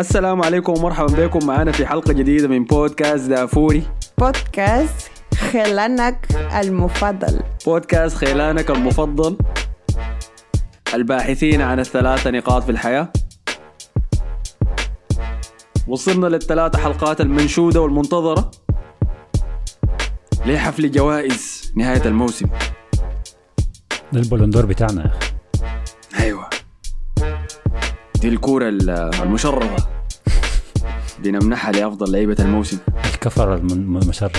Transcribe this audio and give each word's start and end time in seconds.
السلام 0.00 0.42
عليكم 0.42 0.72
ومرحبا 0.72 1.26
بكم. 1.26 1.46
معنا 1.46 1.72
في 1.72 1.86
حلقة 1.86 2.12
جديدة 2.12 2.48
من 2.48 2.64
بودكاست 2.64 3.28
دافوري. 3.28 3.82
بودكاست 4.18 5.10
خلانك 5.34 6.26
المفضل. 6.60 7.40
بودكاست 7.66 8.16
خيلانك 8.16 8.70
المفضل. 8.70 9.36
الباحثين 10.94 11.62
عن 11.62 11.80
الثلاثة 11.80 12.30
نقاط 12.30 12.62
في 12.62 12.70
الحياة. 12.70 13.12
وصلنا 15.88 16.26
للثلاثة 16.26 16.78
حلقات 16.78 17.20
المنشودة 17.20 17.80
والمنتظرة. 17.80 18.50
لحفل 20.46 20.90
جوائز 20.90 21.72
نهاية 21.76 22.04
الموسم. 22.04 22.46
ده 24.12 24.20
البلندور 24.20 24.66
بتاعنا 24.66 25.02
يا 25.02 25.06
أخي. 25.06 25.23
دي 28.24 28.30
الكورة 28.30 28.68
المشرفة. 29.22 29.86
بنمنحها 31.18 31.72
لأفضل 31.72 32.12
لعيبة 32.12 32.36
الموسم. 32.40 32.78
الكفر 33.14 33.54
الم- 33.54 33.96
المشرد. 33.98 34.36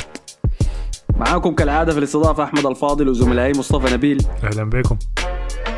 معاكم 1.15 1.55
كالعادة 1.55 1.93
في 1.93 1.99
الاستضافة 1.99 2.43
أحمد 2.43 2.65
الفاضل 2.65 3.09
وزملائي 3.09 3.53
مصطفى 3.59 3.93
نبيل. 3.93 4.25
أهلا 4.43 4.63
بكم. 4.69 4.97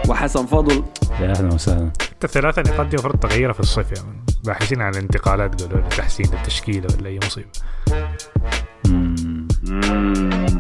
وحسن 0.10 0.46
فضل. 0.46 0.84
يا 1.22 1.32
أهلا 1.32 1.54
وسهلا. 1.54 1.84
أنت 2.14 2.24
الثلاثة 2.24 2.62
نقاط 2.62 2.86
دي 2.88 2.94
المفروض 2.94 3.16
تغيرها 3.20 3.54
في 3.54 3.60
الصيف 3.60 3.92
يعني 3.92 4.26
باحثين 4.44 4.82
عن 4.82 4.92
الانتقالات 4.92 5.62
قالوا 5.64 5.82
لي 5.82 5.90
تحسين 5.90 6.26
للتشكيلة 6.34 6.88
ولا 7.00 7.10
أي 7.10 7.20
مصيبة. 7.26 7.50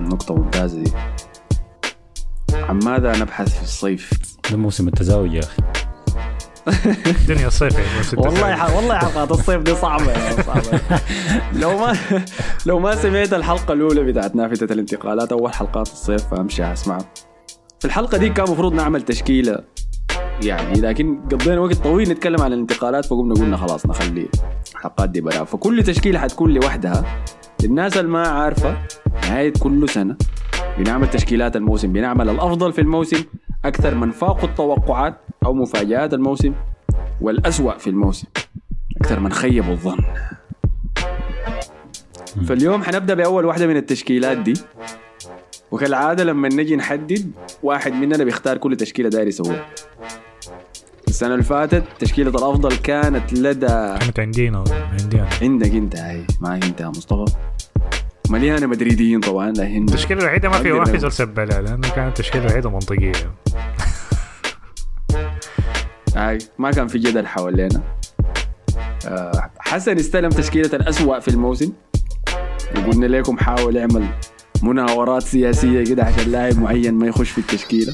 نقطة 0.10 0.36
ممتازة 0.36 0.84
دي. 0.84 0.92
عن 2.54 2.80
ماذا 2.80 3.18
نبحث 3.18 3.58
في 3.58 3.64
الصيف؟ 3.64 4.10
ده 4.52 4.58
موسم 4.58 4.88
التزاوج 4.88 5.34
يا 5.34 5.40
أخي. 5.40 5.64
الدنيا 7.22 7.50
يعني 7.62 8.00
بس 8.00 8.14
والله 8.14 8.56
ح... 8.56 8.76
والله 8.76 8.98
حلقات 8.98 9.32
الصيف 9.32 9.62
دي 9.62 9.76
صعبة 9.76 10.12
يا 10.12 10.42
صعبة. 10.42 10.80
لو 11.62 11.78
ما 11.78 11.98
لو 12.66 12.80
ما 12.80 12.96
سمعت 12.96 13.34
الحلقة 13.34 13.74
الأولى 13.74 14.04
بتاعت 14.04 14.36
نافذة 14.36 14.74
الانتقالات 14.74 15.32
أول 15.32 15.54
حلقات 15.54 15.88
الصيف 15.88 16.28
فأمشي 16.28 16.74
أسمعها 16.74 17.06
في 17.80 17.86
الحلقة 17.86 18.18
دي 18.18 18.30
كان 18.30 18.46
المفروض 18.46 18.74
نعمل 18.74 19.02
تشكيلة 19.02 19.60
يعني 20.44 20.82
لكن 20.82 21.20
قضينا 21.32 21.60
وقت 21.60 21.76
طويل 21.76 22.10
نتكلم 22.10 22.42
عن 22.42 22.54
الانتقالات 22.54 23.06
فقمنا 23.06 23.34
قلنا 23.36 23.58
خلاص 23.58 23.86
نخلي 23.86 24.30
الحلقات 24.76 25.10
دي 25.10 25.22
برا 25.22 25.44
فكل 25.44 25.84
تشكيلة 25.84 26.20
حتكون 26.20 26.54
لوحدها. 26.54 27.04
للناس 27.64 27.98
اللي 27.98 28.12
ما 28.12 28.28
عارفة 28.28 28.78
نهاية 29.24 29.54
كل 29.60 29.90
سنة 29.90 30.16
بنعمل 30.78 31.10
تشكيلات 31.10 31.56
الموسم 31.56 31.94
بنعمل 31.94 32.30
الأفضل 32.30 32.74
في 32.74 32.82
الموسم 32.82 33.24
أكثر 33.66 33.96
من 33.96 34.12
فاقوا 34.12 34.50
التوقعات 34.50 35.22
أو 35.46 35.54
مفاجآت 35.54 36.14
الموسم 36.14 36.54
والأسوأ 37.22 37.78
في 37.78 37.90
الموسم. 37.90 38.28
أكثر 39.02 39.20
من 39.20 39.34
خيبوا 39.34 39.72
الظن. 39.72 39.98
فاليوم 42.48 42.84
حنبدأ 42.84 43.14
بأول 43.14 43.46
واحدة 43.46 43.68
من 43.68 43.78
التشكيلات 43.78 44.38
دي. 44.38 44.54
وكالعادة 45.72 46.24
لما 46.24 46.50
نجي 46.50 46.76
نحدد 46.76 47.32
واحد 47.64 47.94
مننا 47.94 48.24
بيختار 48.24 48.58
كل 48.58 48.76
تشكيلة 48.76 49.10
داير 49.10 49.28
يسويها. 49.28 49.66
السنة 51.08 51.34
اللي 51.34 51.44
فاتت 51.44 51.84
تشكيلة 52.00 52.30
الأفضل 52.30 52.76
كانت 52.76 53.34
لدى 53.34 53.68
كانت 53.68 54.20
عندنا 54.20 54.64
عندنا 55.02 55.30
عندك 55.42 55.72
أنت 55.72 55.96
هاي. 55.96 56.26
معك 56.42 56.64
أنت 56.64 56.82
يا 56.82 56.88
مصطفى. 56.88 57.36
مليانة 58.30 58.66
مدريديين 58.66 59.20
طبعا 59.20 59.52
لكن 59.52 59.84
التشكيلة 59.84 60.22
الوحيدة 60.22 60.50
ما 60.50 60.58
في 60.58 60.72
أقول. 60.72 61.00
زول 61.00 61.12
سبلها 61.12 61.62
لأنه 61.62 61.90
كانت 61.90 62.20
التشكيلة 62.20 62.46
الوحيدة 62.46 62.70
منطقية. 62.70 63.12
هاي 66.18 66.38
ما 66.58 66.72
كان 66.72 66.88
في 66.88 66.98
جدل 66.98 67.28
حوالينا. 67.28 67.82
آه، 69.08 69.52
حسن 69.60 69.98
استلم 69.98 70.30
تشكيلة 70.30 70.70
الأسوأ 70.74 71.20
في 71.20 71.28
الموسم. 71.28 71.74
وقلنا 72.76 73.06
لكم 73.06 73.38
حاول 73.38 73.76
يعمل 73.76 74.06
مناورات 74.64 75.24
سياسية 75.24 75.84
كده 75.84 76.04
عشان 76.04 76.32
لاعب 76.32 76.60
معين 76.60 76.94
ما 76.94 77.08
يخش 77.08 77.30
في 77.30 77.38
التشكيلة. 77.38 77.94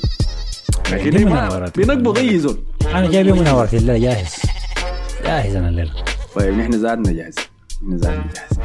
لكن 0.92 1.26
مناورات. 1.26 1.80
بنقبض 1.80 2.18
أي 2.18 2.40
زول. 2.40 2.64
أنا 2.86 3.12
جايب 3.12 3.28
منورة 3.28 3.70
الليلة 3.74 3.98
جاهز. 3.98 4.36
جاهز 5.24 5.56
أنا 5.56 5.70
الليلة. 5.70 5.92
طيب 6.36 6.54
نحن 6.54 6.72
زادنا 6.72 7.12
جاهز. 7.12 7.36
نحن 7.84 7.98
زادنا 7.98 8.24
جاهز. 8.36 8.60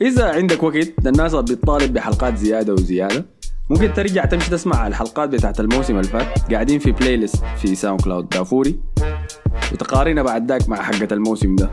إذا 0.00 0.32
عندك 0.32 0.62
وقت 0.62 1.06
الناس 1.06 1.34
بتطالب 1.34 1.92
بحلقات 1.92 2.36
زيادة 2.36 2.72
وزيادة. 2.72 3.24
ممكن 3.70 3.92
ترجع 3.92 4.24
تمشي 4.24 4.50
تسمع 4.50 4.86
الحلقات 4.86 5.28
بتاعت 5.28 5.60
الموسم 5.60 5.96
اللي 5.96 6.08
فات 6.08 6.52
قاعدين 6.52 6.78
في 6.78 6.92
playlist 6.92 7.44
في 7.44 7.74
SoundCloud 7.74 8.28
دافوري 8.28 8.80
وتقارينا 9.72 10.22
بعد 10.22 10.52
ذاك 10.52 10.68
مع 10.68 10.82
حقة 10.82 11.08
الموسم 11.12 11.56
ده. 11.56 11.70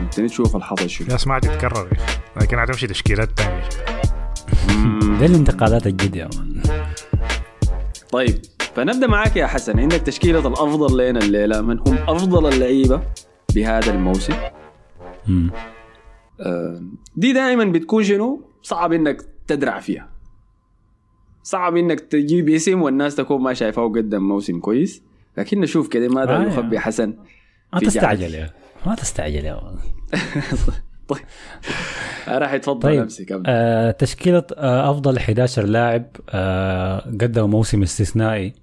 أنت 0.00 0.20
تشوف 0.20 0.56
الحظ 0.56 0.86
شو 0.86 1.16
سمعت 1.16 1.44
تتكرر 1.44 1.88
يا 1.92 2.04
أخي. 2.04 2.18
لكن 2.40 2.58
هتمشي 2.58 2.86
تشكيلات 2.86 3.28
تانية. 3.36 3.68
ده 5.18 5.26
الانتقالات 5.26 5.86
الجد 5.86 6.16
يا 6.16 6.28
man 6.36 6.62
طيب 8.12 8.38
فنبدأ 8.74 9.06
معاك 9.06 9.36
يا 9.36 9.46
حسن. 9.46 9.80
عندك 9.80 10.00
تشكيلة 10.00 10.48
الأفضل 10.48 11.08
لنا 11.08 11.20
الليلة 11.20 11.60
من 11.60 11.78
هم 11.78 11.98
أفضل 12.08 12.52
اللعيبة 12.52 13.02
بهذا 13.54 13.90
الموسم. 13.90 14.34
آه، 16.40 16.82
دي 17.16 17.32
دائما 17.32 17.64
بتكون 17.64 18.04
شنو؟ 18.04 18.42
صعب 18.62 18.92
إنك 18.92 19.22
تدرع 19.46 19.80
فيها. 19.80 20.17
صعب 21.42 21.76
إنك 21.76 22.00
تجيب 22.00 22.48
اسم 22.48 22.82
والناس 22.82 23.14
تكون 23.14 23.42
ما 23.42 23.54
شايفاه 23.54 23.88
قدم 23.88 24.22
موسم 24.22 24.60
كويس. 24.60 25.02
لكن 25.38 25.60
نشوف 25.60 25.88
كده 25.88 26.08
ماذا 26.08 26.36
آه، 26.36 26.42
يخبي 26.42 26.78
حسن 26.78 27.14
ما 27.72 27.80
تستعجل 27.80 28.34
يا 28.34 28.50
ما 28.86 28.94
تستعجل 28.94 29.44
يا 29.44 29.60
طيب. 31.08 31.20
آه، 32.28 32.38
راح 32.38 32.52
يتفضل 32.52 32.80
طيب 32.80 33.00
امسك 33.02 33.32
أبدأ. 33.32 33.44
آه 33.50 33.90
تشكيلة 33.90 34.44
آه 34.56 34.90
أفضل 34.90 35.16
11 35.16 35.64
لاعب 35.64 36.06
آه 36.30 37.00
قدموا 37.00 37.46
موسم 37.46 37.82
استثنائي 37.82 38.54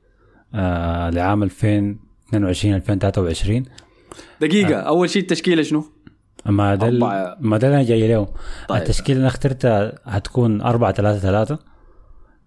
آه 0.56 1.10
لعام 1.10 1.44
2022 1.44 2.76
2023 2.76 3.66
دقيقة 4.42 4.76
أول 4.76 5.10
شيء 5.10 5.22
التشكيلة 5.22 5.64
شنو؟ 5.64 5.86
ما 6.46 6.76
ده. 6.76 6.90
ما 7.40 7.58
ده 7.58 7.68
أنا 7.68 7.84
جاي 7.84 8.08
له. 8.08 8.28
طيب. 8.70 8.82
التشكيلة 8.82 9.16
اللي 9.18 9.22
أنا 9.22 9.28
اخترتها 9.28 10.00
هتكون 10.06 10.62
4 10.62 10.92
3 10.92 11.20
3 11.20 11.60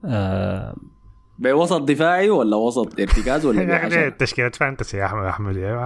آه 0.04 0.76
بوسط 1.38 1.82
دفاعي 1.82 2.30
ولا 2.30 2.56
وسط 2.56 3.00
ارتكاز 3.00 3.46
ولا 3.46 3.64
بعشرة؟ 3.68 4.08
تشكيلة 4.08 4.48
فانتسي 4.50 4.96
يا 4.96 5.06
أحمد 5.30 5.56
يا 5.56 5.84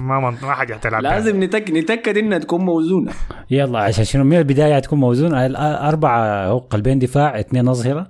ما 0.00 0.20
ما 0.20 0.30
ما, 0.30 0.54
حاجة 0.54 0.74
تلعب 0.74 1.02
لازم 1.12 1.42
نتك... 1.44 1.70
نتأكد 1.70 2.16
إنها 2.18 2.38
تكون 2.38 2.60
موزونة. 2.60 3.12
يلا 3.50 3.78
عشان 3.78 4.04
شنو؟ 4.04 4.24
من 4.24 4.36
البداية 4.36 4.76
هتكون 4.76 5.00
موزون 5.00 5.34
ال- 5.34 5.56
أربعة 5.56 6.46
هو 6.46 6.58
قلبين 6.58 6.98
دفاع 6.98 7.40
اثنين 7.40 7.68
أظهرة 7.68 8.08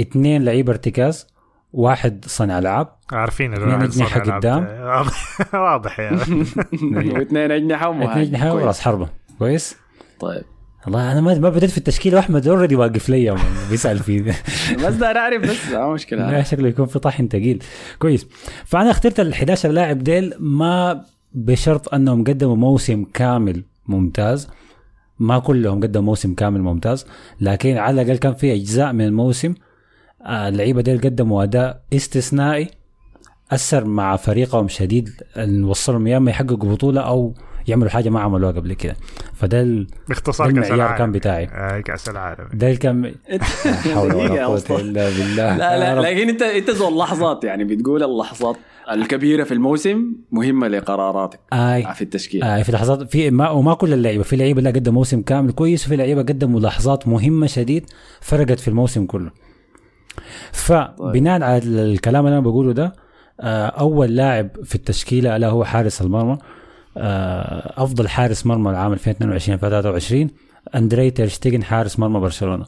اثنين 0.00 0.44
لعيبه 0.44 0.72
ارتكاز 0.72 1.26
واحد 1.72 2.24
صانع 2.24 2.58
ألعاب. 2.58 2.88
عارفين 3.12 3.52
اثنين 3.52 4.06
يلعب. 4.06 4.36
قدام. 4.36 4.66
واضح 5.54 6.00
يا 6.00 6.10
واثنين 6.92 7.50
أجنحة 7.52 8.12
اثنين 8.12 8.50
كويس. 8.50 8.62
وراس 8.64 8.80
حربة. 8.80 9.08
كويس؟ 9.38 9.76
طيب. 10.20 10.42
والله 10.86 11.12
أنا 11.12 11.20
ما 11.20 11.48
بديت 11.48 11.70
في 11.70 11.78
التشكيله 11.78 12.16
وأحمد 12.16 12.48
already 12.48 12.76
واقف 12.76 13.08
لي 13.08 13.36
بيسأل 13.70 13.98
فيه. 13.98 14.22
بس 14.84 14.94
ده 14.94 15.16
اعرف 15.16 15.42
بس 15.42 15.68
ما 15.72 15.92
مشكلة. 15.92 16.30
لا 16.30 16.42
شكله 16.42 16.68
يكون 16.68 16.86
في 16.86 16.98
طحن 16.98 17.28
ثقيل 17.28 17.62
كويس. 17.98 18.26
فأنا 18.64 18.90
اخترت 18.90 19.20
ال 19.20 19.32
11 19.32 19.68
لاعب 19.68 19.98
ديل 19.98 20.34
ما 20.38 21.04
بشرط 21.32 21.94
أنهم 21.94 22.24
قدموا 22.24 22.56
موسم 22.56 23.04
كامل 23.04 23.64
ممتاز. 23.86 24.48
ما 25.18 25.38
كلهم 25.38 25.80
قدموا 25.82 26.04
موسم 26.04 26.34
كامل 26.34 26.62
ممتاز 26.62 27.06
لكن 27.40 27.76
على 27.76 28.02
الأقل 28.02 28.18
كان 28.18 28.34
في 28.34 28.54
أجزاء 28.54 28.92
من 28.92 29.04
الموسم 29.04 29.54
آه، 30.22 30.48
اللعيبة 30.48 30.82
ديل 30.82 31.00
قدموا 31.00 31.42
أداء 31.42 31.82
استثنائي 31.92 32.68
أثر 33.50 33.84
مع 33.84 34.16
فريقهم 34.16 34.68
شديد 34.68 35.10
وصلهم 35.62 36.06
يا 36.06 36.16
اما 36.16 36.30
يحققوا 36.30 36.72
بطولة 36.72 37.00
أو 37.00 37.34
يعملوا 37.68 37.90
حاجة 37.90 38.08
ما 38.08 38.20
عملوها 38.20 38.52
قبل 38.52 38.72
كده. 38.72 38.96
فده 39.34 39.60
ال... 39.60 39.86
باختصار 40.08 40.48
المعيار 40.48 40.74
العالم. 40.74 40.98
كان 40.98 41.12
بتاعي. 41.12 41.44
آه، 41.44 41.80
كأس 41.80 42.08
العالم. 42.08 42.48
ده 42.52 42.70
الكم 42.70 43.04
لا 43.04 43.14
حول 43.94 44.14
ولا 44.14 44.46
قوة. 44.46 44.80
إلا 44.80 45.08
بالله. 45.08 45.56
لا 45.56 45.94
لا. 45.94 46.00
لكن 46.00 46.28
انت 46.28 46.42
أنت 46.42 46.70
ذو 46.70 46.88
اللحظات 46.88 47.44
يعني. 47.44 47.64
بتقول 47.64 48.02
اللحظات 48.02 48.56
الكبيرة 48.90 49.44
في 49.44 49.54
الموسم 49.54 50.12
مهمة 50.30 50.68
لقراراتك 50.68 51.40
آي. 51.52 51.94
في 51.94 52.02
التشكيل. 52.02 52.42
آه 52.42 52.62
في 52.62 52.72
لحظات 52.72 53.12
في 53.12 53.30
ما 53.30 53.50
وما 53.50 53.74
كل 53.74 53.92
اللعيبة 53.92 54.22
في 54.22 54.36
لعيبة 54.36 54.62
لا 54.62 54.70
قدموا 54.70 54.94
موسم 54.94 55.22
كامل 55.22 55.52
كويس 55.52 55.86
وفي 55.86 55.96
لعيبة 55.96 56.22
قدموا 56.22 56.60
لحظات 56.60 57.08
مهمة 57.08 57.46
شديد 57.46 57.86
فرقت 58.20 58.60
في 58.60 58.68
الموسم 58.68 59.06
كله. 59.06 59.30
فبناء 60.52 61.42
على 61.42 61.58
الكلام 61.64 62.26
اللي 62.26 62.38
أنا 62.38 62.44
بقوله 62.44 62.72
ده 62.72 62.92
آه 63.40 63.66
أول 63.66 64.16
لاعب 64.16 64.48
في 64.64 64.74
التشكيلة 64.74 65.36
الا 65.36 65.48
هو 65.48 65.64
حارس 65.64 66.02
المرمى. 66.02 66.38
أفضل 66.96 68.08
حارس 68.08 68.46
مرمى 68.46 68.70
العام 68.70 68.92
2022 68.92 69.54
2023 69.54 70.30
أندري 70.74 71.10
تيرشتيجن 71.10 71.64
حارس 71.64 71.98
مرمى 71.98 72.20
برشلونة. 72.20 72.66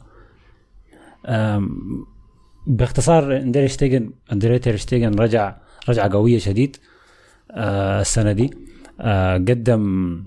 باختصار 2.67 3.37
أندري 3.37 3.67
شتيجن 3.67 4.11
أندري 4.31 4.59
تير 4.59 4.75
شتيجن 4.75 5.19
رجع 5.19 5.55
رجعة 5.89 6.11
قوية 6.13 6.39
شديد 6.39 6.77
آه 7.51 8.01
السنة 8.01 8.31
دي. 8.31 8.49
آه 9.01 9.33
قدم 9.37 10.23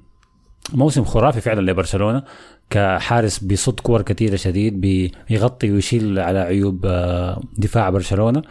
موسم 0.75 1.05
خرافي 1.05 1.40
فعلا 1.40 1.70
لبرشلونة 1.70 2.22
كحارس 2.70 3.38
بيصد 3.38 3.81
كور 3.81 4.02
كثيره 4.02 4.37
شديد 4.37 4.81
بيغطي 4.81 5.72
ويشيل 5.72 6.19
على 6.19 6.38
عيوب 6.38 6.87
آه 6.87 7.40
دفاع 7.58 7.90
برشلونة. 7.90 8.43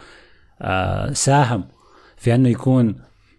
آه 0.62 1.12
ساهم 1.12 1.64
في 2.16 2.34
أنه 2.34 2.48
يكون 2.48 2.94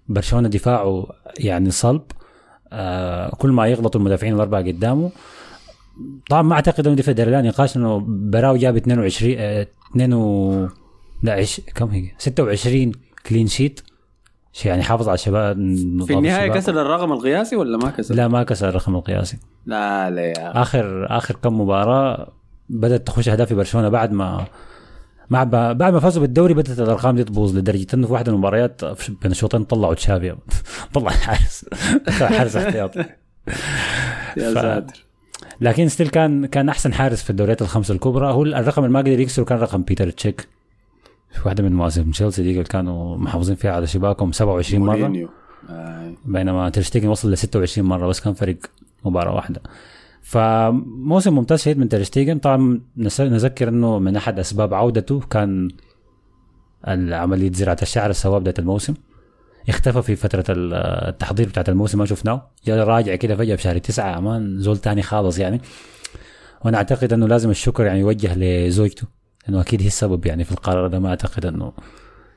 برشلونة 0.08 0.50
دفاعه 0.50 1.08
يعني 1.40 1.72
صلب 1.72 2.02
آه 2.74 3.30
كل 3.30 3.50
ما 3.50 3.68
يغلطوا 3.68 4.02
المدافعين 4.02 4.34
الأربعة 4.36 4.62
قدامه. 4.62 5.12
طبعا 6.30 6.42
ما 6.42 6.56
أعتقد 6.56 6.88
إنه 6.88 6.96
دفع 6.96 7.12
لا 7.12 7.42
نقاش 7.42 7.78
إنه 7.78 8.04
براو 8.08 8.56
جاب 8.58 8.76
22 8.76 9.36
آه، 9.38 9.68
2 9.92 10.14
و 10.14 10.68
لا 11.24 11.34
عش... 11.34 11.62
كم 11.76 11.88
هي؟ 11.88 12.12
26 12.18 12.92
كلين 13.26 13.48
شيت 13.48 13.82
شيء 14.54 14.72
يعني 14.72 14.84
حافظ 14.84 15.08
على 15.08 15.16
الشباب 15.16 15.56
في 16.08 16.14
النهاية 16.14 16.52
كسر 16.52 16.82
الرقم 16.82 17.12
القياسي 17.12 17.56
ولا 17.56 17.78
ما 17.78 17.90
كسر؟ 17.90 18.16
لا 18.16 18.28
ما 18.28 18.44
كسر 18.44 18.70
الرقم 18.70 18.96
القياسي. 18.96 19.38
لا 19.66 20.10
لا 20.10 20.22
يا 20.22 20.62
اخر 20.62 21.18
آخر 21.18 21.36
كم 21.36 21.62
مباراة 21.62 22.28
بدأت 22.70 23.08
تخش 23.08 23.30
أهداف 23.30 23.48
في 23.48 23.56
برشلونة 23.56 23.90
بعد 23.90 24.12
ما 24.12 24.46
مع 25.30 25.44
بعد 25.44 25.94
ما 25.94 26.00
فازوا 26.00 26.22
بالدوري 26.22 26.54
بدأت 26.54 26.80
الأرقام 26.80 27.16
دي 27.16 27.24
تبوظ 27.24 27.58
لدرجة 27.58 27.88
إنه 27.94 28.08
في 28.08 28.14
واحدة 28.14 28.32
من 28.32 28.36
المباريات 28.36 28.86
بين 28.86 29.32
الشوطين 29.32 29.64
طلعوا 29.64 29.94
تشافي. 29.94 30.36
طلع 30.94 31.12
الحارس. 31.12 31.66
حارس 32.10 32.56
احتياطي 32.56 33.00
يا 34.38 34.54
ساتر. 34.54 35.06
لكن 35.62 35.88
ستيل 35.88 36.08
كان 36.10 36.46
كان 36.46 36.70
أحسن 36.70 36.94
حارس 36.94 37.24
في 37.24 37.30
الدوريات 37.30 37.62
الخمسة 37.62 37.94
الكبرى. 37.94 38.34
هو 38.34 38.44
الرقم 38.44 38.84
اللي 38.84 38.94
ما 38.94 39.00
قدر 39.00 39.20
يكسره 39.20 39.44
كان 39.44 39.58
رقم 39.60 39.82
بيتر 39.84 40.10
تشيك. 40.10 40.48
في 41.32 41.40
واحدة 41.46 41.64
من 41.64 41.74
مواسم 41.74 42.12
تشيلسي 42.12 42.44
دي 42.44 42.52
اللي 42.52 42.64
كانوا 42.64 43.18
محافظين 43.18 43.56
فيها 43.56 43.72
على 43.72 43.88
شباكهم 43.88 44.32
27 44.32 44.86
مرة. 44.86 45.28
آه. 45.70 46.14
بينما 46.26 46.70
ترشتيجن 46.70 47.08
وصل 47.08 47.32
ل 47.32 47.38
26 47.38 47.88
مرة 47.88 48.08
بس 48.08 48.20
كان 48.20 48.34
فرق 48.34 48.56
مباراة 49.06 49.36
واحدة. 49.36 49.62
فموسم 50.24 51.36
ممتاز 51.36 51.62
شديد 51.62 51.78
من 51.78 51.90
ترشتيجن 51.90 52.38
طبعا 52.40 52.82
نس- 52.98 53.22
نذكر 53.22 53.70
إنه 53.70 54.00
من 54.00 54.16
أحد 54.16 54.40
أسباب 54.40 54.74
عودته 54.74 55.20
كان 55.20 55.68
عملية 57.12 57.52
زراعة 57.52 57.78
الشعر 57.82 58.04
اللي 58.04 58.14
سواها 58.14 58.40
بداية 58.40 58.56
الموسم. 58.60 58.94
اختفى 59.70 60.02
في 60.02 60.16
فترة 60.16 60.44
ال- 60.50 60.74
التحضير 61.10 61.48
بتاعت 61.48 61.70
الموسم 61.70 62.00
ما 62.00 62.06
شفناه. 62.06 62.50
جاء 62.66 62.88
راجع 62.88 63.16
كده 63.16 63.36
فجأة 63.36 63.56
في 63.56 63.62
شهر 63.62 63.78
تسعة 63.78 64.18
أمان 64.18 64.60
زول 64.60 64.78
تاني 64.78 65.02
خالص 65.02 65.40
يعني. 65.40 65.62
وأنا 66.66 66.78
أعتقد 66.78 67.14
أنه 67.14 67.28
لازم 67.28 67.50
الشكر 67.50 67.86
يعني 67.86 68.00
يوجه 68.00 68.36
لزوجته 68.36 69.08
لأنه 69.48 69.62
أكيد 69.62 69.82
هي 69.82 69.88
السبب 69.88 70.26
يعني 70.26 70.44
في 70.44 70.52
القرار 70.52 70.88
ده. 70.88 71.00
ما 71.00 71.10
أعتقد 71.10 71.46
أنه 71.46 71.74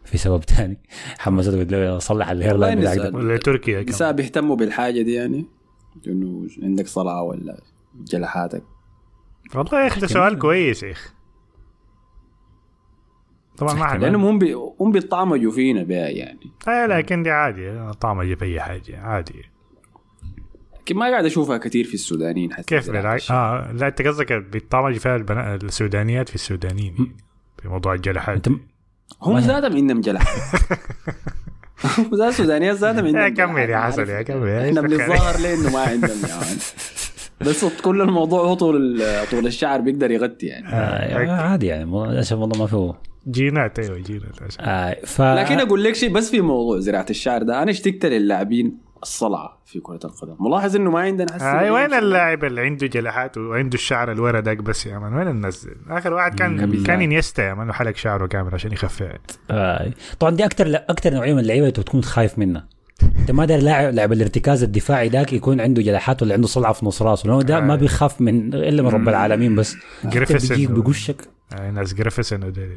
في 0.05 0.19
سبب 0.19 0.41
تاني. 0.41 0.79
حمسته 1.19 1.59
قلت 1.59 1.73
له 1.73 1.99
صلح 1.99 2.29
الهيرلاين 2.31 2.81
بتاعك. 2.81 3.15
لتركيا 3.15 3.81
النساء 3.81 4.13
بيهتموا 4.13 4.57
بالحاجة 4.57 5.03
دي 5.03 5.15
يعني 5.15 5.45
إنه 6.07 6.47
عندك 6.63 6.87
صلعه 6.87 7.23
ولا 7.23 7.61
جلحاتك. 8.05 8.63
والله 9.55 9.83
يا 9.83 9.87
أخي 9.87 10.01
ده 10.01 10.07
سؤال 10.07 10.39
كويس 10.39 10.83
يا 10.83 10.93
أخي. 10.93 11.11
طبعا 13.57 13.75
ما 13.75 13.87
حد 13.87 14.01
لانهم 14.01 14.25
هم 14.25 14.39
بي... 14.39 14.55
هم 14.81 14.93
بيطعمجوا 14.93 15.53
فينا 15.53 15.83
بها 15.83 16.09
يعني. 16.09 16.51
آه 16.69 16.87
لكن 16.87 17.23
دي 17.23 17.31
عادي 17.31 17.93
طعم 17.93 18.21
أجيب 18.21 18.43
أي 18.43 18.61
حاجة 18.61 19.01
عادي. 19.01 19.43
لكن 20.81 20.97
ما 20.97 21.07
قاعد 21.11 21.25
أشوفها 21.25 21.59
كثير 21.59 21.85
في 21.85 21.95
السودانيين 21.95 22.53
حتى 22.53 22.63
كيف 22.63 22.91
بالعكس. 22.91 23.31
آه 23.31 23.73
لا 23.73 23.87
أنت 23.89 24.03
قصدك 24.03 24.33
بيطعمج 24.33 24.97
فيها 24.97 25.17
البنا... 25.17 25.55
السودانيات 25.55 26.29
في 26.29 26.35
السودانيين 26.35 26.95
يعني 26.99 27.17
في 27.63 27.69
موضوع 27.69 27.95
الجلحات. 27.95 28.37
أنت 28.37 28.49
هم 29.23 29.39
ذاتهم 29.39 29.77
عندهم 29.77 30.01
جلح 30.01 30.23
هم 31.99 32.11
ذات 32.15 32.29
السودانيات 32.29 32.77
ذاتهم 32.77 33.07
يا 33.07 33.21
عندهم 33.23 33.47
كمل 33.47 33.71
يا. 33.71 33.79
حسن 33.79 34.09
يا 34.09 34.23
كمل 34.23 34.49
إحنا 34.49 34.81
بنتظاهر 34.81 35.41
ليه 35.41 35.55
انه 35.55 35.73
ما 35.73 35.81
عندهم 35.81 36.19
يعني. 36.29 36.59
بس 37.41 37.65
كل 37.65 38.01
الموضوع 38.01 38.41
هو 38.41 38.55
طول 38.55 39.03
طول 39.31 39.47
الشعر 39.47 39.81
بيقدر 39.81 40.11
يغطي 40.11 40.47
يعني. 40.47 40.69
آه 40.69 41.31
عادي 41.33 41.67
يعني 41.67 41.85
مو- 41.85 42.05
للأسف 42.07 42.37
والله 42.39 42.59
ما 42.59 42.67
فيه 42.67 42.95
جينات 43.31 43.79
أيوه 43.79 43.99
جينات 43.99 44.43
عشان. 44.43 44.65
آه 44.65 44.97
ف 45.05 45.23
لكن 45.23 45.59
أقول 45.61 45.85
لك 45.85 45.95
شيء 45.95 46.13
بس 46.13 46.31
في 46.31 46.41
موضوع 46.41 46.79
زراعة 46.79 47.07
الشعر 47.11 47.43
ده 47.43 47.63
أنا 47.63 47.71
اشتقت 47.71 48.07
للاعبين 48.07 48.79
الصلعه 49.03 49.63
في 49.67 49.81
كرة 49.81 50.01
القدم. 50.05 50.37
ملاحظ 50.41 50.77
إنه 50.77 50.91
ما 50.91 51.01
عندنا 51.01 51.33
حس 51.33 51.43
آه 51.43 51.73
وين 51.73 51.95
اللاعب 51.95 52.45
اللي 52.45 52.61
عنده 52.61 52.87
جلحات 52.87 53.39
وعنده 53.39 53.75
الشعر 53.75 54.13
الوردك 54.13 54.57
بس 54.57 54.87
يا 54.87 54.99
man؟ 54.99 55.15
وين 55.15 55.29
الناس 55.29 55.69
آخر 55.89 56.13
واحد 56.15 56.35
كان. 56.39 56.83
كان 56.85 57.01
إنيستا 57.01 57.43
يا 57.49 57.55
man 57.55 57.71
وحلق 57.71 57.97
شعره 57.97 58.27
كامل 58.27 58.55
عشان 58.55 58.73
يخفي 58.73 59.19
آه. 59.51 59.91
طبعا 60.21 60.35
دي 60.37 60.45
أكثر 60.45 60.67
أكثر 60.75 61.15
نوعية 61.15 61.33
من 61.35 61.41
اللعيبة 61.41 61.67
أنت 61.67 61.81
بتكون 61.81 62.03
خايف 62.03 62.39
منها. 62.39 62.69
أنت 63.21 63.31
ما 63.31 63.45
داير 63.45 63.63
لاعب 63.63 63.95
لاعب 63.95 64.13
الارتكاز 64.13 64.63
الدفاعي 64.63 65.09
ذاك 65.09 65.33
يكون 65.33 65.61
عنده 65.61 65.83
جلحات 65.83 66.23
ولا 66.23 66.35
عنده 66.35 66.47
صلعة 66.47 66.73
في 66.73 66.87
نص 66.87 67.03
راسه 67.03 67.29
لأنه 67.29 67.43
ده 67.43 67.61
ما 67.61 67.73
آه. 67.73 67.77
بيخاف 67.77 68.21
من 68.21 68.55
إلا 68.55 68.83
من 68.83 68.89
رب 68.89 69.09
العالمين 69.09 69.55
بس. 69.57 69.77
بيجيك 70.05 70.71
بيقشك 70.71 71.29
آه 71.53 71.71
ناس 71.71 71.95
جريفيسون 71.95 72.45
وديلي. 72.45 72.77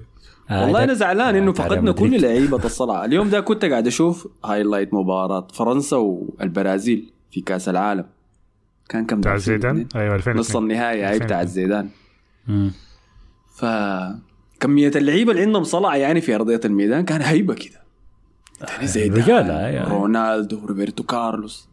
آه 0.49 0.63
والله 0.63 0.83
أنا 0.83 0.93
زعلان 0.93 1.35
إنه 1.35 1.53
فقدنا. 1.53 1.91
كل 1.91 2.21
لعيبة 2.21 2.57
الصلعة 2.65 3.05
اليوم 3.05 3.29
ده 3.29 3.39
كنت 3.39 3.65
قاعد 3.65 3.87
أشوف 3.87 4.27
highlight 4.45 4.93
مباراة 4.93 5.47
فرنسا 5.53 5.97
والبرازيل 5.97 7.11
في 7.31 7.41
كأس 7.41 7.69
العالم 7.69 8.05
كان 8.89 9.05
كم 9.05 9.19
بتاع؟ 9.19 9.37
زيدان 9.37 9.71
2002. 9.71 10.01
أيوه 10.03 10.15
2002 10.15 10.37
نص 10.39 10.55
النهائي 10.55 11.03
هاي 11.03 11.19
بتاع 11.19 11.41
2002. 11.41 11.45
زيدان. 11.47 11.89
ف 13.55 13.65
كمية 14.59 14.91
اللعيبة 14.95 15.31
اللي 15.31 15.43
عندهم 15.43 15.63
صلعة 15.63 15.95
يعني 15.95 16.21
في 16.21 16.35
أرضية 16.35 16.61
الميدان 16.65 17.05
كان 17.05 17.21
هيبة 17.21 17.53
كده 17.53 17.79
يعني 18.61 18.87
زيدان 18.87 19.23
رجال، 19.23 19.51
آه، 19.51 19.89
رونالدو 19.89 20.65
روبرتو 20.65 21.03
كارلوس. 21.03 21.69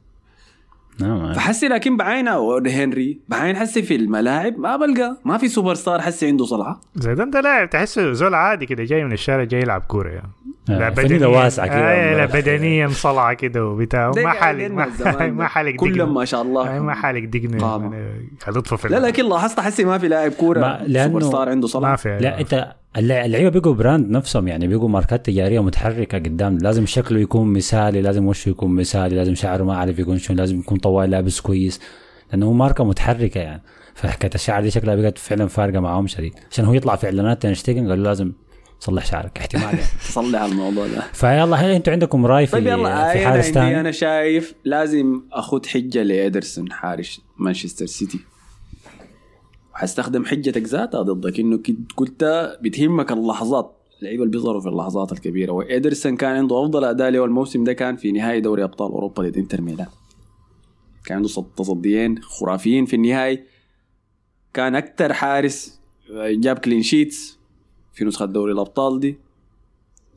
نعم. 1.00 1.32
فحسي 1.32 1.68
لكن 1.68 1.96
بعينها 1.96 2.60
هنري. 2.66 3.20
بعين 3.28 3.56
حسي 3.56 3.82
في 3.82 3.96
الملاعب 3.96 4.58
ما 4.58 4.76
بلقى. 4.76 5.16
ما 5.24 5.38
في 5.38 5.48
سوبر 5.48 5.74
ستار 5.74 6.00
حسي 6.00 6.26
عنده 6.26 6.44
صلعة. 6.44 6.80
زيدان 6.94 7.30
ده 7.30 7.40
لاعب 7.40 7.70
تحسه 7.70 8.12
زول 8.12 8.34
عادي 8.34 8.66
كده 8.66 8.84
جاي 8.84 9.04
من 9.04 9.12
الشارع 9.12 9.44
جاي 9.44 9.60
يلعب 9.60 9.80
كورة 9.80 10.08
يعني. 10.08 10.30
آه، 10.70 10.90
فنيدة 10.90 11.28
واسعة 11.28 11.66
كده. 11.66 11.76
آه 11.76 12.16
لا 12.16 12.26
بدنيا 12.26 12.88
صلعة 12.88 13.34
كده 13.34 13.66
وبتاع. 13.66 14.10
ما 14.16 14.52
لنا 14.52 14.68
ما, 14.68 15.26
ما. 15.30 15.46
حالق 15.46 15.70
كلهم 15.76 16.14
ما 16.14 16.24
شاء 16.24 16.42
الله. 16.42 16.78
ما 16.78 16.94
حالق 16.94 17.24
دقنه 17.28 17.58
قامة. 17.58 17.96
يعني 17.96 18.28
هتطفى 18.44 18.76
في 18.76 18.88
لا. 18.88 18.96
لكن 18.96 19.28
لاحظت 19.28 19.60
حسي 19.60 19.84
ما 19.84 19.98
في 19.98 20.08
لاعب 20.08 20.30
كورة 20.32 20.60
ما- 20.60 20.86
لأنه- 20.86 21.06
سوبر 21.06 21.22
ستار 21.22 21.48
عنده 21.48 21.66
صلعة 21.66 21.90
ما 21.90 21.96
في 21.96 22.18
لا 22.20 22.40
إنت 22.40 22.74
اللع- 22.98 23.24
اللعيبة 23.24 23.48
بيقوا 23.50 23.74
brand 23.74 24.10
نفسهم 24.10 24.48
يعني 24.48 24.66
بيقوا 24.66 24.88
ماركات 24.88 25.26
تجارية 25.26 25.62
متحركة 25.62 26.18
قدام. 26.18 26.58
لازم 26.58 26.86
شكله 26.86 27.20
يكون 27.20 27.52
مثالي 27.52 28.00
لازم 28.02 28.26
وشه 28.26 28.48
يكون 28.48 28.74
مثالي 28.74 29.16
لازم 29.16 29.34
شعره 29.34 29.64
ما 29.64 29.74
أعرف 29.74 29.98
يكون 29.98 30.18
شنو 30.18 30.36
لازم 30.36 30.58
يكون 30.58 30.78
طوال 30.78 31.10
لابس 31.10 31.40
كويس. 31.40 31.80
لأنه 32.32 32.46
هو 32.46 32.52
ماركة 32.52 32.84
متحركة 32.84 33.38
يعني. 33.40 33.62
فحكايه 33.94 34.30
الشعر 34.34 34.62
دي 34.62 34.70
شكلها 34.70 34.94
بقت 34.94 35.18
فعلا 35.18 35.46
فارقة 35.46 35.80
معاهم 35.80 36.06
شديد. 36.06 36.32
عشان 36.50 36.64
هو 36.64 36.74
يطلع 36.74 36.96
في 36.96 37.06
اعلانات 37.06 37.42
تنشتيجن 37.42 37.88
قالوا 37.88 38.04
لازم 38.04 38.32
تصلح 38.80 39.06
شعرك 39.06 39.38
احتمال 39.38 39.78
تصلح 40.08 40.42
الموضوع 40.42 40.86
ده. 40.86 41.00
فيلا 41.12 41.56
هل 41.56 41.70
أنتوا 41.70 41.92
عندكم 41.92 42.26
رأي 42.26 42.46
في, 42.46 42.52
طيب 42.52 42.66
يلا 42.66 43.12
في 43.12 43.18
آه 43.18 43.24
حارس 43.24 43.44
ثاني؟ 43.50 43.80
أنا 43.80 43.90
شايف 43.90 44.54
لازم 44.64 45.22
أخذ 45.32 45.66
حجة 45.68 46.02
لإيدرسون 46.02 46.72
حارس 46.72 47.20
مانشستر 47.38 47.86
سيتي. 47.86 48.18
وحستخدم 49.74 50.24
حجتك 50.24 50.62
ذاتها 50.62 51.02
ضدك 51.02 51.40
إنه 51.40 51.56
كنت 51.58 51.92
قلت 51.96 52.24
بتهمك 52.62 53.12
اللحظات 53.12 53.76
اللعيبة 53.98 54.22
اللي 54.22 54.32
بيظهروا 54.32 54.60
في 54.60 54.68
اللحظات 54.68 55.12
الكبيرة. 55.12 55.52
وإيدرسون 55.52 56.16
كان 56.16 56.36
عنده 56.36 56.62
أفضل 56.64 56.84
أداء 56.84 57.10
له 57.10 57.24
الموسم 57.24 57.64
ده 57.64 57.72
كان 57.72 57.96
في 57.96 58.12
نهائي 58.12 58.40
دوري 58.40 58.64
أبطال 58.64 58.92
أوروبا 58.92 59.22
ضد 59.22 59.36
إنتر 59.36 59.60
ميلان. 59.60 59.86
كان 61.04 61.16
عنده 61.16 61.28
صد- 61.28 61.54
تصديين 61.56 62.22
خرافيين 62.22 62.84
في 62.84 62.96
النهائي. 62.96 63.42
كان 64.54 64.74
أكثر 64.74 65.12
حارس 65.12 65.80
جاب 66.16 66.58
clean 66.58 66.82
sheets 66.82 67.35
في 67.96 68.04
نسخة 68.04 68.24
دوري 68.24 68.52
الأبطال 68.52 69.00
دي. 69.00 69.18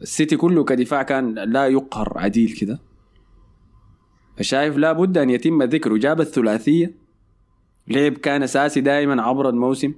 السيتي 0.02 0.38
كله 0.38 0.64
كدفاع 0.64 1.04
كان 1.04 1.34
لا 1.34 1.68
يقهر 1.68 2.14
عديل 2.16 2.52
كده. 2.52 2.80
فشايف 4.38 4.78
لابد 4.78 5.18
أن 5.18 5.30
يتم 5.30 5.64
ذكره 5.64 5.98
جاب 5.98 6.22
الثلاثية. 6.22 6.94
لعب 7.88 8.14
كان 8.14 8.44
أساسي 8.44 8.82
دائما 8.82 9.22
عبر 9.22 9.50
الموسم 9.50 9.94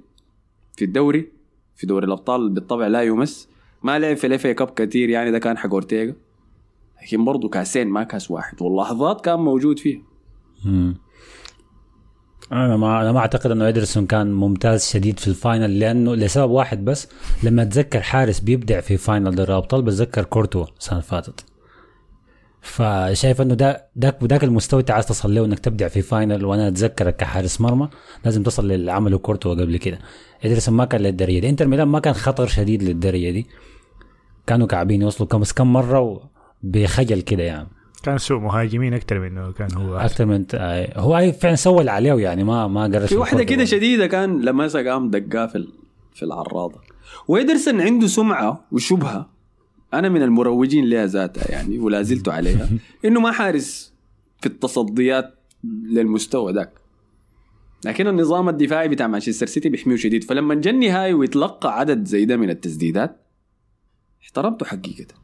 في 0.76 0.84
الدوري 0.84 1.28
في 1.76 1.86
دوري 1.86 2.06
الأبطال 2.06 2.50
بالطبع 2.50 2.86
لا 2.86 3.02
يمس. 3.02 3.48
ما 3.82 3.98
لعب 3.98 4.16
في 4.16 4.26
ال 4.26 4.35
FA 4.35 4.54
Cup 4.54 4.70
كثير 4.70 5.08
يعني 5.08 5.30
ده 5.30 5.38
كان 5.38 5.58
حق 5.58 5.70
أورتيغا. 5.70 6.14
لكن 7.02 7.24
برضه 7.24 7.48
كاسين 7.48 7.88
ما 7.88 8.02
كاس 8.02 8.30
واحد. 8.30 8.62
واللحظات 8.62 9.24
كان 9.24 9.38
موجود 9.38 9.78
فيها. 9.78 10.02
أنا 12.52 12.76
ما 12.76 13.02
أنا 13.02 13.12
ما 13.12 13.18
أعتقد 13.18 13.50
إنه 13.50 13.68
ادرسون 13.68 14.06
كان 14.06 14.32
ممتاز 14.32 14.84
شديد 14.84 15.18
في 15.18 15.28
ال 15.28 15.36
final 15.36 15.78
لأنه 15.78 16.14
لسبب 16.14 16.50
واحد 16.50 16.84
بس 16.84 17.08
لما 17.42 17.62
اتذكر 17.62 18.00
حارس 18.00 18.40
بيبدع 18.40 18.80
في 18.80 18.96
final 18.96 19.34
دوري 19.34 19.52
الأبطال 19.52 19.82
بتذكر 19.82 20.24
كورتوا 20.24 20.66
السنة 20.78 20.92
اللي 20.92 21.02
فاتت. 21.02 21.44
فشايف 22.60 23.40
إنه 23.40 23.54
ده 23.54 23.86
داك 23.96 24.24
ذاك 24.24 24.44
المستوى 24.44 24.80
أنت 24.80 24.90
عايز 24.90 25.06
تصل 25.06 25.34
له 25.34 25.44
إنك 25.44 25.58
تبدع 25.58 25.88
في 25.88 26.02
final 26.02 26.44
وأنا 26.44 26.68
أتذكرك 26.68 27.16
كحارس 27.16 27.60
مرمى 27.60 27.88
لازم 28.24 28.42
تصل 28.42 28.68
للي 28.68 28.92
عمله 28.92 29.18
كورتوا 29.18 29.54
قبل 29.54 29.76
كده. 29.76 29.98
ادرسون 30.44 30.74
ما 30.74 30.84
كان 30.84 31.00
للدرجة 31.00 31.38
دي. 31.38 31.48
إنتر 31.48 31.66
ميلان 31.66 31.88
ما 31.88 32.00
كان 32.00 32.14
خطر 32.14 32.46
شديد 32.46 32.82
للدرجة 32.82 33.30
دي. 33.30 33.46
كانوا 34.46 34.66
كعبين 34.66 35.02
يوصلوا 35.02 35.28
كم 35.28 35.42
كم 35.42 35.72
مرة 35.72 36.30
بخجل 36.62 37.20
كده 37.20 37.42
يعني. 37.42 37.68
كان 38.02 38.18
سوء 38.18 38.38
مهاجمين 38.38 38.94
أكثر 38.94 39.18
منه 39.18 39.52
كان 39.52 39.68
هو. 39.76 39.96
أكثر 39.96 40.26
من 40.26 40.44
آه، 40.54 41.00
هو 41.00 41.18
أي 41.18 41.32
فعلا 41.32 41.54
سوى 41.54 41.80
اللي 41.80 41.90
عليه 41.90 42.14
يعني 42.14 42.44
ما 42.44 42.66
ما 42.66 42.82
قرش 42.84 43.08
في 43.08 43.16
واحدة. 43.16 43.44
كده 43.44 43.64
شديدة 43.64 44.06
كان 44.06 44.40
لمسها 44.40 44.92
قام 44.92 45.10
دقاه 45.10 45.46
في 45.46 45.68
في 46.14 46.22
العراضة. 46.22 46.80
ويدرسن 47.28 47.80
عنده 47.80 48.06
سمعة 48.06 48.64
وشبهة. 48.72 49.30
أنا 49.94 50.08
من 50.08 50.22
المروجين 50.22 50.84
لها 50.84 51.06
ذاتها 51.06 51.50
يعني 51.50 51.78
ولا 51.78 52.02
زلت 52.02 52.28
عليها 52.28 52.68
إنه 53.04 53.20
ما 53.20 53.32
حارس 53.32 53.92
في 54.40 54.46
التصديات 54.46 55.34
للمستوى 55.64 56.52
ذاك. 56.52 56.72
لكن 57.84 58.06
النظام 58.06 58.48
الدفاعي 58.48 58.88
بتاع 58.88 59.06
مانشستر 59.06 59.46
سيتي 59.46 59.68
بيحميه 59.68 59.96
شديد. 59.96 60.24
فلما 60.24 60.54
جا 60.54 60.70
النهائي 60.70 61.14
ويتلقى 61.14 61.78
عدد 61.78 62.04
زي 62.04 62.24
ده 62.24 62.36
من 62.36 62.50
التسديدات 62.50 63.26
احترمته 64.22 64.66
حقيقة. 64.66 65.21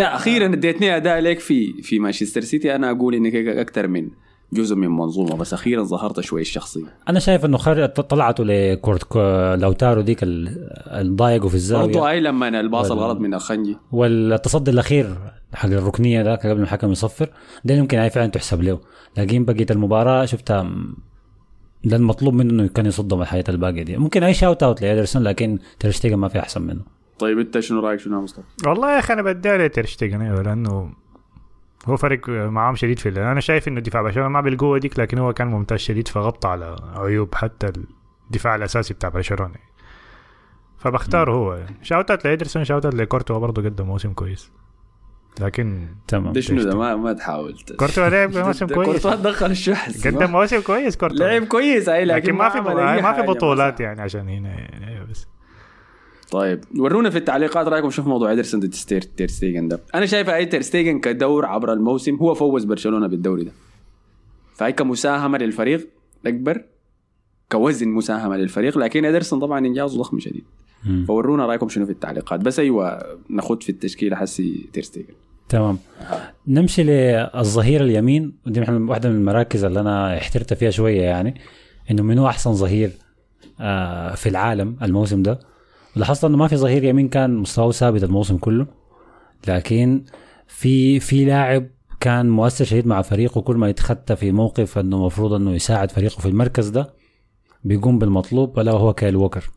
أخيرا 0.00 0.46
اديتني 0.46 0.96
أداء 0.96 1.20
لك 1.20 1.38
في 1.38 1.82
في 1.82 1.98
مانشستر 1.98 2.40
سيتي. 2.40 2.74
أنا 2.74 2.90
أقول 2.90 3.14
إنك 3.14 3.34
أكثر 3.34 3.86
من 3.88 4.08
جزء 4.52 4.76
من 4.76 4.88
منظومة 4.88 5.36
بس 5.36 5.54
أخيرا 5.54 5.82
ظهرت 5.82 6.20
شوي 6.20 6.40
الشخصية. 6.40 6.84
أنا 7.08 7.18
شايف 7.18 7.44
إنه 7.44 7.56
خر... 7.58 7.86
طلعته 7.86 8.44
لكورت 8.44 9.02
كو- 9.02 9.54
لوتارو 9.54 10.00
ديك 10.00 10.22
ال- 10.22 10.48
الضايقه 10.86 11.48
في 11.48 11.54
الزاوية. 11.54 11.86
برضو 11.86 11.98
هاي 11.98 12.20
لما 12.20 12.60
الباص 12.60 12.90
وال- 12.90 12.98
الغلط 12.98 13.20
من 13.20 13.34
أكانجي 13.34 13.76
والتصدي 13.92 14.70
الأخير 14.70 15.16
حق 15.54 15.68
الركنية 15.68 16.22
ذاك 16.22 16.46
قبل 16.46 16.56
ما 16.58 16.62
الحكم 16.64 16.92
يصفر 16.92 17.28
ده 17.64 17.74
يمكن 17.74 17.98
هاي 17.98 18.10
فعلا 18.10 18.26
تحسب 18.26 18.62
له. 18.62 18.80
لكن 19.18 19.44
بقية 19.44 19.66
المباراة 19.70 20.24
شفتها 20.24 20.70
ده 21.84 21.96
المطلوب 21.96 22.34
منه 22.34 22.50
إنه 22.52 22.68
كان 22.68 22.86
يصدهم 22.86 23.18
من 23.18 23.22
الحياة 23.22 23.44
الباقية 23.48 23.82
دي. 23.82 23.96
ممكن 23.96 24.22
أي 24.22 24.34
shout 24.34 24.62
out 24.62 24.82
لإيدرسون 24.82 25.22
لكن 25.22 25.58
ترشتيجن 25.80 26.16
ما 26.16 26.28
في 26.28 26.38
أحسن 26.38 26.62
منه. 26.62 26.99
طيب 27.20 27.38
انت 27.38 27.58
شنو 27.58 27.80
رأيك؟ 27.80 28.00
شنو 28.00 28.22
مصطفى؟ 28.22 28.46
والله 28.66 28.94
يا 28.94 28.98
أخي 28.98 29.12
أنا 29.14 29.22
بدي 29.22 29.48
عليه 29.48 29.66
ترشتيجن 29.66 30.22
أيوه 30.22 30.42
لأنه 30.42 30.92
هو 31.88 31.96
فرق 31.96 32.28
معاهم 32.28 32.74
شديد 32.74 32.98
في 32.98 33.08
اللي. 33.08 33.32
أنا 33.32 33.40
شايف 33.40 33.68
إنه 33.68 33.80
دفاع 33.80 34.02
برشلونة 34.02 34.28
ما 34.28 34.40
بالقوة 34.40 34.78
ديك 34.78 34.98
لكن 34.98 35.18
هو 35.18 35.32
كان 35.32 35.46
ممتاز 35.46 35.78
شديد 35.78 36.08
فغطى 36.08 36.48
على 36.48 36.76
عيوب 36.96 37.34
حتى 37.34 37.72
الدفاع 38.26 38.54
الأساسي 38.54 38.94
بتاع 38.94 39.08
برشلونة. 39.08 39.54
فبختاره 40.78 41.32
هو 41.32 41.54
يعني. 41.54 41.76
شاوتات 41.82 42.24
لإيدرسون 42.24 42.64
شاوتات 42.64 42.94
لكورتوا 42.94 43.38
برضه 43.38 43.62
قدم 43.62 43.86
موسم 43.86 44.12
كويس. 44.12 44.50
لكن 45.40 45.88
تمام. 46.08 46.32
ده 46.32 46.40
شنو 46.40 46.62
ده؟ 46.62 46.76
ما 46.76 46.96
ما 46.96 47.12
تحاول. 47.12 47.56
كورتوا 47.78 48.08
لعب 48.08 48.36
موسم 48.46 48.66
كويس. 48.66 49.02
كورتوا 49.02 49.14
دخل 49.14 49.50
الشحس 49.50 50.06
قدم 50.06 50.30
موسم 50.30 50.60
كويس 50.60 50.96
كورتوا. 50.96 51.16
لعب 51.18 51.44
كويس 51.44 51.88
هاي 51.88 52.04
لكن, 52.04 52.16
لكن 52.16 52.32
ما 52.32 52.48
في 52.48 52.58
أي 52.58 53.02
ما 53.02 53.12
في 53.12 53.22
بطولات. 53.22 53.80
يعني 53.80 54.02
عشان 54.02 54.28
هنا 54.28 54.48
يعني 54.48 55.04
بس. 55.04 55.26
طيب 56.30 56.60
ورونا 56.78 57.10
في 57.10 57.18
التعليقات 57.18 57.68
رأيكم 57.68 57.90
شوف 57.90 58.06
موضوع 58.06 58.32
إدرسون 58.32 58.70
تير 58.70 59.26
ستيجن 59.26 59.68
ده. 59.68 59.80
أنا 59.94 60.06
شايف 60.06 60.30
أي 60.30 60.46
تير 60.46 60.62
ستيجن 60.62 61.00
كدور 61.00 61.46
عبر 61.46 61.72
الموسم 61.72 62.14
هو 62.14 62.34
فوز 62.34 62.64
برشلونة 62.64 63.06
بالدوري 63.06 63.44
ده. 63.44 63.52
فهي 64.54 64.72
كمساهمة 64.72 65.38
للفريق 65.38 65.88
أكبر 66.26 66.64
كوزن 67.52 67.88
مساهمة 67.88 68.36
للفريق 68.36 68.78
لكن 68.78 69.04
إدرسون 69.04 69.40
طبعا 69.40 69.66
انجازه 69.66 69.98
ضخم 69.98 70.18
شديد. 70.18 70.44
فورونا 71.06 71.46
رأيكم 71.46 71.68
شنو 71.68 71.86
في 71.86 71.92
التعليقات؟ 71.92 72.40
بس 72.40 72.58
أيوه 72.58 73.02
ناخذ 73.28 73.60
في 73.60 73.68
التشكيلة 73.68 74.16
حسي 74.16 74.66
تير 74.72 74.82
ستيجن. 74.82 75.14
تمام. 75.48 75.78
نمشي 76.48 76.82
للظهير 76.82 77.84
اليمين 77.84 78.32
ودي 78.46 78.60
واحدة 78.60 79.08
من 79.08 79.16
المراكز 79.16 79.64
اللي 79.64 79.80
أنا 79.80 80.18
احترت 80.18 80.54
فيها 80.54 80.70
شوية 80.70 81.02
يعني 81.02 81.40
إنه 81.90 82.02
منو 82.02 82.26
أحسن 82.26 82.52
ظهير 82.52 82.92
آه، 83.60 84.14
في 84.14 84.28
العالم 84.28 84.76
الموسم 84.82 85.22
ده؟ 85.22 85.49
لاحظت 85.96 86.24
إنه 86.24 86.36
ما 86.36 86.48
في 86.48 86.56
ظهير 86.56 86.84
يمين 86.84 87.08
كان 87.08 87.36
مستواه 87.36 87.70
ثابت 87.70 88.04
الموسم 88.04 88.36
كله 88.36 88.66
لكن 89.48 90.04
في 90.46 91.00
في 91.00 91.24
لاعب 91.24 91.66
كان 92.00 92.30
مؤثر 92.30 92.64
شديد 92.64 92.86
مع 92.86 93.02
فريقه 93.02 93.40
كل 93.40 93.56
ما 93.56 93.68
يتخطى 93.68 94.16
في 94.16 94.32
موقف 94.32 94.78
إنه 94.78 94.96
المفروض 94.96 95.32
إنه 95.32 95.54
يساعد 95.54 95.90
فريقه 95.90 96.20
في 96.20 96.26
المركز 96.26 96.68
ده 96.68 96.94
بيقوم 97.64 97.98
بالمطلوب 97.98 98.58
ألا 98.58 98.72
وهو 98.72 98.92
كايل 98.92 99.16
ووكر. 99.16 99.50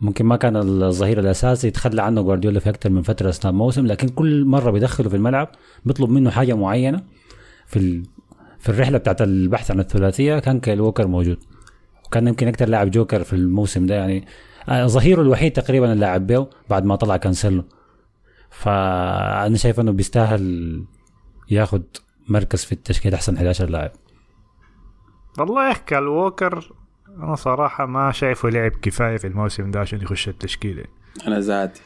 ممكن 0.00 0.26
ما 0.26 0.36
كان 0.36 0.56
الظهير 0.56 1.20
الأساسي 1.20 1.68
يتخلى 1.68 2.02
عنه 2.02 2.22
جوارديولا 2.22 2.60
في 2.60 2.70
أكثر 2.70 2.90
من 2.90 3.02
فترة 3.02 3.28
أثناء 3.28 3.52
الموسم 3.52 3.86
لكن 3.86 4.08
كل 4.08 4.44
مرة 4.44 4.70
بيدخله 4.70 5.08
في 5.08 5.16
الملعب 5.16 5.48
بيطلب 5.84 6.10
منه 6.10 6.30
حاجة 6.30 6.54
معينة. 6.54 7.02
في 7.66 7.78
ال... 7.78 8.02
في 8.58 8.68
الرحلة 8.68 8.98
بتاعت 8.98 9.22
البحث 9.22 9.70
عن 9.70 9.80
الثلاثية 9.80 10.38
كان 10.38 10.60
كايل 10.60 10.80
ووكر 10.80 11.06
موجود. 11.06 11.38
وكان 12.06 12.28
يمكن 12.28 12.48
أكثر 12.48 12.68
لاعب 12.68 12.90
جوكر 12.90 13.24
في 13.24 13.32
الموسم 13.32 13.86
ده 13.86 13.94
يعني 13.94 14.24
ظهيره 14.70 15.22
الوحيد 15.22 15.52
تقريبا 15.52 15.92
اللي 15.92 16.06
لعب 16.06 16.26
بيه 16.26 16.50
بعد 16.70 16.84
ما 16.84 16.96
طلع 16.96 17.16
كانسيلو. 17.16 17.64
فأنا 18.50 19.56
شايف 19.56 19.80
إنه 19.80 19.92
بيستاهل 19.92 20.84
ياخد 21.50 21.82
مركز 22.28 22.64
في 22.64 22.72
التشكيلة 22.72 23.16
أحسن 23.16 23.36
11 23.36 23.68
لاعب. 23.68 23.90
والله 25.38 25.66
يا 25.66 25.72
أخي 25.72 25.98
الووكر 25.98 26.72
أنا 27.08 27.34
صراحة 27.34 27.86
ما 27.86 28.12
شايفه 28.12 28.48
لعب 28.48 28.70
كفاية 28.70 29.16
في 29.16 29.26
الموسم 29.26 29.70
ده 29.70 29.80
عشان 29.80 30.00
يخش 30.02 30.28
التشكيلة. 30.28 30.84
أنا 31.26 31.40
ذاتي 31.40 31.82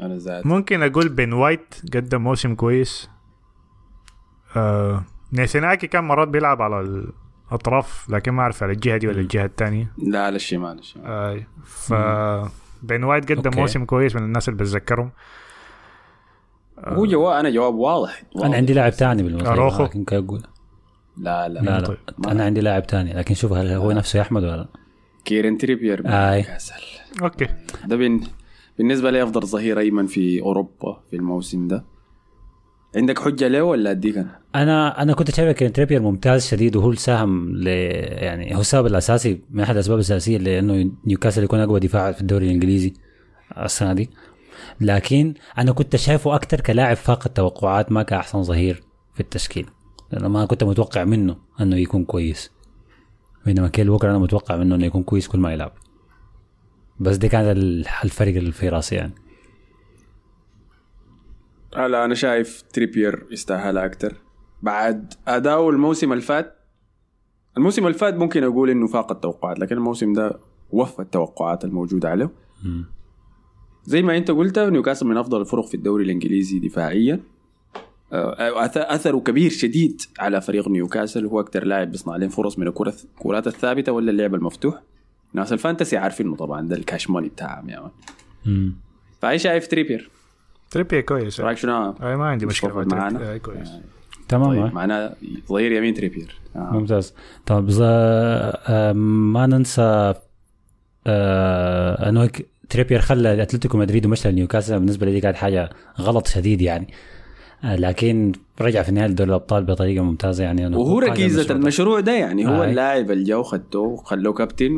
أنا 0.00 0.16
ذاتي 0.16 0.48
ممكن 0.48 0.82
أقول 0.82 1.08
بن 1.08 1.32
وايت 1.32 1.74
قدم 1.94 2.22
موسم 2.22 2.54
كويس. 2.54 3.10
آه 4.56 5.04
زينشينكو 5.32 5.86
كان 5.86 6.04
مرات 6.04 6.28
بيلعب 6.28 6.62
على 6.62 7.06
الاطراف 7.50 8.10
لكن 8.10 8.32
ما 8.32 8.42
أعرف 8.42 8.62
على 8.62 8.72
الجهة 8.72 8.96
دي 8.96 9.08
ولا 9.08 9.20
الجهة 9.20 9.44
الثانية. 9.44 9.92
لا 9.98 10.24
على 10.24 10.36
الشمال 10.36 10.78
الشمال. 10.78 11.06
آه 11.06 11.46
ف 11.64 11.94
بن 12.82 13.04
وايت 13.04 13.32
قدم. 13.32 13.50
موسم 13.60 13.84
كويس 13.84 14.16
من 14.16 14.22
الناس 14.22 14.48
اللي 14.48 14.58
بتذكرهم. 14.58 15.10
هو 16.78 17.06
جواب 17.06 17.38
أنا 17.38 17.50
جواب 17.50 17.74
واضح, 17.74 18.22
واضح. 18.34 18.46
أنا 18.46 18.56
عندي 18.56 18.72
لاعب 18.72 18.92
ثاني 18.92 19.22
بالمناسبه. 19.22 19.84
لكن 19.84 20.04
كأقول 20.04 20.42
لا 21.16 21.48
لا, 21.48 21.60
لا 21.60 21.80
لا. 21.80 21.86
طيب. 21.86 21.98
أنا 22.28 22.44
عندي 22.44 22.60
لاعب 22.60 22.82
ثاني 22.82 23.12
لكن 23.12 23.34
شوف 23.34 23.52
هل 23.52 23.68
هو 23.68 23.92
نفسه 23.92 24.16
يا 24.16 24.22
احمد 24.22 24.42
ولا 24.42 24.56
لا؟ 24.56 24.68
كيرن 25.24 25.58
تريبير. 25.58 26.02
كاسل 26.02 26.74
okay. 27.22 27.46
ده 27.84 27.96
بن... 27.96 28.20
بالنسبة 28.78 29.10
لي 29.10 29.22
أفضل 29.22 29.46
ظهير 29.46 29.78
أيمن 29.78 30.06
في 30.06 30.40
أوروبا 30.40 31.02
في 31.10 31.16
الموسم 31.16 31.68
ده. 31.68 31.84
عندك 32.96 33.18
حجة 33.18 33.48
له 33.48 33.62
ولا 33.62 33.90
أديك 33.90 34.16
أنا؟ 34.18 34.38
أنا 34.54 35.02
أنا 35.02 35.12
كنت 35.12 35.30
شايف 35.30 35.56
كين 35.56 35.72
تريبير 35.72 36.02
ممتاز 36.02 36.46
شديد 36.46 36.76
وهو 36.76 36.90
الساهم 36.90 37.56
ل 37.56 37.66
يعني 37.66 38.56
هو 38.56 38.60
السبب 38.60 38.86
الأساسي 38.86 39.40
من 39.50 39.62
أحد 39.62 39.74
الأسباب 39.74 39.96
الأساسية 39.98 40.38
لأنه 40.38 40.90
نيوكاسل 41.06 41.44
يكون 41.44 41.60
أقوى 41.60 41.80
دفاع 41.80 42.12
في 42.12 42.20
الدوري 42.20 42.46
الإنجليزي 42.46 42.92
السنة 43.58 43.92
دي. 43.92 44.10
لكن 44.80 45.34
أنا 45.58 45.72
كنت 45.72 45.96
شايفه 45.96 46.34
أكثر 46.34 46.60
كلاعب 46.60 46.96
فاق 46.96 47.22
التوقعات 47.26 47.92
ما 47.92 48.02
كأحسن 48.02 48.42
ظهير 48.42 48.82
في 49.14 49.20
التشكيل. 49.20 49.66
لأنه 50.12 50.28
ما 50.28 50.44
كنت 50.46 50.64
متوقع 50.64 51.04
منه 51.04 51.36
إنه 51.60 51.76
يكون 51.76 52.04
كويس. 52.04 52.50
بينما 53.46 53.68
كيل 53.68 53.90
ووكر 53.90 54.10
أنا 54.10 54.18
متوقع 54.18 54.56
منه 54.56 54.74
إنه 54.74 54.86
يكون 54.86 55.02
كويس 55.02 55.28
كل 55.28 55.38
ما 55.38 55.52
يلعب. 55.52 55.72
بس 57.00 57.16
دي 57.16 57.28
كانت 57.28 57.56
ال- 57.56 57.86
الفرق 58.04 58.34
اللي 58.36 58.52
في 58.52 58.68
راسي 58.68 58.94
يعني. 58.94 59.12
لا 61.76 62.04
أنا 62.04 62.14
شايف 62.14 62.62
تريبير 62.62 63.26
يستاهلها 63.30 63.84
أكثر 63.84 64.14
بعد 64.62 65.14
اداؤه 65.28 65.70
الموسم 65.70 66.12
اللي 66.12 66.22
فات 66.24 66.56
الموسم 67.56 67.86
اللي 67.86 67.98
فات 67.98 68.14
ممكن 68.14 68.44
أقول 68.44 68.70
إنه 68.70 68.86
فاق 68.86 69.12
التوقعات 69.12 69.58
لكن 69.58 69.76
الموسم 69.76 70.12
ده 70.12 70.38
وفى 70.70 71.02
التوقعات 71.02 71.64
الموجودة 71.64 72.08
عليه. 72.08 72.30
زي 73.84 74.02
ما 74.02 74.16
أنت 74.16 74.30
قلت 74.30 74.58
نيوكاسل 74.58 75.06
من 75.06 75.16
أفضل 75.16 75.40
الفرق 75.40 75.66
في 75.66 75.74
الدوري 75.74 76.04
الإنجليزي 76.04 76.58
دفاعيا. 76.58 77.20
آه، 78.12 78.66
أث- 78.66 78.92
أثره 78.92 79.18
كبير 79.18 79.50
شديد 79.50 80.00
على 80.18 80.40
فريق 80.40 80.68
نيوكاسل. 80.68 81.26
هو 81.26 81.40
أكثر 81.40 81.64
لاعب 81.64 81.90
بيصنع 81.90 82.16
لهم 82.16 82.28
فرص 82.28 82.58
من 82.58 82.66
الكرات 82.66 83.46
الثابتة 83.46 83.92
ولا 83.92 84.10
اللعب 84.10 84.34
المفتوح. 84.34 84.82
ناس 85.32 85.52
ال 85.52 85.58
Fantasy 85.58 85.96
عارفينه 85.96 86.36
طبعا 86.36 86.68
ده 86.68 86.76
ال 86.76 86.83
cash 86.83 87.10
money 87.10 87.28
بتاعهم 87.28 87.90
مم. 88.46 88.76
فاي 89.22 89.38
شايف 89.38 89.66
تريبير 89.68 90.10
تريبي 90.70 91.02
كويس 91.02 91.40
رايك 91.40 91.58
شنو 91.58 91.94
اي 92.02 92.16
ما 92.16 92.24
عندي 92.26 92.46
مشكله 92.46 92.70
مصطفى 92.78 92.94
مع 92.94 92.98
معانا؟ 93.00 93.18
تريبي. 93.18 93.34
آه، 93.34 93.36
كويس 93.38 93.70
تمام 94.28 94.64
طيب. 94.64 94.74
معنا 94.74 95.14
ظهير 95.48 95.72
يمين 95.72 95.94
تريبير 95.94 96.40
آه. 96.56 96.58
ممتاز 96.72 97.14
طب. 97.46 97.68
آه، 97.82 98.92
ما 99.32 99.46
ننسى 99.46 100.14
آه، 101.06 102.08
انه 102.08 102.30
تريبير 102.70 103.00
خلى 103.00 103.42
اتلتيكو 103.42 103.78
مدريد 103.78 104.06
ومشى 104.06 104.30
لنيوكاسل 104.30 104.78
بالنسبة 104.78 105.06
لي 105.06 105.20
كانت 105.20 105.36
حاجة 105.36 105.70
غلط 106.00 106.26
شديد 106.26 106.62
يعني 106.62 106.88
آه، 107.64 107.76
لكن 107.76 108.32
رجع 108.60 108.82
في 108.82 108.92
نهايه 108.92 109.08
دوري 109.08 109.30
الابطال 109.30 109.64
بطريقه 109.64 110.04
ممتازه 110.04 110.44
يعني 110.44 110.66
أنا 110.66 110.76
وهو 110.76 110.98
ركيزه 110.98 111.24
المشروع 111.40 111.44
ده. 111.46 111.54
المشروع 111.62 112.00
ده 112.00 112.12
يعني 112.12 112.46
هو 112.48 112.62
آه. 112.62 112.64
اللاعب 112.64 113.10
اللي 113.10 113.24
جا 113.24 113.36
وخدته 113.36 113.78
وخلوه 113.78 114.32
كابتن 114.32 114.76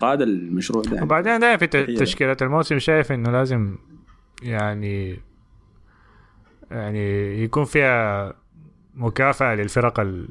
وقاد 0.00 0.22
المشروع 0.22 0.82
ده 0.82 0.90
يعني. 0.92 1.02
وبعدين 1.06 1.38
دائما 1.40 1.56
في 1.56 1.66
ت- 1.66 1.76
هي. 1.76 1.94
تشكيلة 1.96 2.36
الموسم 2.42 2.78
شايف 2.78 3.12
انه 3.12 3.30
لازم 3.30 3.76
يعني 4.42 5.20
يعني 6.70 7.42
يكون 7.44 7.64
فيها 7.64 8.32
مكافأة 8.94 9.54
للفرق 9.54 10.00
ال 10.00 10.28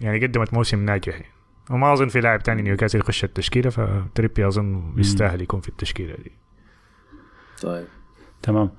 يعني 0.00 0.26
قدمت 0.26 0.54
موسم 0.54 0.84
ناجح 0.84 1.12
يعني. 1.14 1.32
وما 1.70 1.92
أظن 1.92 2.08
في 2.08 2.20
لاعب 2.20 2.42
تاني 2.42 2.62
نيوكاسل 2.62 2.98
يخش 2.98 3.24
التشكيلة 3.24 3.70
فتريبي 3.70 4.46
أظن 4.46 4.94
يستاهل 4.96 5.42
يكون 5.42 5.60
في 5.60 5.68
التشكيلة 5.68 6.14
دي. 6.14 6.32
طيب. 7.62 7.86
تمام. 8.42 8.70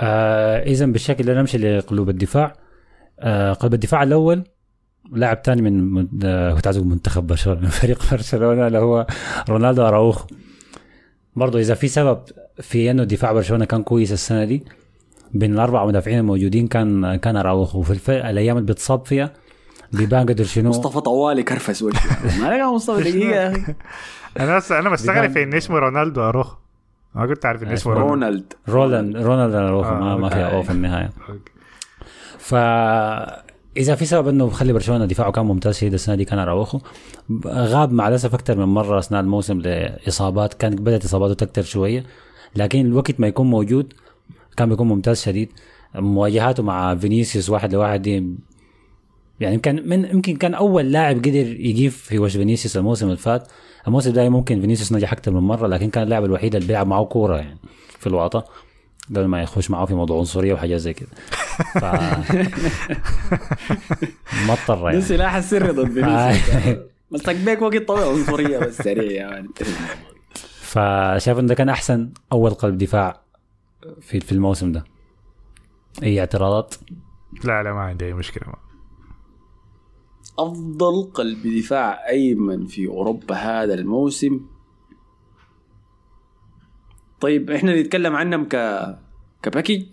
آه 0.00 0.62
اذا 0.62 0.86
بالشكل 0.86 1.24
ده 1.24 1.34
نمشي 1.40 1.58
لقلوب 1.58 2.08
الدفاع. 2.08 2.56
آه 3.20 3.52
قلب 3.52 3.74
الدفاع 3.74 4.02
الأول 4.02 4.44
لاعب 5.12 5.40
ثاني 5.44 5.62
من 5.62 6.08
آه 6.24 6.58
عايز 6.64 6.76
أقول 6.76 6.88
منتخب 6.88 7.26
برشلونة 7.26 7.60
من 7.60 7.68
فريق 7.80 8.10
برشلونة 8.10 8.66
اللي 8.66 8.78
هو 8.78 9.06
رونالدو 9.48 9.82
أراوخو. 9.82 10.26
برضه 11.36 11.58
إذا 11.58 11.74
في 11.74 11.88
سبب 11.88 12.22
في 12.60 12.90
أنه 12.90 13.04
دفاع 13.04 13.32
برشلونة 13.32 13.64
كان 13.64 13.82
كويس 13.82 14.12
السنة 14.12 14.44
دي. 14.44 14.64
بين 15.34 15.54
الأربع 15.54 15.86
مدافعين 15.86 16.18
الموجودين 16.18 16.66
كان 16.66 17.16
كان 17.16 17.36
اراوخو 17.36 17.78
وفي 17.78 17.90
الف... 17.90 18.10
الأيام 18.10 18.56
اللي 18.56 18.66
بيتصاب 18.66 19.06
فيها 19.06 19.32
بيبان 19.92 20.26
قدر 20.26 20.44
شنو. 20.44 20.68
مصطفى 20.68 21.00
طوالي 21.00 21.42
كرفس 21.42 21.82
وجهه. 21.82 22.00
ما 22.40 22.56
لقى 22.56 22.72
مصطفى 22.72 23.02
دقيقة 23.10 23.34
يا 23.34 23.50
أخي. 23.52 23.74
أنا 24.40 24.56
بس 24.56 24.72
أنا 24.72 24.90
مستغرب 24.90 25.30
في 25.30 25.42
إن 25.42 25.54
اسمه 25.54 25.78
رونالدو 25.78 26.22
اروخ 26.28 26.54
ما 27.14 27.26
كنت 27.26 27.46
عارف 27.46 27.62
إن 27.62 27.68
اسمه 27.72 27.92
رونالد. 27.92 28.52
رونالد 28.68 29.54
اراوخو 29.54 29.88
آه، 29.88 30.00
ما, 30.00 30.16
ما 30.16 30.28
فيها 30.28 30.44
okay. 30.44 30.56
أو 30.56 30.62
في 30.62 30.70
النهاية. 30.70 31.10
ف 32.38 32.54
إذا 33.76 33.94
في 33.94 34.04
سبب 34.06 34.28
إنه 34.28 34.46
بخلي 34.46 34.72
برشلونة 34.72 35.06
دفاعه 35.06 35.32
كان 35.32 35.44
ممتاز 35.46 35.76
شديد 35.76 35.92
السنة 35.92 36.14
دي 36.14 36.24
كان 36.24 36.38
اراوخو 36.38 36.80
غاب 37.46 37.92
مع 37.92 38.08
الأسف 38.08 38.34
أكثر 38.34 38.56
من 38.56 38.64
مرة 38.64 38.98
أثناء 38.98 39.20
الموسم 39.20 39.60
لإصابات. 39.60 40.54
كانت 40.54 40.80
بدأت 40.80 41.04
إصاباته 41.04 41.34
تكتر 41.34 41.62
شوية. 41.62 42.04
لكن 42.56 42.86
الوقت 42.86 43.20
ما 43.20 43.26
يكون 43.26 43.50
موجود 43.50 43.92
كان 44.56 44.68
بيكون 44.68 44.88
ممتاز 44.88 45.22
شديد. 45.22 45.48
مواجهاته 45.94 46.62
مع 46.62 46.94
فينيسيوس 46.94 47.50
واحد 47.50 47.72
لواحد 47.74 48.02
دي 48.02 48.12
يعني 49.40 49.54
يمكن 49.54 49.88
من 49.88 50.04
يمكن 50.04 50.36
كان 50.36 50.54
أول 50.54 50.92
لاعب 50.92 51.16
قدر 51.16 51.46
يجيب 51.60 51.90
في 51.90 52.18
وجه 52.18 52.38
فينيسيوس 52.38 52.76
الموسم 52.76 53.06
اللي 53.06 53.16
فات. 53.16 53.48
الموسم 53.86 54.12
ده 54.12 54.28
ممكن 54.28 54.60
فينيسيوس 54.60 54.92
نجح 54.92 55.12
أكثر 55.12 55.30
من 55.30 55.40
مرة 55.40 55.66
لكن 55.66 55.90
كان 55.90 56.04
اللاعب 56.04 56.24
الوحيد 56.24 56.54
اللي 56.54 56.66
بيلعب 56.66 56.86
معه 56.86 57.04
كورة 57.04 57.36
يعني 57.36 57.58
في 57.98 58.06
الوطا 58.06 58.44
قبل 59.10 59.24
ما 59.24 59.42
يخش 59.42 59.70
معه 59.70 59.86
في 59.86 59.94
موضوع 59.94 60.18
عنصرية 60.18 60.54
وحاجات 60.54 60.80
زي 60.80 60.92
كده. 60.92 61.08
ف... 61.74 61.84
ما 64.46 64.52
اضطر 64.52 64.84
يعني. 64.84 64.98
السلاح 64.98 65.34
السري 65.34 65.68
ضد 65.68 65.92
فينيسيوس. 65.92 66.50
آه. 66.66 66.78
مسك 67.10 67.36
بيك 67.36 67.62
وقت 67.62 67.76
طويل 67.76 68.02
عنصرية 68.02 68.58
بس 68.58 68.76
سريع 68.76 69.28
يعني. 69.28 69.48
فشايف 70.68 71.38
إنه 71.38 71.48
ده 71.48 71.54
كان 71.54 71.68
أحسن 71.68 72.12
أول 72.32 72.50
قلب 72.50 72.78
دفاع 72.78 73.22
في 74.00 74.20
في 74.20 74.32
الموسم 74.32 74.72
ده. 74.72 74.84
أي 76.02 76.20
اعتراضات؟ 76.20 76.74
لا 77.44 77.62
لا 77.62 77.72
ما 77.72 77.80
عندي 77.80 78.06
أي 78.06 78.14
مشكلة. 78.14 78.48
ما. 78.48 78.56
أفضل 80.38 81.10
قلب 81.14 81.46
دفاع 81.46 82.08
أيمن 82.08 82.66
في 82.66 82.86
أوروبا 82.86 83.34
هذا 83.34 83.74
الموسم. 83.74 84.40
طيب 87.20 87.50
إحنا 87.50 87.80
نتكلم 87.80 88.16
عنهم 88.16 88.44
ك 88.44 88.56
كباكيج. 89.42 89.86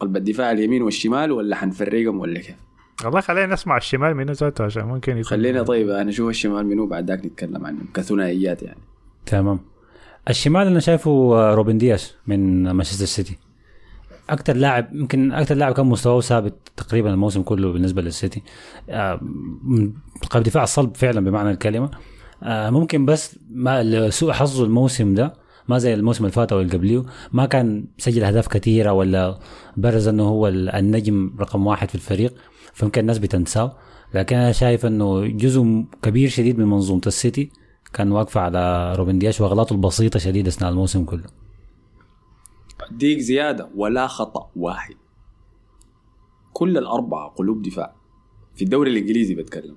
قلب 0.00 0.16
الدفاع 0.16 0.52
اليمين 0.52 0.82
والشمال 0.82 1.32
ولا 1.32 1.56
حنفرقهم 1.56 2.20
ولا 2.20 2.40
كيف؟ 2.40 2.56
والله 3.04 3.20
خلينا 3.20 3.52
نسمع 3.52 3.76
الشمال 3.76 4.14
منه 4.14 4.32
ذاته 4.32 4.64
عشان 4.64 4.84
ممكن 4.84 5.12
يكون 5.12 5.24
خلينا 5.24 5.62
طيب 5.62 5.88
أنا 5.90 6.10
أشوف 6.10 6.30
الشمال 6.30 6.66
منو 6.66 6.86
بعد 6.86 7.10
ذاك 7.10 7.26
نتكلم 7.26 7.66
عنهم 7.66 7.88
كثنائيات 7.94 8.62
يعني. 8.62 8.93
تمام. 9.26 9.60
الشمال 10.30 10.66
أنا 10.66 10.80
شايفه 10.80 11.10
آه، 11.10 11.54
روبن 11.54 11.78
دياش 11.78 12.14
من 12.26 12.70
مانشستر 12.70 13.04
سيتي. 13.04 13.36
أكثر 14.30 14.56
لاعب 14.56 14.94
يمكن 14.94 15.32
أكثر 15.32 15.54
لاعب 15.54 15.74
كان 15.74 15.86
مستواه 15.86 16.20
ثابت 16.20 16.54
تقريبا 16.76 17.10
الموسم 17.10 17.42
كله 17.42 17.72
بالنسبة 17.72 18.02
للسيتي. 18.02 18.42
آه، 18.90 19.20
قلب 20.30 20.42
دفاع 20.42 20.62
الصلب 20.62 20.96
فعلا 20.96 21.20
بمعنى 21.20 21.50
الكلمة. 21.50 21.90
آه، 22.42 22.70
ممكن 22.70 23.06
بس 23.06 23.38
ما 23.50 24.10
سوء 24.10 24.32
حظه 24.32 24.64
الموسم 24.64 25.14
ده 25.14 25.34
ما 25.68 25.78
زي 25.78 25.94
الموسم 25.94 26.24
اللي 26.24 26.32
فات 26.32 26.52
أو 26.52 26.60
اللي 26.60 26.72
قبليه 26.72 27.02
ما 27.32 27.46
كان 27.46 27.84
سجل 27.98 28.24
أهداف 28.24 28.48
كثيرة 28.48 28.92
ولا 28.92 29.38
برز 29.76 30.08
إنه 30.08 30.22
هو 30.28 30.48
ال- 30.48 30.68
النجم 30.68 31.32
رقم 31.40 31.66
واحد 31.66 31.88
في 31.88 31.94
الفريق 31.94 32.34
فيمكن 32.74 33.00
الناس 33.00 33.18
بتنساه. 33.18 33.76
لكن 34.14 34.36
أنا 34.36 34.52
شايف 34.52 34.86
إنه 34.86 35.26
جزء 35.26 35.84
كبير 36.02 36.28
شديد 36.28 36.58
من 36.58 36.64
منظومة 36.66 37.00
السيتي. 37.06 37.50
كان 37.94 38.12
واقفة 38.12 38.40
على 38.40 38.94
روبن 38.94 39.18
دياش 39.18 39.40
وأغلاطه 39.40 39.72
البسيطة 39.72 40.18
شديد 40.18 40.46
أثناء 40.46 40.70
الموسم 40.70 41.04
كله. 41.04 41.24
اديك 42.90 43.18
زيادة 43.18 43.70
ولا 43.74 44.06
خطأ 44.06 44.50
واحد. 44.56 44.94
كل 46.52 46.78
الأربعة 46.78 47.28
قلوب 47.28 47.62
دفاع 47.62 47.94
في 48.54 48.64
الدوري 48.64 48.90
الإنجليزي 48.90 49.34
بتكلم. 49.34 49.76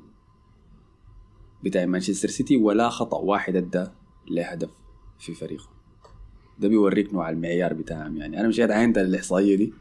بتاع 1.63 1.85
مانشستر 1.85 2.27
سيتي 2.27 2.57
ولا 2.57 2.89
خطأ 2.89 3.17
واحد 3.17 3.55
أدى 3.55 3.85
لهدف 4.31 4.69
في 5.19 5.33
فريقه. 5.33 5.69
ده 6.59 6.67
بيوريك 6.67 7.13
نوع 7.13 7.29
المعيار 7.29 7.73
بتاعهم 7.73 8.17
يعني. 8.17 8.39
أنا 8.39 8.47
مشيت 8.47 8.71
عينت 8.71 8.97
الاحصائيه 8.97 9.55
دي؟ 9.55 9.73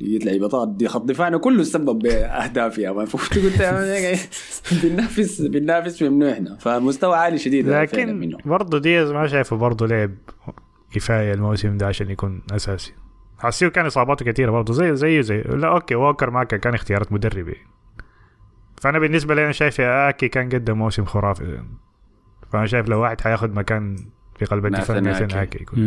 لقيت 0.00 0.24
لعيبة 0.24 0.64
دي 0.64 0.88
خط 0.88 1.04
دفاعنا 1.04 1.38
كله 1.38 1.62
سبب 1.62 1.98
بأهداف 1.98 2.78
يا 2.78 2.92
مان 2.92 3.06
فقلت 3.06 3.38
قلت 3.38 3.62
مان 3.62 4.18
بننافس 4.82 5.40
بننافس 5.40 6.02
منو 6.02 6.30
إحنا 6.30 6.56
فمستوى 6.56 7.16
عالي 7.16 7.38
شديد 7.38 7.68
لكن 7.68 8.36
برضه 8.44 8.78
دياز 8.78 9.10
ما 9.10 9.26
شايفه 9.26 9.56
برضه 9.56 9.86
لعب 9.86 10.14
كفاية 10.92 11.34
الموسم 11.34 11.76
ده 11.76 11.86
عشان 11.86 12.10
يكون 12.10 12.42
أساسي. 12.50 12.92
هسي 13.38 13.57
هو 13.57 13.70
كان 13.70 13.86
إصاباته 13.86 14.24
كثيره 14.24 14.50
برضه 14.50 14.72
زي 14.72 14.96
زيه 14.96 15.20
زي 15.20 15.40
لا 15.40 15.68
okay 15.68 15.94
ووكر 15.94 16.30
ما 16.30 16.44
كان 16.44 16.74
اختيارات 16.74 17.12
مدرب 17.12 17.48
يعني. 17.48 17.68
فأنا 18.80 18.98
بالنسبة 18.98 19.34
لي 19.34 19.44
أنا 19.44 19.52
شايف 19.52 19.80
أكي 19.80 20.28
كان 20.28 20.48
قدم 20.48 20.78
موسم 20.78 21.04
خرافي. 21.04 21.62
فأنا 22.52 22.66
شايف 22.66 22.88
لو 22.88 23.00
واحد 23.00 23.20
حياخد 23.20 23.54
مكان 23.54 23.96
في 24.38 24.44
قلب 24.44 24.66
الدفاع 24.66 24.98
ناثان 24.98 25.02
ناثان 25.02 25.38
آكي. 25.38 25.42
اكي 25.42 25.62
يكون. 25.62 25.78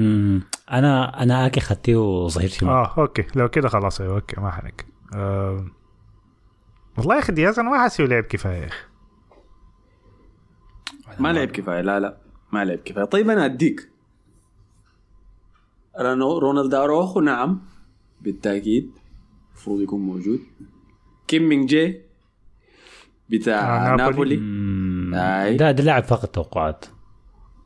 أنا 0.72 1.24
أنا 1.24 1.46
اكي 1.46 1.60
خدتيه 1.60 2.28
ظهير 2.28 2.50
شمال 2.50 2.72
آه 2.72 2.94
أوكي. 2.98 3.26
لو 3.36 3.50
كده 3.50 3.70
خلاص 3.70 4.02
أيوه 4.02 4.16
okay 4.16 4.42
ما 4.42 4.52
حنك. 4.52 4.86
آه. 5.16 5.66
والله 6.98 7.16
يا 7.16 7.20
أخي 7.20 7.32
دياز 7.34 7.60
أنا 7.60 7.70
ما 7.70 7.78
حاسه 7.80 8.04
لعب 8.04 8.24
كفاية 8.24 8.62
يا 8.62 8.68
أخي. 8.68 8.86
ما 11.20 11.34
لعب 11.34 11.48
كفاية 11.48 11.82
لا 11.82 12.00
لا. 12.00 12.18
ما 12.54 12.66
لعب 12.66 12.78
كفاية. 12.78 13.06
طيب 13.06 13.30
أنا 13.30 13.46
أديك. 13.46 13.90
رونو 16.00 16.38
رونالد 16.38 16.74
أروخو 16.74 17.20
نعم 17.22 17.62
بالتأكيد. 18.22 18.92
المفروض 19.52 19.82
يكون 19.82 20.02
موجود. 20.02 20.40
كيم 21.28 21.50
مينج 21.50 21.70
جي 21.70 22.02
بتاع 23.30 23.94
آه، 23.94 23.96
نابولي. 23.96 24.36
نابولي. 24.36 25.58
ده 25.58 25.72
ده 25.72 25.84
لاعب 25.84 26.04
فقط 26.04 26.30
توقعات. 26.30 26.86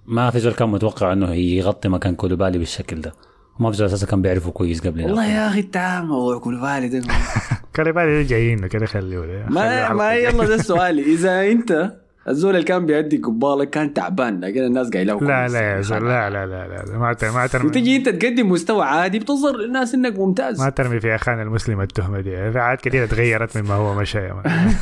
ما 0.08 0.30
في 0.30 0.40
زول 0.40 0.54
كان 0.54 0.70
متوقع 0.70 1.14
إنه 1.14 1.34
يغطي 1.34 1.90
مكان 1.90 2.16
كوليبالي 2.16 2.58
بالشكل 2.58 3.02
ده. 3.02 3.14
وما 3.60 3.72
في 3.72 3.78
زول 3.78 3.88
أساسا 3.88 4.06
كان 4.08 4.22
بيعرفه 4.22 4.52
كويس 4.52 4.88
قبل 4.88 5.04
والله 5.04 5.26
يا 5.26 5.48
أخي 5.48 5.62
تعال 5.62 6.06
موضوع 6.06 6.40
كوليبالي 6.40 6.88
ده. 6.90 7.02
كوليبالي 7.74 8.24
جايين 8.24 8.68
كده 8.68 8.86
خليه 8.86 9.46
ما 9.50 9.94
ما 9.94 10.14
يلا 10.14 10.46
ده 10.46 10.56
السؤال. 10.62 11.00
إذا 11.00 11.42
أنت 11.52 11.92
الزول 12.28 12.56
اللي 12.56 12.66
كان 12.66 12.86
بيأدي 12.86 13.18
قبالك 13.18 13.70
كان 13.70 13.94
تعبان 13.94 14.40
لكن 14.42 14.64
الناس 14.64 14.90
قايلة 14.90 15.20
لا 15.20 15.48
لا 15.48 15.62
يا 15.76 15.82
زول 15.82 16.08
لا 16.10 16.30
لا 16.30 16.46
لا 16.46 16.68
لا. 16.68 16.98
ما 16.98 17.14
ت- 17.14 17.26
ما 17.26 17.48
ترمي 17.48 17.66
وتجي 17.70 17.96
أنت 17.96 18.10
تقدم 18.10 18.50
مستوى 18.52 18.86
عادي 18.86 19.20
بتظهر 19.20 19.58
للناس 19.58 19.94
إنك 19.96 20.20
ممتاز. 20.20 20.62
ما 20.62 20.70
ترمي 20.70 21.00
في 21.00 21.16
اخانا 21.16 21.42
المسلم 21.42 21.82
التهمة 21.82 22.22
دي. 22.22 22.52
في 22.52 22.60
عاد 22.60 22.78
كثيرة 22.78 23.06
تغيرت 23.06 23.58
مما 23.58 23.74
هو 23.74 23.94
مشى 23.96 24.18
يا 24.18 24.34
man. 24.34 24.74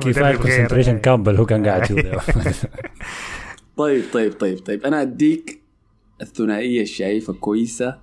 كفايه. 0.00 0.36
concentration 0.36 0.98
كامبل 0.98 1.36
هو 1.36 1.46
كان 1.46 1.66
قاعد 1.66 1.82
يشوف 1.84 1.98
طيب 3.80 4.04
طيب 4.12 4.32
طيب 4.32 4.58
طيب. 4.58 4.84
أنا 4.84 5.02
أديك 5.02 5.60
الثنائية 6.22 6.82
الشايفه 6.82 7.32
كويسة. 7.32 7.98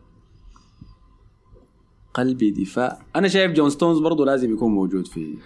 قلبي 2.13 2.51
دفاع. 2.51 2.99
أنا 3.15 3.27
شايف 3.27 3.51
جون 3.51 3.69
ستونز 3.69 3.99
برضه 3.99 4.25
لازم 4.25 4.53
يكون 4.53 4.71
موجود 4.71 5.07
في 5.07 5.37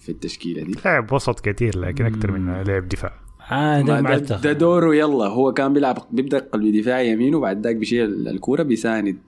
في, 0.00 0.08
التشكيلة 0.08 0.62
دي. 0.62 0.74
لعب 0.84 1.12
وسط 1.12 1.40
كثير 1.40 1.78
لكن 1.78 2.06
أكثر 2.06 2.32
من 2.32 2.62
لعب 2.62 2.88
دفاع. 2.88 3.20
آه 3.50 3.80
ده 3.80 4.18
ده, 4.18 4.52
دوره 4.52 4.94
يلا. 4.94 5.26
هو 5.26 5.52
كان 5.52 5.72
بيلعب 5.72 5.98
بيبدأ 6.10 6.38
قلبي 6.38 6.80
دفاع 6.80 7.00
يمين 7.00 7.34
وبعد 7.34 7.64
ذاك 7.64 7.76
بيشيل 7.76 8.28
الكوره 8.28 8.62
بيساند 8.62 9.18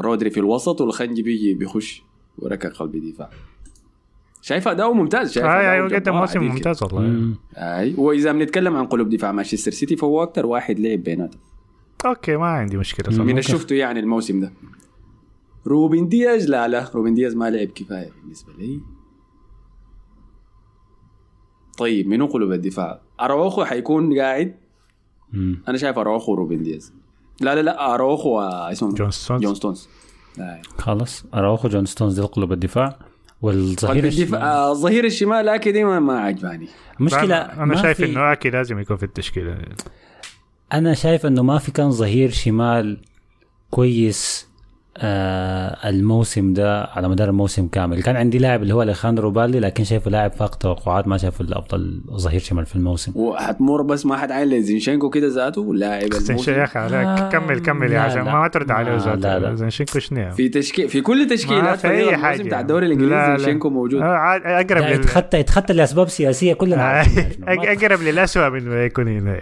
رودري 0.00 0.30
في 0.30 0.40
الوسط 0.40 0.80
وأكانجي 0.80 1.22
بيجي 1.22 1.54
بيخش 1.54 2.02
وركع 2.38 2.68
قلبي 2.68 3.10
دفاع. 3.10 3.30
شايف 4.46 4.68
اداؤه 4.68 4.92
ممتاز 4.94 5.32
شايف 5.32 5.46
آه 5.46 5.72
أيوه 5.72 5.86
قدم 5.86 5.98
جبار 5.98 6.14
موسم. 6.14 6.40
ممتاز 6.40 6.82
والله 6.82 7.00
مم. 7.00 7.36
أي 7.56 7.94
وإذا 7.98 8.32
بنتكلم 8.32 8.76
عن 8.76 8.86
قلوب 8.86 9.08
دفاع 9.08 9.32
مانشستر 9.32 9.70
سيتي 9.70 9.96
فهو 9.96 10.22
أكثر 10.22 10.46
واحد 10.46 10.78
لعب 10.80 10.98
بيناتهم 10.98 11.40
okay 12.06 12.36
ما 12.36 12.46
عندي 12.46 12.76
مشكلة 12.76 13.06
من 13.08 13.14
صراحة 13.16 13.30
اللي 13.30 13.42
شفته 13.42 13.74
يعني 13.74 14.00
الموسم 14.00 14.40
ده 14.40 14.52
روبن 15.66 16.08
دياز 16.08 16.48
لا 16.50 16.68
لا 16.68 16.90
روبن 16.94 17.14
دياز 17.14 17.34
ما 17.36 17.50
لعب 17.50 17.68
كفاية 17.68 18.10
بالنسبة 18.22 18.52
لي 18.58 18.80
طيب 21.78 22.08
منو 22.08 22.26
قلوب 22.26 22.52
الدفاع؟ 22.52 23.00
أراوخو 23.20 23.64
حيكون 23.64 24.18
قاعد 24.18 24.54
مم. 25.32 25.62
أنا 25.68 25.78
شايف 25.78 25.98
أراوخو 25.98 26.32
وروبن 26.32 26.62
دياز 26.62 26.92
لا 27.40 27.54
لا 27.54 27.60
لا 27.62 27.94
أراوخو 27.94 28.40
اسمه 28.40 28.94
جون 28.94 29.10
ستونز. 29.10 29.42
جون 29.42 29.54
ستونز 29.54 29.88
آه. 30.40 30.62
خلاص 30.78 31.24
أراوخو 31.34 31.68
جون 31.68 31.84
ستونز 31.86 32.20
دي 32.20 32.26
قلوب 32.26 32.52
الدفاع 32.52 32.98
والظهير 33.46 34.04
الشمال. 34.04 34.40
آه، 34.40 34.72
الظهير 34.72 35.04
الشمال 35.04 35.48
اكي 35.48 35.72
دي 35.72 35.84
ما, 35.84 36.00
ما 36.00 36.18
عجباني. 36.20 36.68
مشكلة 37.00 37.36
أنا 37.36 37.82
شايف 37.82 37.96
في- 37.96 38.04
إنه 38.06 38.32
اكي 38.32 38.50
لازم 38.50 38.78
يكون 38.78 38.96
في 38.96 39.02
التشكيلة. 39.02 39.58
أنا 40.72 40.94
شايف 40.94 41.26
إنه 41.26 41.42
ما 41.42 41.58
في 41.58 41.72
كان 41.72 41.90
ظهير 41.90 42.30
شمال 42.30 42.98
كويس 43.70 44.46
آه 44.98 45.88
الموسم 45.88 46.52
ده 46.52 46.84
على 46.84 47.08
مدار 47.08 47.28
الموسم 47.28 47.68
كامل. 47.68 48.02
كان 48.02 48.16
عندي 48.16 48.38
لاعب 48.38 48.62
اللي 48.62 48.74
هو 48.74 48.82
أليخاندرو 48.82 49.30
بالدي 49.30 49.60
لكن 49.60 49.84
شايفه 49.84 50.10
لاعب 50.10 50.32
فاق 50.32 50.54
توقعات 50.54 51.08
ما 51.08 51.16
شايفه 51.18 51.42
الأفضل 51.44 52.00
ظهير 52.12 52.40
شمال 52.40 52.66
في 52.66 52.76
الموسم. 52.76 53.12
وحتمر 53.14 53.82
بس 53.82 54.06
ما 54.06 54.16
حد 54.16 54.32
عين 54.32 54.48
لزينشينكو 54.48 55.10
كده 55.10 55.28
ذاته 55.28 55.74
لاعب 55.74 56.08
الموسم. 56.28 56.52
يا 56.52 56.64
أخي 56.64 56.78
عليك. 56.78 57.32
كمل 57.32 57.58
كمل 57.58 57.92
يا 57.92 58.00
عشان. 58.00 58.22
ما 58.22 58.48
ترد 58.48 58.70
عليه 58.70 58.96
ذاته 58.96 59.14
لا، 59.14 59.38
لا. 59.38 59.54
زنشينكو 59.54 59.98
شنو 59.98 60.30
في 60.30 60.48
تشكيل 60.48 60.88
في 60.88 61.00
كل 61.00 61.26
تشكيلات 61.30 61.78
في 61.78 61.88
اي 61.90 62.02
الموسم 62.02 62.22
حاجة. 62.22 62.42
بتاع 62.42 62.60
الدوري 62.60 62.86
الإنجليزي 62.86 63.14
لا، 63.14 63.28
لا. 63.32 63.36
زينشينكو 63.38 63.70
موجود. 63.70 64.02
آه، 64.02 64.04
عاد- 64.04 64.42
أقرب 64.44 64.82
لل... 64.84 64.92
يتخطى 64.92 65.38
يتخطى 65.38 65.72
لأسباب 65.72 66.08
سياسية 66.08 66.54
كلنا 66.54 67.02
أقرب 67.48 68.00
للاسوء 68.02 68.50
من 68.50 68.68
ما 68.68 68.84
يكون 68.84 69.08
هنا 69.08 69.40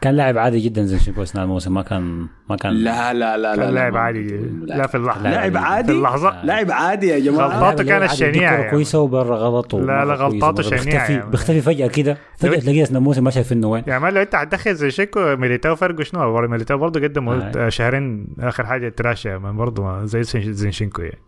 كان 0.00 0.14
لاعب 0.16 0.38
عادي 0.38 0.58
جدا 0.60 0.82
زينشينكو 0.84 1.22
أثناء 1.22 1.44
الموسم 1.44 1.74
ما 1.74 1.82
كان 1.82 2.26
ما 2.50 2.56
كان 2.56 2.72
لا 2.72 3.14
لا 3.14 3.36
لا 3.36 3.56
لا 3.56 3.70
لاعب 3.70 3.96
عادي 3.96 4.36
لا 4.62 4.86
في 4.86 4.94
اللحظة. 4.96 5.22
لاعب 5.30 5.56
عادي. 5.56 5.92
في 5.92 5.98
اللحظة. 5.98 6.44
لاعب 6.44 6.70
عادي 6.70 7.06
يا 7.08 7.18
جماعة. 7.18 7.46
غلطات. 7.46 7.62
غلطاته 7.62 7.84
كانت 7.84 8.18
كرة 8.20 8.42
يعني. 8.42 8.70
كويسه 8.70 9.00
وبره 9.00 9.34
غلط 9.34 9.74
لا، 9.74 10.04
لا، 10.04 10.14
غلطاته 10.14 10.70
بيختفي 10.70 10.90
يعني. 10.90 11.30
بيختفي 11.30 11.60
فجأة 11.60 11.86
كده. 11.86 12.18
فجأة 12.38 12.58
تلاقيه 12.58 12.82
أثناء 12.82 12.98
الموسم 12.98 13.24
ما 13.24 13.30
شايف 13.30 13.52
إنه 13.52 13.68
وين. 13.68 13.82
يعني 13.86 14.02
ما 14.02 14.08
لو 14.10 14.22
أنت 14.22 14.36
حتدخل 14.36 14.74
زنشينكو 14.74 15.36
ميليتاو 15.36 15.76
فرقه 15.76 16.02
شنو 16.02 16.32
برضه 16.32 16.50
ميليتاو 16.50 16.78
برضه 16.78 17.00
قدم 17.00 17.28
آه. 17.28 17.68
شهرين 17.68 18.26
آخر 18.40 18.66
حاجة 18.66 18.88
trash 18.88 19.26
يعني 19.26 19.52
برضه 19.52 19.82
ما- 19.82 20.06
زي 20.06 20.22
زنشينكو 20.52 21.02
يعني. 21.02 21.18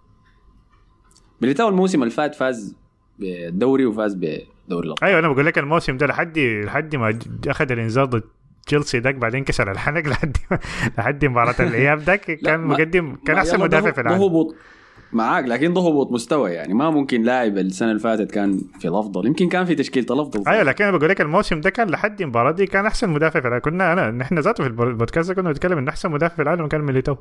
ميليتاو 1.43 1.69
الموسم 1.69 2.03
اللي 2.03 2.15
فات 2.15 2.35
فاز 2.35 2.77
بالدوري 3.19 3.87
وفاز 3.87 4.15
بدوري 4.15 4.87
الأبطال. 4.87 5.09
أيوه 5.09 5.19
أنا 5.19 5.29
بقول 5.29 5.47
لك 5.47 5.59
الموسم 5.59 5.97
ده 5.97 6.07
لحد 6.07 6.39
لحد 6.39 6.97
ما 6.97 7.19
أخذ 7.49 7.73
الإنذار 7.73 8.05
ضد 8.05 8.23
تشيلسي 8.69 9.01
داك 9.01 9.15
بعدين 9.15 9.45
كسر 9.45 9.71
الحنك 9.71 10.07
لحد 10.13 10.37
لحد 10.99 11.25
مباراة 11.25 11.55
الإياب 11.61 12.05
داك 12.05 12.21
كان 12.21 12.61
مقدم 12.61 13.17
كان 13.27 13.37
أحسن 13.37 13.61
مدافع 13.61 13.91
في 13.91 14.01
العالم. 14.01 14.23
هبوط 14.23 14.55
معاك 15.13 15.45
لكن 15.45 15.75
ده 15.75 15.81
هبوط 15.81 16.13
مستوى 16.13 16.51
يعني. 16.51 16.75
ما 16.75 16.91
ممكن 16.91 17.23
لاعب 17.23 17.59
السنة 17.59 17.91
اللي 17.91 18.01
فاتت 18.01 18.31
كان 18.31 18.61
في 18.81 18.89
الأفضل. 18.89 19.27
يمكن 19.27 19.49
كان 19.49 19.65
في 19.65 19.75
تشكيلة 19.75 20.07
الأفضل. 20.11 20.49
أيوه 20.49 20.63
لكن 20.63 20.85
أنا 20.85 20.97
بقول 20.97 21.11
لك 21.11 21.21
الموسم 21.21 21.61
ده 21.61 21.71
كان 21.71 21.91
لحد 21.91 22.21
المباراه 22.21 22.51
دي 22.51 22.67
كان 22.67 22.87
أحسن 22.87 23.11
مدافع 23.11 23.41
في 23.41 23.49
العالم. 23.49 23.63
كنا 23.63 23.93
انا 23.93 24.11
نحن 24.11 24.39
ذاته 24.39 24.65
في 24.65 24.71
البودكاست 24.71 25.33
كنا 25.33 25.49
بنتكلم 25.49 25.79
ان 25.79 25.89
أحسن 25.89 26.11
مدافع 26.11 26.35
في 26.35 26.43
العالم 26.43 26.67
كان 26.67 26.81
ميليتاو. 26.81 27.17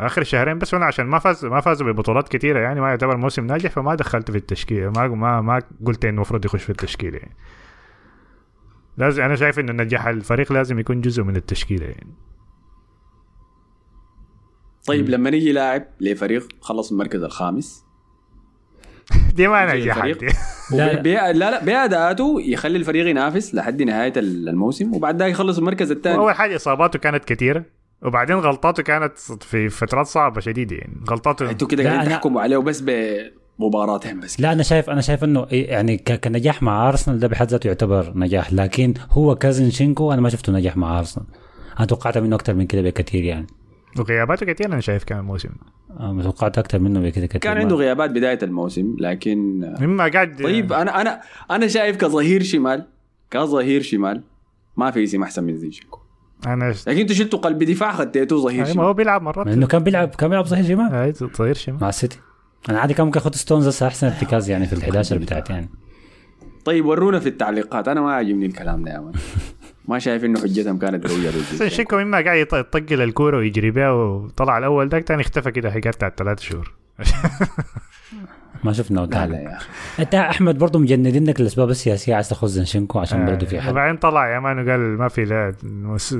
آخر 0.00 0.22
شهرين 0.22 0.58
بس 0.58 0.74
وأنا 0.74 0.86
عشان 0.86 1.06
ما 1.06 1.18
فاز 1.18 1.44
ما 1.44 1.60
فازوا 1.60 1.92
ببطولات 1.92 2.28
كثيره 2.28 2.58
يعني 2.58 2.80
ما 2.80 2.88
يعتبر 2.88 3.16
موسم 3.16 3.46
ناجح 3.46 3.70
فما 3.70 3.94
دخلته 3.94 4.32
في 4.32 4.38
التشكيلة. 4.38 4.90
ما 4.90 5.08
ما 5.08 5.40
ما 5.40 5.62
قلت 5.86 6.04
إنه 6.04 6.14
المفروض 6.14 6.44
يخش 6.44 6.62
في 6.62 6.70
التشكيلة 6.70 7.18
يعني. 7.18 7.34
لازم 8.98 9.22
أنا 9.22 9.36
شايف 9.36 9.58
انه 9.58 9.72
نجاح 9.72 10.06
الفريق 10.06 10.52
لازم 10.52 10.78
يكون 10.78 11.00
جزء 11.00 11.22
من 11.22 11.36
التشكيلة 11.36 11.86
يعني. 11.86 12.14
طيب 14.86 15.08
لما 15.08 15.30
نيجي 15.30 15.52
لاعب 15.52 15.84
لفريق 16.00 16.48
خلص 16.60 16.92
المركز 16.92 17.22
الخامس. 17.22 17.84
دي 19.36 19.48
ما. 19.48 19.74
دي. 19.74 19.84
لا، 20.72 21.02
لا. 21.02 21.32
لا 21.32 21.64
باداءاته 21.64 22.40
يخلي 22.40 22.78
الفريق 22.78 23.06
ينافس 23.06 23.54
لحد 23.54 23.82
نهاية 23.82 24.12
الموسم 24.16 24.94
وبعد 24.94 25.22
ذلك 25.22 25.30
يخلص 25.32 25.58
المركز 25.58 25.90
الثاني. 25.90 26.18
أول 26.18 26.34
حاجة 26.34 26.56
إصاباته 26.56 26.98
كانت 26.98 27.24
كثيره 27.24 27.64
وبعدين 28.02 28.36
غلطاته 28.36 28.82
كانت 28.82 29.18
في 29.18 29.68
فترات 29.68 30.06
صعبة 30.06 30.40
شديدة 30.40 30.76
يعني. 30.76 30.94
غلطاته 31.10 31.50
أنتوا 31.50 31.68
كده 31.68 31.84
قاعدين 31.84 32.10
تحكموا 32.10 32.42
عليه 32.42 32.56
بس 32.56 32.84
بمباراتين 33.58 34.20
بس. 34.20 34.40
لا 34.40 34.52
أنا 34.52 34.62
شايف 34.62 34.90
أنا 34.90 35.00
شايف 35.00 35.24
إنه 35.24 35.46
إيه 35.52 35.70
يعني 35.70 35.96
كنجاح 35.98 36.62
مع 36.62 36.88
أرسنال 36.88 37.18
ده 37.18 37.28
بحد 37.28 37.48
ذاته 37.50 37.68
يعتبر 37.68 38.12
نجاح 38.14 38.52
لكن 38.52 38.94
هو 39.10 39.34
كازنشينكو 39.34 40.12
أنا 40.12 40.20
ما 40.20 40.28
شفته 40.28 40.52
نجاح 40.52 40.76
مع 40.76 40.98
أرسنال. 40.98 41.26
أنا 41.78 41.86
توقعت 41.86 42.18
منه 42.18 42.36
أكثر 42.36 42.54
من 42.54 42.66
كده 42.66 42.82
بكثير 42.82 43.24
يعني. 43.24 43.46
وغياباته 43.98 44.46
كثيره 44.46 44.66
أنا 44.68 44.80
شايف 44.80 45.04
كان 45.04 45.18
الموسم 45.18 45.48
أنا 46.00 46.22
توقعت 46.22 46.58
أكثر 46.58 46.78
منه 46.78 47.00
بكده 47.00 47.26
كثير 47.26 47.40
كان 47.40 47.54
ما- 47.54 47.60
عنده 47.60 47.76
غيابات 47.76 48.10
بداية 48.10 48.38
الموسم 48.42 48.96
لكن 49.00 49.38
مما 49.80 50.08
قاعد 50.08 50.42
طيب 50.42 50.72
أنا 50.72 51.00
أنا 51.00 51.20
أنا 51.50 51.66
شايف 51.66 51.96
كظهير 51.96 52.42
شمال 52.42 52.86
كظهير 53.30 53.82
شمال 53.82 54.22
ما 54.76 54.90
في 54.90 55.04
اسم 55.04 55.22
أحسن 55.22 55.44
من 55.44 55.56
زينشينكو. 55.56 55.98
أنا 56.46 56.74
لكن 56.86 57.00
أنتوا 57.00 57.14
شلتوا 57.16 57.38
قلب 57.38 57.62
دفاع 57.62 57.92
خديتوه 57.92 58.38
ظهير 58.40 58.56
أي 58.56 58.68
ما 58.68 58.72
شمال. 58.74 58.84
هو 58.84 58.92
بيلعب 58.92 59.22
مرات. 59.22 59.46
مع 59.46 59.52
انه 59.52 59.66
كان 59.66 59.84
بيلعب 59.84 60.08
كان 60.08 60.30
بيلعب 60.30 60.44
ظهير 60.46 60.64
شمال. 60.64 60.94
أي 60.94 61.12
صغير 61.12 61.54
شمال. 61.54 61.78
مع 61.80 61.88
السيتي. 61.88 62.18
أنا 62.70 62.80
عادي 62.80 62.94
كان 62.94 63.06
ممكن 63.06 63.20
أخذ 63.20 63.32
ستونز 63.34 63.68
هسه 63.68 63.86
أحسن 63.86 64.06
ارتكاز 64.06 64.50
يعني 64.50 64.66
في 64.66 64.76
ال11 64.76 65.14
بتاعتي 65.14 65.52
يعني 65.52 65.68
طيب 66.64 66.86
ورونا 66.86 67.20
في 67.20 67.28
التعليقات. 67.28 67.88
أنا 67.88 68.00
ما 68.00 68.12
عاجبني 68.12 68.46
الكلام 68.46 68.84
ده 68.84 68.90
يا 68.92 68.98
man. 69.00 69.12
ما 69.88 69.98
شايف 69.98 70.24
إنه 70.24 70.40
حجتهم 70.40 70.78
كانت 70.78 71.06
قوية. 71.06 71.30
شيكو 71.68 71.96
مما 71.96 72.20
قاعد 72.20 72.46
يط- 72.46 72.54
يطقل 72.54 73.02
الكوره 73.02 73.36
ويجري 73.36 73.70
بيها 73.70 73.90
وطلع 73.90 74.58
الأول 74.58 74.88
داك 74.88 75.04
تاني 75.04 75.22
اختفى 75.22 75.50
كده 75.50 75.70
حكايه 75.70 75.92
بتاعت 75.92 76.18
ثلاث 76.18 76.40
شهور. 76.40 76.74
ما 78.64 78.72
شفنا 78.72 79.00
لا 79.00 79.04
لا 79.04 79.10
تعال 79.10 79.32
يا 79.34 79.56
أخي. 79.56 79.68
أنت 80.02 80.14
أحمد 80.14 80.58
برضه 80.58 80.78
مجندينك 80.78 81.40
الأسباب 81.40 81.70
السياسيه 81.70 82.14
عايز 82.14 82.28
تاخذ 82.28 82.46
زنشينكو 82.46 82.98
عشان 82.98 83.26
برضه 83.26 83.46
في 83.46 83.60
حل 83.60 83.70
وبعدين 83.70 83.96
طلع 83.96 84.34
يا 84.34 84.40
مان 84.40 84.70
قال 84.70 84.80
ما 84.80 85.08
في 85.08 85.24
لا 85.24 85.54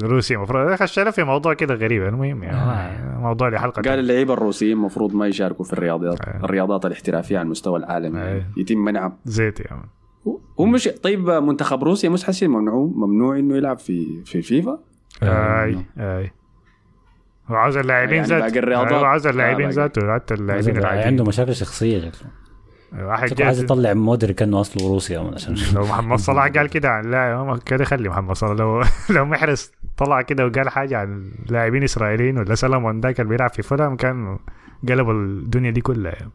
روسيا 0.02 0.36
المفروض 0.36 0.74
خش 0.74 0.98
في 0.98 1.24
موضوع 1.24 1.54
كده 1.54 1.74
غريب. 1.74 2.02
المهم 2.02 2.42
يعني 2.42 3.18
موضوع 3.18 3.48
لحلقة 3.48 3.82
قال 3.82 3.98
اللعيبة 3.98 4.34
الروسيين 4.34 4.72
المفروض 4.76 5.14
ما 5.14 5.26
يشاركوا 5.26 5.64
في 5.64 5.72
الرياضيات 5.72 6.20
آه. 6.20 6.44
الرياضات 6.44 6.86
الاحترافية 6.86 7.38
على 7.38 7.46
المستوى 7.46 7.78
العالمي. 7.78 8.20
آه. 8.20 8.42
يتم 8.56 8.78
منعهم 8.78 9.12
زيت 9.24 9.60
يا 9.60 9.66
مان. 9.70 9.84
هو 10.60 10.66
مش 10.66 10.88
طيب 11.02 11.30
منتخب 11.30 11.84
روسيا 11.84 12.08
مش 12.08 12.24
حسي 12.24 12.48
ممنوع 12.48 12.90
ممنوع 12.94 13.38
إنه 13.38 13.56
يلعب 13.56 13.78
في 13.78 14.22
في 14.24 14.38
الفيفا 14.38 14.78
آي 15.22 15.76
آي. 15.98 16.32
هو 17.50 17.54
عاوز 17.54 17.76
اللاعبين 17.76 18.16
يعني 18.16 18.28
ذات 18.28 18.42
باقي 18.42 18.58
الرياضات. 18.58 18.92
هو 18.92 19.04
عاوز 19.04 19.26
اللاعبين 19.26 19.66
آه،. 19.66 19.70
ذاته 19.70 20.14
حتى 20.14 20.34
اللاعبين 20.34 20.76
عنده 20.76 20.80
العاديين. 20.80 21.28
مشاكل 21.28 21.54
شخصية 21.54 21.98
شكله 21.98 22.30
واحد 22.92 23.28
شكله 23.28 23.46
عايز 23.46 23.56
جاي 23.56 23.64
يطلع 23.64 23.94
مودريك 23.94 24.36
كأنه 24.36 24.60
أصله 24.60 24.88
روسيا 24.88 25.30
عشان 25.34 25.56
لو 25.74 25.82
محمد 25.82 26.18
صلاح 26.18 26.48
قال 26.56 26.66
كده 26.68 26.88
عن 26.88 27.10
لا 27.10 27.42
ما 27.42 27.58
كده 27.66 27.84
خلي 27.84 28.08
محمد 28.08 28.36
صلاح. 28.36 28.52
لو 28.58 28.82
لو 29.16 29.24
محرز 29.24 29.72
طلع 29.96 30.22
كده 30.22 30.46
وقال 30.46 30.68
حاجة 30.68 30.98
عن 30.98 31.32
لاعبين 31.50 31.82
إسرائيليين 31.82 32.38
ولا 32.38 32.54
سلمون 32.54 33.00
داك 33.00 33.20
اللي 33.20 33.30
بيلعب 33.30 33.50
في 33.50 33.62
فولهام 33.62 33.96
كان 33.96 34.38
قلبوا 34.88 35.12
الدنيا 35.12 35.70
دي 35.70 35.80
كلها 35.80 36.12
يعني. 36.12 36.30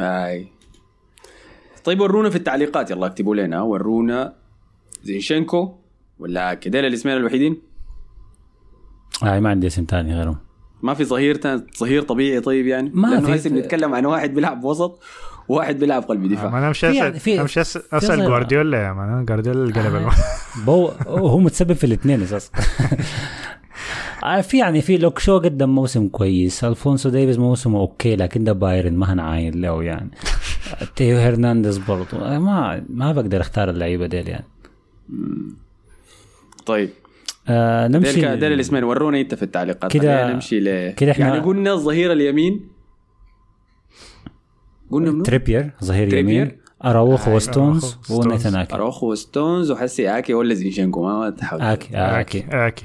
أي. 0.00 0.48
طيب 1.84 2.00
ورونا 2.00 2.30
في 2.30 2.36
التعليقات 2.36 2.90
يلا 2.90 3.06
اكتبوا 3.06 3.34
لنا. 3.34 3.62
ورونا 3.62 4.34
زينشينكو 5.02 5.74
ولا 6.18 6.54
كده 6.54 6.80
الاسمين 6.80 7.16
الوحيدين؟ 7.16 7.71
آه 9.24 9.40
ما 9.40 9.50
عندي 9.50 9.66
اسم 9.66 9.84
ثاني 9.90 10.14
غيرهم. 10.14 10.36
ما 10.82 10.94
في 10.94 11.04
ظهير 11.04 11.34
تاني 11.34 11.62
ظهير 11.78 12.02
طبيعي 12.02 12.40
طيب 12.40 12.66
يعني؟ 12.66 12.90
ما 12.94 13.08
لأنه 13.08 13.26
في- 13.26 13.34
هسه 13.34 13.50
بنتكلم 13.50 13.94
عن 13.94 14.04
واحد 14.06 14.34
بيلعب 14.34 14.64
وسط 14.64 15.00
وواحد 15.48 15.78
بيلعب 15.78 16.02
قلب 16.02 16.20
ما 16.20 16.28
دفاع 16.28 16.58
أنا 16.58 16.70
مش 16.70 16.84
اسال 16.84 17.20
في- 17.20 17.42
مش 17.42 17.58
اسال. 17.58 17.82
جوارديولا 18.26 18.82
يا 18.86 18.92
man. 18.92 19.24
جوارديولا 19.24 19.62
اللي 19.62 19.80
قلب 19.80 19.94
الم- 19.96 20.10
بو 20.66 20.90
هو 21.08 21.38
متسبب 21.38 21.72
في 21.72 21.84
الاثنين 21.84 22.22
أساسا. 22.22 22.50
آه، 24.24 24.40
في 24.40 24.58
يعني 24.58 24.80
في 24.82 24.96
لوك 24.96 25.18
شو 25.18 25.38
قدم 25.38 25.68
موسم 25.74 26.08
كويس. 26.08 26.64
ألفونسو 26.64 27.08
ديفيز 27.08 27.38
موسمه 27.38 27.80
okay 27.80 28.16
لكن 28.16 28.44
ده 28.44 28.52
بايرن 28.52 28.94
ما 28.96 29.12
هنعاين 29.12 29.60
له 29.60 29.82
يعني. 29.82 30.10
تيو 30.96 31.18
هرنانديز 31.18 31.78
برضو. 31.78 32.16
آه، 32.16 32.38
ما 32.38 32.84
ما 32.88 33.12
بقدر 33.12 33.40
أختار 33.40 33.70
اللعيبة 33.70 34.06
ديل 34.06 34.28
يعني. 34.28 34.44
طيب. 36.66 36.90
آه 37.48 37.88
نمشي 37.88 38.20
ديل 38.36 38.52
الاسمين 38.52 38.84
ورونا 38.84 39.20
أنت 39.20 39.34
في 39.34 39.42
التعليقات. 39.42 39.92
كده- 39.92 40.32
نمشي 40.32 40.60
ل 40.60 40.90
كده 40.92 41.12
إحنا- 41.12 41.18
يعني 41.20 41.38
قلنا 41.38 41.72
الظهير 41.72 42.12
اليمين. 42.12 42.68
قلنا 44.90 45.10
منو؟ 45.10 45.22
تريبير 45.24 45.70
ظهير 45.84 46.10
تريبير. 46.10 46.34
يمين 46.42 46.56
أراوخو 46.84 47.30
آه، 47.30 47.34
وستونز. 47.34 47.98
ونيثان 48.10 48.54
اكي 48.54 48.74
اروخو 48.74 49.10
وستونز 49.12 49.70
وحسي 49.70 50.18
آكي 50.18 50.34
ولا 50.34 50.54
زينشينكو 50.54 51.02
ما 51.02 51.30
تحاول. 51.30 51.62
آكي 51.62 51.96
آه، 51.96 52.20
آكي 52.20 52.44
آكي. 52.50 52.84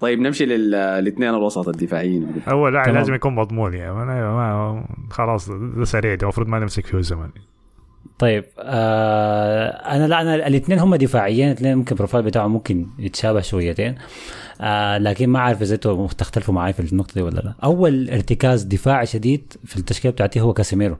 طيب 0.00 0.20
نمشي 0.20 0.46
للاثنين 0.46 1.28
الوسط 1.28 1.68
الدفاعيين. 1.68 2.28
أول 2.48 2.72
لاعب. 2.74 2.88
لازم 2.94 3.14
يكون 3.14 3.34
مضمون 3.34 3.74
أيوة، 3.74 4.04
ما 4.04 4.84
خلاص 5.10 5.50
ده 5.50 5.84
سريع 5.84 6.14
المفروض 6.22 6.48
ما 6.48 6.58
نمسك 6.58 6.86
فيه 6.86 6.98
الزمن. 6.98 7.28
طيب 8.18 8.44
آه 8.58 9.68
أنا 9.68 10.06
لا 10.06 10.20
أنا 10.20 10.34
الاثنين 10.46 10.78
هم 10.78 10.94
دفاعيين 10.94 11.46
الاثنين 11.48 11.76
ممكن 11.76 11.92
ال 11.92 11.96
profile 11.96 12.24
بتاعهم 12.24 12.52
ممكن 12.52 12.86
يتشابه 12.98 13.40
شويتين 13.40 13.94
آه 14.60 14.98
لكن 14.98 15.28
ما 15.28 15.38
أعرف 15.38 15.62
إذا 15.62 15.74
أنتوا 15.74 16.08
تختلفوا 16.08 16.54
معي 16.54 16.72
في 16.72 16.80
النقطة 16.92 17.14
دي 17.14 17.22
ولا 17.22 17.40
لا 17.40 17.54
أول 17.64 18.10
ارتكاز 18.10 18.62
دفاعي 18.62 19.06
شديد 19.06 19.52
في 19.64 19.76
التشكيلة 19.76 20.12
بتاعتي 20.12 20.40
هو 20.40 20.52
كاسيميرو. 20.52 20.96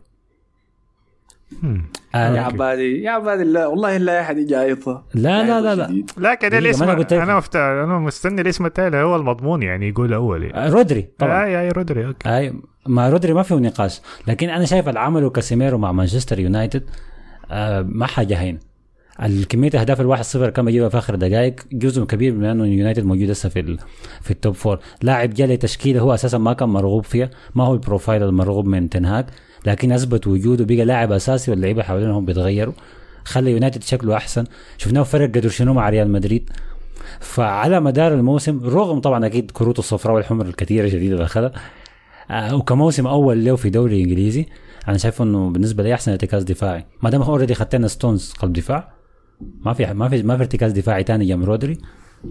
آه 2.15 2.37
يا 2.37 2.41
عبادي 2.41 3.03
يا 3.03 3.11
عبادي 3.11 3.45
لا 3.45 3.67
والله 3.67 3.97
لا 3.97 4.21
أحد 4.21 4.39
يجي 4.39 4.55
يعيطها 4.55 5.05
لا 5.15 5.43
لا 5.43 5.61
لا, 5.61 5.75
لا. 5.75 6.05
لكن 6.19 6.57
الاسم 6.59 6.91
قلت. 6.91 7.13
أنا 7.13 7.37
مفت... 7.37 7.57
أنا 7.57 7.99
مستني 7.99 8.41
الاسم 8.41 8.67
التالي 8.67 8.97
هو 8.97 9.17
المضمون 9.17 9.63
يعني 9.63 9.89
يقول 9.89 10.13
أول 10.13 10.43
يعني. 10.43 10.67
آه، 10.67 10.69
رودري 10.71 11.09
طبعا 11.19 11.45
اي 11.45 11.61
اي 11.61 11.69
رودري 11.69 12.07
okay 12.07 12.29
اي 12.39 12.55
ما 12.87 13.09
رودري 13.09 13.33
ما 13.33 13.43
فيه 13.43 13.55
نقاش 13.55 14.01
لكن 14.29 14.49
أنا 14.51 14.65
شايف 14.65 14.89
اللي 14.89 15.01
عمله 15.01 15.31
كاسيميرو 15.31 15.79
مع 15.79 15.93
مانشستر 15.93 16.39
يونايتد 16.39 16.83
آه 17.51 17.83
ما 17.83 18.07
حاجة 18.07 18.41
هين. 18.41 18.59
الكمية 19.23 19.69
الاهداف 19.69 20.01
الواحد 20.01 20.25
صفر 20.25 20.51
كان 20.51 20.65
بيجيبها 20.65 20.89
في 20.89 20.99
آخر 20.99 21.15
دقائق 21.15 21.55
جزء 21.73 22.05
كبير 22.05 22.35
من 22.35 22.45
أنه 22.45 22.67
يونايتد 22.67 23.05
موجود 23.05 23.31
هسه 23.31 23.49
في 23.49 23.77
في 24.21 24.31
ال 24.31 24.37
top 24.37 24.55
four 24.55 24.79
لاعب 25.03 25.35
جاء 25.35 25.49
لتشكيلة 25.49 26.01
هو 26.01 26.15
أساسا 26.15 26.39
ما 26.39 26.53
كان 26.53 26.69
مرغوب 26.69 27.05
فيها 27.05 27.31
ما 27.55 27.65
هو 27.65 27.75
ال 27.75 27.81
profile 27.81 28.23
المرغوب 28.23 28.67
من 28.67 28.89
تين 28.91 29.09
هاخ 29.09 29.27
لكن 29.67 29.93
أثبت 29.93 30.27
وجوده 30.27 30.65
بقى 30.65 30.85
لاعب 30.85 31.13
أساسي 31.13 31.51
واللعيبة 31.51 31.83
حوالينهم 31.83 32.25
بيتغيروا 32.25 32.75
خلى 33.25 33.51
يونايتد 33.51 33.83
شكله 33.83 34.17
أحسن. 34.17 34.45
شفناه 34.79 35.03
فرق 35.03 35.29
قدر 35.29 35.49
شنو 35.49 35.75
مع 35.75 35.89
ريال 35.89 36.11
مدريد. 36.13 36.51
فعلى 37.21 37.81
مدار 37.81 38.15
الموسم 38.15 38.61
رغم 38.65 39.01
طبعا 39.01 39.27
أكيد 39.27 39.51
كروت 39.51 39.79
الصفراء 39.79 40.15
والحمر 40.15 40.47
الكثيره 40.47 40.89
شديده 40.89 41.15
اللي 41.15 41.25
اخذها 41.25 41.53
وكموسم 42.31 43.07
أول 43.07 43.45
له 43.45 43.57
في 43.57 43.71
دوري 43.71 44.03
إنجليزي. 44.03 44.47
أنا 44.89 44.99
شايف 44.99 45.23
إنه 45.23 45.51
بالنسبة 45.51 45.83
لي 45.83 45.95
أحسن 45.95 46.13
ارتكاز 46.13 46.43
دفاعي. 46.43 46.87
ما 47.03 47.11
دام 47.11 47.23
already 47.23 47.55
خدتنا 47.55 47.89
ستونز 47.89 48.33
قلب 48.33 48.53
دفاع 48.53 48.93
ما 49.41 49.73
في 49.73 49.95
ما 49.95 50.09
في 50.09 50.23
ما 50.23 50.37
في 50.37 50.43
ارتكاز 50.43 50.73
دفاعي 50.73 51.03
ثاني 51.03 51.25
جنب 51.25 51.45
رودري 51.45 51.79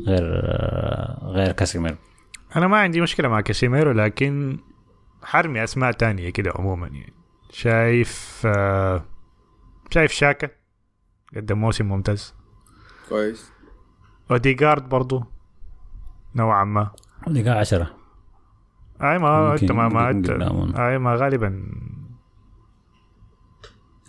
غير 0.08 0.42
آه، 0.44 1.32
غير 1.32 1.52
كاسيميرو. 1.52 1.96
أنا 2.56 2.68
ما 2.68 2.78
عندي 2.78 3.02
مشكلة 3.02 3.28
مع 3.30 3.42
كاسيميرو 3.42 3.92
لكن 3.92 4.60
حرمي 5.24 5.64
أسماء 5.64 5.92
تانية 5.92 6.30
كده 6.30 6.52
عموما 6.56 6.88
يعني. 6.88 7.14
شايف 7.50 8.42
آه 8.46 9.06
شايف 9.90 10.12
شاكا 10.12 10.50
قدم 11.36 11.58
موسم 11.58 11.86
ممتاز. 11.86 12.34
كويس. 13.10 13.52
أوديجارد 14.32 14.90
برضو 14.90 15.24
نوعا 16.36 16.64
ما. 16.64 16.92
قاعد 17.26 17.48
10 17.48 18.01
أي 19.02 19.18
ما 19.20 19.54
أنت 19.54 19.72
ما 19.72 19.88
ما 19.90 20.10
انت 20.10 20.32
قدامهم. 20.32 20.76
أي 20.78 20.98
ما 20.98 21.16
غالبا. 21.16 21.64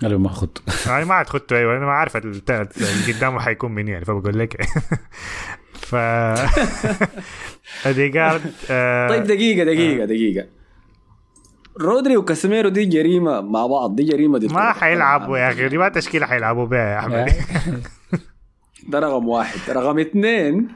قالوا 0.03 0.19
ما 0.19 0.29
خد 0.29 0.59
أي 0.97 1.05
ما 1.05 1.15
عاد 1.15 1.29
خدته 1.29 1.57
أيوه. 1.57 1.77
أنا 1.77 1.87
ما 1.87 1.93
عارف 1.93 2.17
اللي 2.17 3.13
قدامه 3.13 3.41
حيكون 3.41 3.73
مين 3.73 3.89
يعني 3.89 4.05
فبقول 4.05 4.39
لك. 4.39 4.63
ف 5.89 5.95
اوديجارد 7.87 8.41
آه 8.71 9.09
طيب 9.09 9.23
دقيقة 9.25 9.65
دقيقة 9.65 10.05
دقيقة. 10.05 10.47
رودري 11.81 12.17
وكاسيميرو 12.17 12.69
دي 12.69 12.85
جريمة 12.85 13.41
مع 13.41 13.67
بعض 13.67 13.97
دي 13.97 14.03
جريمة 14.05 14.39
دي 14.39 14.49
ما 14.49 14.73
حيلعبوا 14.73 15.39
يا 15.39 15.49
أخي 15.51 15.69
دي 15.69 15.79
ما 15.79 15.89
تشكيلة 15.89 16.27
حيلعبوا 16.27 16.67
بها 16.67 16.81
يا 16.95 16.99
أحمد. 16.99 17.33
ده 18.89 18.99
رقم 18.99 19.29
واحد. 19.29 19.59
رقم 19.71 19.99
اثنين 19.99 20.69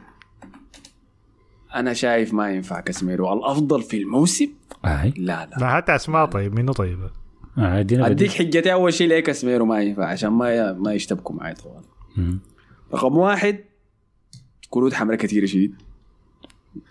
أنا 1.77 1.93
شايف 1.93 2.35
ما 2.35 2.51
ينفع 2.51 2.81
كاسيميرو. 2.81 3.33
الأفضل 3.33 3.83
في 3.83 3.97
الموسم؟ 3.97 4.49
أي. 4.85 5.15
لا 5.17 5.47
لا. 5.47 5.57
لا 5.61 5.77
هات 5.77 5.91
أسماء 5.91 6.27
طيب 6.27 6.55
منو 6.55 6.73
طيب؟ 6.73 6.99
آه، 7.59 7.83
بديل. 7.83 8.31
حجتي 8.31 8.73
أول 8.73 8.95
شيء 8.95 9.09
ليه 9.09 9.21
كاسيميرو 9.21 9.65
ما 9.65 9.83
ينفع؟ 9.83 10.07
عشان 10.07 10.29
ما 10.29 10.73
ما 10.73 10.93
يشتبكوا 10.93 11.37
معي 11.37 11.55
طبعا. 11.55 11.83
رقم 12.95 13.17
واحد 13.17 13.59
كروت 14.71 14.95
حمراء 14.95 15.19
كثيرة 15.19 15.47
شديد. 15.47 15.75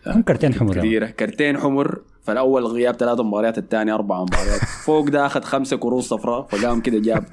هم 0.07 0.21
كرتين 0.21 0.53
حمر 0.53 0.73
كثيرة. 0.75 1.05
كرتين 1.05 1.57
حمر. 1.57 2.01
فالأول 2.23 2.65
غياب 2.65 2.95
ثلاث 2.95 3.19
مباريات 3.19 3.57
الثاني 3.57 3.91
أربع 3.91 4.21
مباريات. 4.21 4.59
فوق 4.85 5.09
ده 5.09 5.25
أخذ 5.25 5.41
خمسة 5.41 5.77
كروت 5.77 6.03
صفراء 6.03 6.41
فقام 6.49 6.81
كده 6.81 6.99
جاب. 6.99 7.23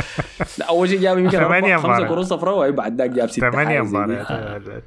لا 0.58 0.64
أول 0.68 0.88
شيء 0.88 1.00
جاب 1.00 1.18
يمكن 1.18 1.38
خمسة 1.38 1.46
مباريات. 1.78 2.08
كروت 2.08 2.24
صفراء 2.26 2.68
وبعد 2.70 2.98
ذاك 3.00 3.10
جاب 3.10 3.30
ستة 3.30 3.50
زي 3.50 3.64
دي. 3.64 3.80
مباريات. 3.80 4.26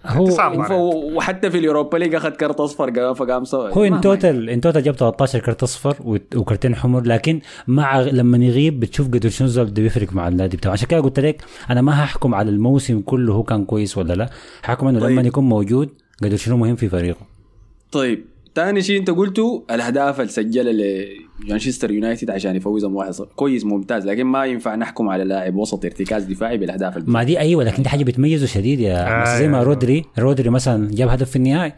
هو- 0.05 0.23
وف- 0.23 0.39
مباريات 0.41 0.71
وحتى 1.15 1.51
في 1.51 1.57
اليوروبا 1.57 1.97
ليج 1.97 2.15
أخذ 2.15 2.29
كرت 2.29 2.59
أصفر 2.59 2.89
قام 2.89 3.13
فقام 3.13 3.43
سوى 3.43 3.71
هو 3.73 3.83
إن 3.83 4.01
توتال 4.01 4.49
إن 4.49 4.61
توتال 4.61 4.83
جاب 4.83 4.95
13 4.95 5.39
كرت 5.39 5.63
أصفر 5.63 5.95
وكرتين 6.35 6.75
حمر. 6.75 7.01
لكن 7.01 7.39
مع 7.67 7.99
لما 8.01 8.37
يغيب 8.45 8.79
بتشوف 8.79 9.07
قدر 9.07 9.29
شنو 9.29 9.47
الزول 9.47 9.65
بده 9.65 9.83
يفرق 9.83 10.13
مع 10.13 10.27
النادي 10.27 10.57
بتاعه. 10.57 10.71
عشان 10.73 10.87
كده 10.87 10.99
قلت 10.99 11.19
لك 11.19 11.41
أنا 11.69 11.81
ما 11.81 12.03
هحكم 12.03 12.35
على 12.35 12.49
الموسم 12.49 13.01
كله 13.01 13.33
هو 13.33 13.43
كان 13.43 13.65
كويس 13.65 13.97
ولا 13.97 14.13
لا. 14.13 14.29
هحكم 14.63 14.87
إنه 14.87 14.99
طيب. 14.99 15.09
لما 15.11 15.21
يكون 15.21 15.43
موجود 15.49 15.89
قدر 16.23 16.35
شنو 16.35 16.57
مهم 16.57 16.75
في 16.75 16.89
فريقه 16.89 17.21
طيب 17.91 18.25
ثاني 18.55 18.81
شيء 18.81 18.99
انت 18.99 19.09
قلته 19.09 19.63
الأهداف 19.71 20.19
اللي 20.19 20.31
سجلها 20.31 20.73
لمانشستر 21.43 21.91
يونايتد 21.91 22.29
عشان 22.29 22.55
يفوزهم 22.55 22.95
واحد 22.95 23.11
صفر. 23.11 23.27
كويس 23.35 23.65
ممتاز 23.65 24.05
لكن 24.05 24.23
ما 24.23 24.45
ينفع 24.45 24.75
نحكم 24.75 25.09
على 25.09 25.23
لاعب 25.23 25.55
وسط 25.55 25.85
ارتكاز 25.85 26.23
دفاعي 26.23 26.57
بالأهداف 26.57 26.97
ما 27.07 27.23
دي 27.23 27.39
أيوه 27.39 27.63
لكن 27.63 27.83
دي 27.83 27.89
حاجة 27.89 28.03
بتميزه 28.03 28.45
شديد 28.45 28.79
يا 28.79 29.23
بس 29.23 29.29
زي 29.39 29.47
ما 29.47 29.59
آه. 29.59 29.63
رودري 29.63 30.05
رودري 30.19 30.49
مثلا 30.49 30.89
جاب 30.91 31.09
هدف 31.09 31.29
في 31.29 31.35
النهائي 31.35 31.73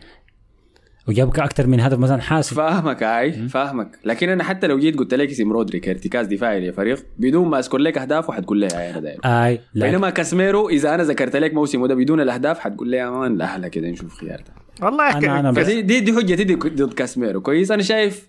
وجاب 1.08 1.28
أكثر 1.40 1.68
من 1.68 1.80
هدف 1.80 1.98
مثلا 2.00 2.22
حاسم. 2.22 2.56
فاهمك 2.56 3.04
اي 3.04 3.48
فاهمك. 3.48 4.00
لكن 4.06 4.30
أنا 4.30 4.44
حتى 4.44 4.68
لو 4.68 4.80
جيت 4.80 4.98
قلت 5.00 5.14
لك 5.14 5.30
اسم 5.30 5.52
رودري 5.52 5.80
كارتكاز 5.80 6.28
دفاعي 6.28 6.70
لفريق 6.70 7.06
بدون 7.18 7.48
ما 7.48 7.60
أذكر 7.60 7.78
لك 7.78 7.98
أهداف 7.98 8.30
وحتقول 8.30 8.58
لي 8.60 8.68
هاي 8.68 8.90
أنا 8.92 9.00
داير 9.00 9.20
اي 9.26 9.60
بينما 9.76 10.10
كاسميرو 10.10 10.70
إذا 10.70 10.96
أنا 10.96 11.04
ذكرت 11.04 11.36
لك 11.36 11.54
موسمه 11.54 11.88
ده 11.88 11.96
بدون 11.96 12.22
الأهداف 12.22 12.60
حتقول 12.60 12.90
لي 12.90 12.98
يا 12.98 13.10
man 13.10 13.38
لا 13.38 13.46
هلا 13.58 13.68
كده 13.68 13.90
نشوف 13.90 14.14
خيار 14.14 14.40
ده 14.40 14.86
والله 14.86 15.12
أنا- 15.12 15.24
أنا 15.26 15.52
بس- 15.52 15.68
دي, 15.68 16.00
دي 16.00 16.14
حجتي 16.14 16.44
دي 16.44 16.56
ضد 16.56 16.94
كاسميرو 16.94 17.42
كويس؟ 17.42 17.72
أنا 17.72 17.84
شايف 17.84 18.28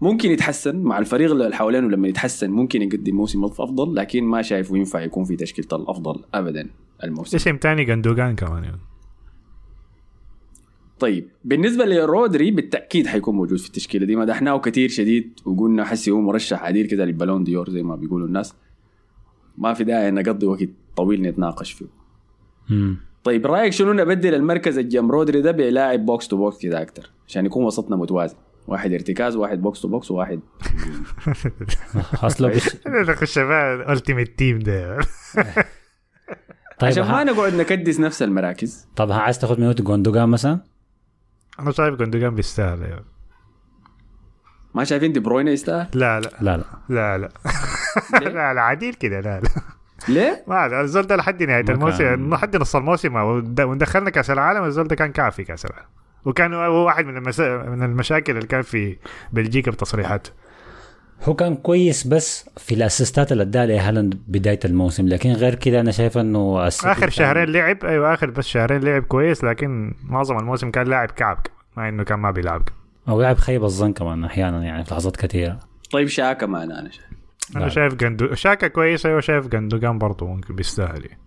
ممكن 0.00 0.30
يتحسن 0.30 0.76
مع 0.76 0.98
الفريق 0.98 1.30
اللي 1.30 1.56
حوالينه. 1.56 1.88
لما 1.88 2.08
يتحسن 2.08 2.50
ممكن 2.50 2.82
يقدم 2.82 3.14
موسم 3.16 3.44
أفضل 3.44 3.94
لكن 3.94 4.24
ما 4.24 4.42
شايفه 4.42 4.76
ينفع 4.76 5.00
يكون 5.00 5.24
في 5.24 5.36
تشكيلة 5.36 5.68
الأفضل 5.72 6.24
ابدا 6.34 6.68
الموسم. 7.04 7.36
اسم 7.36 7.56
تاني 7.56 7.84
جندوجان 7.84 8.36
كمان 8.36 8.64
يعني. 8.64 8.80
طيب 11.00 11.28
بالنسبة 11.44 11.84
لرودري 11.84 12.50
بالتأكيد 12.50 13.06
حيكون 13.06 13.34
موجود 13.34 13.58
في 13.58 13.66
التشكيلة 13.66 14.06
دي. 14.06 14.16
مدحناه 14.16 14.58
كثير 14.58 14.88
شديد 14.88 15.40
وقلنا 15.44 15.84
حسي 15.84 16.10
هو 16.10 16.20
مرشح 16.20 16.62
عديل 16.62 16.86
كده 16.86 17.04
للبالون 17.04 17.44
ديور 17.44 17.70
زي 17.70 17.82
ما 17.82 17.96
بيقولوا 17.96 18.26
الناس. 18.26 18.54
ما 19.58 19.74
في 19.74 19.84
داعي 19.84 20.10
نقضي 20.10 20.46
وقت 20.46 20.68
طويل 20.96 21.22
نتناقش 21.22 21.72
فيه. 21.72 21.86
مم. 22.70 22.96
طيب 23.24 23.46
رأيك 23.46 23.72
شنو 23.72 23.92
نبدل 23.92 24.34
المركز 24.34 24.78
الجنب 24.78 25.10
رودري 25.10 25.40
ده 25.40 25.50
بلاعب 25.50 26.06
box 26.06 26.28
to 26.28 26.36
box 26.36 26.58
كده 26.58 26.82
أكتر؟ 26.82 27.10
عشان 27.28 27.46
يكون 27.46 27.64
وسطنا 27.64 27.96
متوازن. 27.96 28.36
واحد 28.68 28.92
ارتكاز 28.92 29.36
واحد 29.36 29.62
box 29.62 29.80
to 29.80 29.88
box 29.88 30.10
وواحد 30.10 30.40
نخش 32.86 33.38
بقى 33.38 33.92
التيمت 33.92 34.38
تيم 34.38 34.58
ده. 34.58 34.98
طيب 36.78 36.90
عشان 36.90 37.02
ما. 37.02 37.24
نقعد 37.24 37.54
نكدس 37.54 38.00
نفس 38.00 38.22
المراكز. 38.22 38.86
طب 38.96 39.12
عايز 39.12 39.38
تاخذ 39.38 39.60
منوت 39.60 39.82
جوندوجان 39.82 40.28
مثلا؟ 40.28 40.60
أنا 41.60 41.72
شايف 41.72 41.94
جوندوجان 41.94 42.34
بيستاهل 42.34 42.82
يعني. 42.82 43.04
ما 44.74 44.84
شايفين 44.84 45.12
دي 45.12 45.20
بروين 45.20 45.48
يستاهل؟ 45.48 45.88
لا 45.94 46.20
لا. 46.20 46.30
لا 46.40 46.56
لا. 46.56 46.64
لا 46.88 47.18
لا. 48.20 48.54
لا, 48.54 48.60
عديل 48.60 48.94
كده 48.94 49.20
لا 49.20 49.40
لا. 49.40 49.48
ليه؟ 50.08 50.44
ما 50.46 50.80
الزول 50.80 51.02
ده 51.06 51.16
لحد 51.16 51.42
نهاية 51.42 51.64
الموسم 51.68 52.34
لحد 52.34 52.56
نص 52.56 52.76
الموسم 52.76 53.16
وندخلنا 53.16 54.10
كأس 54.10 54.30
العالم 54.30 54.64
الزول 54.64 54.88
ده 54.88 54.96
كان 54.96 55.12
كافي 55.12 55.44
كأس 55.44 55.64
العالم. 55.64 55.88
وكان 56.24 56.54
هو 56.54 56.86
واحد 56.86 57.04
من 57.04 57.16
المسا... 57.16 57.56
من 57.56 57.82
المشاكل 57.82 58.36
اللي 58.36 58.46
كان 58.46 58.62
في 58.62 58.96
بلجيكا 59.32 59.70
بتصريحاته. 59.70 60.30
هو 61.24 61.34
كان 61.34 61.54
كويس 61.56 62.06
بس 62.06 62.50
في 62.56 62.74
الأسيستات 62.74 63.32
اللي 63.32 63.42
اداها 63.42 63.66
لهالاند 63.66 64.18
بداية 64.28 64.58
الموسم 64.64 65.08
لكن 65.08 65.32
غير 65.32 65.54
كده 65.54 65.80
أنا 65.80 65.90
شايف 65.90 66.18
إنه 66.18 66.66
آخر 66.66 67.00
كان- 67.00 67.10
شهرين 67.10 67.48
لعب 67.48 67.84
أيوه 67.84 68.14
آخر 68.14 68.30
بس 68.30 68.46
شهرين 68.46 68.80
لعب 68.80 69.02
كويس 69.02 69.44
لكن 69.44 69.94
معظم 70.08 70.38
الموسم 70.38 70.70
كان 70.70 70.86
لاعب 70.86 71.10
كعب 71.10 71.46
مع 71.76 71.88
إنه 71.88 72.04
كان 72.04 72.18
ما 72.18 72.30
بيلعب 72.30 72.68
أو 73.08 73.22
لعب 73.22 73.36
خيب 73.38 73.64
الظن 73.64 73.92
كمان 73.92 74.24
أحيانا 74.24 74.64
يعني 74.64 74.84
في 74.84 74.90
لحظات 74.94 75.16
كثيرة 75.16 75.60
طيب 75.90 76.08
شاكا 76.08 76.46
معنا 76.46 76.80
أنا 76.80 76.90
شايف 76.90 77.06
أنا 77.56 77.62
لا. 77.64 77.68
شايف 77.68 77.94
جندو 77.94 78.34
شاكا 78.34 78.68
كويس 78.68 79.06
أيوه 79.06 79.20
شايف 79.20 79.46
جندوجان 79.46 79.98
برضه 79.98 80.26
ممكن 80.26 80.54
بيستاهل 80.56 81.04
يعني. 81.06 81.19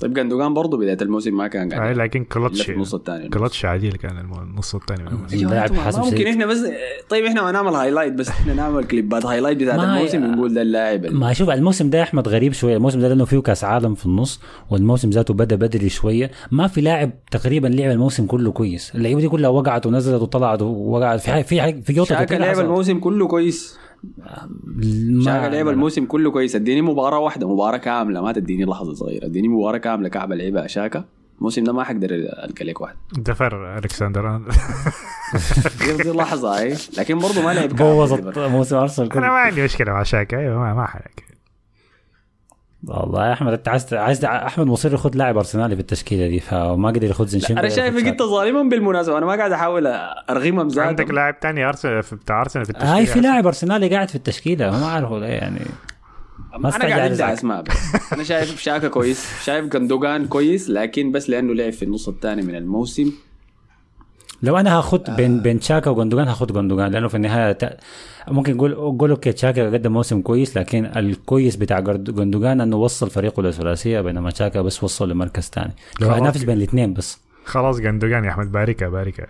طيب 0.00 0.14
جندوجان 0.14 0.54
برضه 0.54 0.78
بداية 0.78 0.98
الموسم 1.02 1.36
ما 1.36 1.48
كان 1.48 1.72
قاعد 1.72 1.96
لكن 1.96 2.24
كلتش 2.24 2.70
النص 2.70 2.94
الثاني 2.94 3.28
كلتش 3.28 3.64
عديل 3.64 3.92
كان 3.92 4.18
النص 4.18 4.74
الثاني 4.74 5.02
من 5.02 5.08
الموسم. 5.08 5.48
لاعب 5.48 5.72
ممكن. 5.96 6.26
إحنا 6.26 6.46
بس 6.46 6.58
طيب 7.08 7.24
إحنا 7.24 7.42
ما 7.42 7.52
نعمل 7.52 7.74
highlight 7.74 8.12
بس 8.12 8.28
إحنا 8.28 8.54
نعمل 8.54 8.84
كليبات 8.84 9.26
highlight 9.26 9.58
بتاعت 9.58 9.78
الموسم 9.80 10.24
ونقول 10.24 10.54
ده 10.54 10.62
اللاعب 10.62 11.04
ال- 11.04 11.14
ما 11.16 11.32
شوف 11.32 11.50
الموسم 11.50 11.90
ده 11.90 11.98
يا 11.98 12.02
أحمد 12.02 12.28
غريب 12.28 12.52
شوية. 12.52 12.76
الموسم 12.76 13.00
ده 13.00 13.08
لأنه 13.08 13.24
فيه 13.24 13.38
كأس 13.38 13.64
عالم 13.64 13.94
في 13.94 14.06
النص 14.06 14.40
والموسم 14.70 15.10
ذاته 15.10 15.34
بدأ 15.34 15.56
بدري 15.56 15.88
شوية. 15.88 16.30
ما 16.50 16.66
في 16.68 16.80
لاعب 16.80 17.10
تقريبا 17.30 17.66
لعب 17.68 17.90
الموسم 17.90 18.26
كله 18.26 18.50
كويس. 18.52 18.92
اللعيبة 18.94 19.20
دي 19.20 19.28
كلها 19.28 19.50
وقعت 19.50 19.86
ونزلت 19.86 20.22
وطلعت 20.22 20.62
ووقعت. 20.62 21.20
في 21.20 21.30
حاجة 21.30 21.42
في 21.42 21.60
حاجة 21.62 21.80
في 21.80 21.92
جوطه 21.92 22.08
شاكا 22.08 22.24
كتير 22.24 22.38
لعب. 22.38 22.60
الموسم 22.60 22.98
كله 22.98 23.26
كويس. 23.28 23.78
ما- 24.18 25.24
شاكا 25.24 25.46
لعب 25.54 25.68
الموسم 25.68 26.04
كله 26.04 26.30
كويس. 26.30 26.56
اديني 26.56 26.82
مباراة 26.82 27.18
واحدة 27.18 27.48
مباراة 27.54 27.76
كاملة 27.78 28.22
ما 28.22 28.32
تديني 28.32 28.64
لحظة 28.64 28.94
صغيرة. 28.94 29.24
اديني 29.26 29.48
مباراة 29.48 29.78
كاملة 29.78 30.08
كعب 30.08 30.32
لعبها 30.32 30.66
شاكا 30.66 31.04
الموسم 31.38 31.64
ده 31.64 31.72
ما 31.72 31.84
حقدر 31.84 32.08
القى 32.12 32.64
لك 32.64 32.80
واحد. 32.80 32.96
دفر 33.18 33.78
ألكسندر. 33.78 34.40
دي 36.02 36.10
لحظة 36.10 36.58
اي 36.58 36.74
لكن 36.98 37.18
برضه 37.18 37.42
ما 37.42 37.54
لعب 37.54 37.68
بوظت 37.68 38.38
موسم 38.38 38.76
أرسنال 38.76 39.12
أنا 39.12 39.28
ما 39.28 39.34
عندي 39.34 39.64
مشكلة 39.64 39.92
مع 39.92 40.02
شاكا 40.02 40.38
أيوه 40.38 40.58
ما, 40.58 40.74
ما 40.74 40.86
حرك 40.86 41.25
والله 42.88 43.26
يا 43.28 43.32
أحمد 43.32 43.52
أنت 43.52 43.68
عايز 43.68 43.94
عايز 43.94 44.24
أحمد 44.24 44.66
مصر 44.66 44.92
ياخذ 44.92 45.10
لاعب 45.16 45.36
أرسنالي 45.36 45.74
في 45.74 45.80
التشكيلة 45.80 46.26
دي 46.28 46.40
فما 46.40 46.88
قدر 46.88 47.04
ياخذ 47.04 47.26
زنشنكو 47.26 47.60
أنا 47.60 47.68
شايفك 47.68 48.06
أنت 48.06 48.22
ظالما 48.22 48.62
بالمناسبة 48.62 49.18
أنا 49.18 49.26
ما 49.26 49.32
قاعد 49.36 49.52
أحاول 49.52 49.86
ارغمهم 50.30 50.68
زاد 50.68 50.86
عندك 50.86 51.10
لاعب 51.10 51.40
تاني 51.40 51.64
أرسنال 51.68 52.02
في- 52.02 52.16
بتاع 52.16 52.40
أرسنال 52.40 52.64
في 52.64 52.70
التشكيلة 52.70 52.96
هاي 52.96 53.06
في 53.06 53.20
لاعب 53.20 53.46
أرسنالي 53.46 53.88
قاعد 53.88 54.08
في 54.08 54.14
التشكيلة 54.14 54.70
ما 54.70 54.84
أعرفه 54.84 55.18
ليه 55.18 55.26
يعني 55.26 55.60
ما 56.58 56.76
أنا 56.76 56.84
قاعد 56.96 57.12
ادعي. 57.12 57.32
أسماء. 57.32 57.64
أنا 58.12 58.24
شايف 58.24 58.60
شاكا 58.60 58.88
كويس 58.88 59.26
شايف 59.44 59.64
جندوجان 59.66 60.26
كويس 60.26 60.70
لكن 60.70 61.12
بس 61.12 61.30
لأنه 61.30 61.54
لعب 61.54 61.72
في 61.72 61.84
النص 61.84 62.08
الثاني 62.08 62.42
من 62.42 62.54
الموسم 62.54 63.12
لو 64.42 64.56
أنا 64.58 64.78
هاخد 64.78 65.02
بين 65.16 65.40
بين 65.40 65.60
تشاكا 65.60 65.90
وجندوجان 65.90 66.28
هاخد 66.28 66.52
جندوجان 66.52 66.92
لأنه 66.92 67.08
في 67.08 67.14
النهاية 67.16 67.52
تا- 67.52 67.76
ممكن 68.28 68.56
نقول 68.56 68.70
نقول 68.70 69.10
أوكي 69.10 69.32
تشاكا 69.32 69.70
قدم 69.70 69.92
موسم 69.92 70.20
كويس 70.22 70.56
لكن 70.58 70.84
الكويس 70.96 71.56
بتاع 71.56 71.80
جرد- 71.80 72.14
جندوجان 72.14 72.60
إنه 72.60 72.76
وصل 72.76 73.10
فريقه 73.10 73.42
للثلاثيه 73.42 74.00
بينما 74.00 74.30
تشاكا 74.30 74.60
بس 74.62 74.84
وصل 74.84 75.10
لمركز 75.10 75.50
ثاني 75.54 75.72
لو 76.00 76.08
هنافس. 76.08 76.42
بين 76.44 76.56
الاثنين 76.56 76.94
بس. 76.94 77.18
خلاص 77.44 77.78
جندوجان 77.80 78.24
يا 78.24 78.30
أحمد 78.30 78.52
باركه 78.52 78.88
باركه 78.88 79.26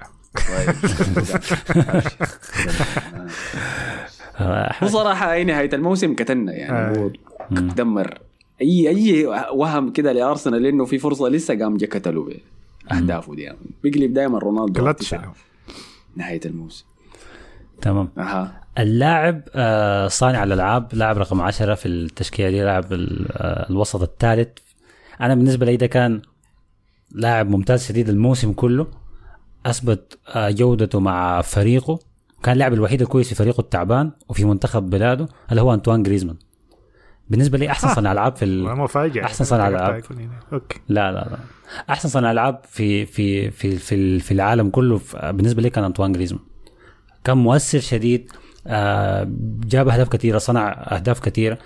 آه، 4.40 4.72
بصراحة 4.84 5.32
أي 5.32 5.44
نهاية 5.44 5.70
الموسم 5.74 6.14
كتنا 6.14 6.52
آه. 6.52 6.54
يعني 6.54 6.98
هو 6.98 7.10
دمر 7.50 8.18
اي 8.62 8.88
أي 8.88 9.26
وهم 9.52 9.92
كده 9.92 10.12
لأرسنال 10.12 10.62
لأنه 10.62 10.84
في 10.84 10.98
فرصة 10.98 11.28
لسه 11.28 11.58
قام 11.58 11.76
جا 11.76 11.86
كتلوا 11.86 12.28
باهدافه 12.90 13.34
دي. 13.34 13.42
يعني. 13.42 13.58
بيقلب 13.82 14.14
دائما 14.14 14.38
رونالدو 14.38 14.84
كلتش 14.84 15.14
نهاية 16.16 16.40
الموسم. 16.44 16.84
تمام. 17.82 18.08
أها. 18.18 18.60
اللاعب 18.78 19.42
آه، 19.54 20.08
صانع 20.08 20.44
الألعاب 20.44 20.94
لاعب 20.94 21.18
رقم 21.18 21.40
10 21.40 21.74
في 21.74 21.86
التشكيلة 21.88 22.50
دي 22.50 22.62
لاعب 22.62 22.92
ال- 22.92 23.26
آه، 23.32 23.70
الوسط 23.70 24.02
الثالث. 24.02 24.48
أنا 25.20 25.34
بالنسبة 25.34 25.66
لي 25.66 25.76
ده 25.76 25.86
كان 25.86 26.22
لاعب 27.12 27.48
ممتاز 27.50 27.86
شديد 27.86 28.08
الموسم 28.08 28.52
كله 28.52 28.86
أثبت 29.66 30.18
آه، 30.28 30.50
جودته 30.50 31.00
مع 31.00 31.40
فريقه. 31.40 31.98
كان 32.42 32.52
اللاعب 32.52 32.72
الوحيد 32.72 33.02
الكويس 33.02 33.28
في 33.28 33.34
فريقه 33.34 33.60
التعبان 33.60 34.10
وفي 34.28 34.44
منتخب 34.44 34.90
بلاده 34.90 35.28
اللي 35.50 35.62
هو 35.62 35.74
انطوان 35.74 36.02
جريزمان. 36.02 36.36
بالنسبة 37.30 37.58
لي 37.58 37.70
أحسن 37.70 37.88
صانع 37.94 38.12
ألعاب 38.12 38.36
في 38.36 38.44
ال... 38.44 38.64
مفاجاه 38.78 39.24
أحسن 39.24 39.44
صانع 39.44 39.68
ألعاب. 39.68 40.02
okay. 40.52 40.80
لا 40.88 41.12
لا 41.12 41.18
لا. 41.18 41.38
أحسن 41.90 42.08
صانع 42.08 42.30
ألعاب 42.32 42.60
في 42.70 43.06
في 43.06 43.50
في 43.50 43.76
في, 43.76 44.18
في 44.18 44.32
العالم 44.32 44.70
كله 44.70 44.98
في 44.98 45.32
بالنسبة 45.34 45.62
لي 45.62 45.70
كان 45.70 45.84
أنطوان 45.84 46.12
جريزمان. 46.12 46.42
كان 47.24 47.36
مؤثر 47.38 47.80
شديد 47.80 48.32
آه، 48.66 49.28
جاب 49.66 49.88
أهداف 49.88 50.08
كثيره 50.08 50.38
صنع 50.38 50.68
أهداف 50.70 51.20
كثيره 51.20 51.58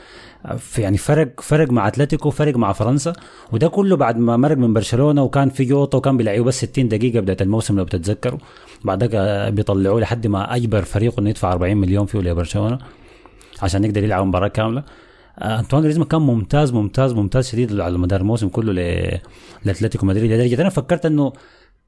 آه، 0.47 0.57
في 0.57 0.83
يعني 0.83 0.97
فرق 0.99 1.41
فرق 1.41 1.71
مع 1.71 1.89
أتلتيكو 1.89 2.31
فرق 2.31 2.57
مع 2.57 2.73
فرنسا. 2.73 3.13
وده 3.53 3.69
كله 3.69 3.97
بعد 3.97 4.19
ما 4.19 4.37
مرق 4.37 4.57
من 4.57 4.73
برشلونة 4.73 5.23
وكان 5.23 5.49
في 5.49 5.65
جوطه 5.65 5.99
وكان 5.99 6.17
بيلعبوا 6.17 6.45
بس 6.45 6.65
60 6.65 6.89
دقيقة 6.89 7.21
بداية 7.21 7.37
الموسم 7.41 7.77
لو 7.77 7.85
بتتذكروا. 7.85 8.39
بعد 8.85 9.03
ذاك 9.03 9.15
آه، 9.15 9.51
بيطلعوه 9.51 10.01
لحد 10.01 10.27
ما 10.27 10.57
أجبر 10.57 10.83
فريقه 10.83 11.21
إنه 11.21 11.31
يدفع 11.31 11.53
40 11.53 11.77
مليون 11.77 12.07
فيه 12.07 12.19
لبرشلونة 12.19 12.79
عشان 13.63 13.85
يقدر 13.85 14.05
يلعب 14.05 14.27
مباراة 14.27 14.49
كاملة. 14.49 14.81
آه، 14.81 14.85
انطوان 15.43 15.83
جريزمان 15.83 16.07
كان 16.09 16.21
ممتاز 16.21 16.73
ممتاز 16.73 17.13
ممتاز 17.13 17.49
شديد 17.49 17.81
على 17.81 17.99
مدار 17.99 18.21
الموسم 18.21 18.49
كله 18.49 18.73
لأتلتيكو 19.65 20.07
مدريد. 20.07 20.33
لدرجه 20.33 20.61
أنا 20.61 20.69
فكرت 20.69 21.07
إنه 21.07 21.33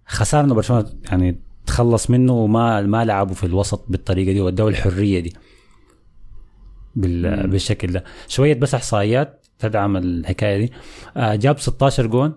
خسارة 0.07 0.45
إنه 0.45 0.55
برشلونة 0.55 0.87
يعني 1.05 1.41
تخلص 1.67 2.11
منه 2.11 2.33
وما 2.33 2.83
ما 2.83 3.05
لعبوا 3.05 3.35
في 3.35 3.47
الوسط 3.47 3.85
بالطريقة 3.89 4.33
دي 4.33 4.41
وادوا 4.41 4.71
الحرية 4.71 5.21
دي 5.21 5.33
بال 6.97 7.47
بالشكل 7.49 7.93
ده. 7.93 8.05
شوية 8.29 8.55
بس 8.55 8.75
إحصائيات 8.75 9.47
تدعم 9.59 9.97
الحكاية 9.97 10.59
دي. 10.59 10.73
آه، 11.17 11.35
جاب 11.35 11.59
16 11.59 12.07
جون 12.07 12.33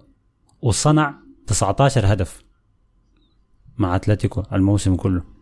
وصنع 0.62 1.14
19 1.48 2.14
هدف 2.14 2.44
مع 3.78 3.96
أتلتيكو 3.96 4.44
الموسم 4.54 4.96
كله. 4.96 5.35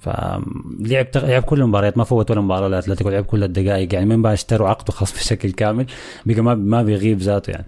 فلعب 0.00 1.06
لعب 1.16 1.42
كل 1.42 1.60
المباريات 1.60 1.98
ما 1.98 2.04
فوت 2.04 2.30
ولا 2.30 2.40
مباراة 2.40 2.68
لاتلتيكو 2.68 3.10
لعب 3.10 3.24
كل 3.24 3.44
الدقائق 3.44 3.94
يعني 3.94 4.06
من 4.06 4.22
بعد 4.22 4.32
اشتروا 4.32 4.68
عقده 4.68 4.92
خاص 4.92 5.12
بشكل 5.18 5.50
كامل 5.52 5.86
بقى 6.26 6.40
ما 6.42 6.54
ما 6.54 6.82
بيغيب 6.82 7.18
ذاته 7.18 7.50
يعني. 7.50 7.66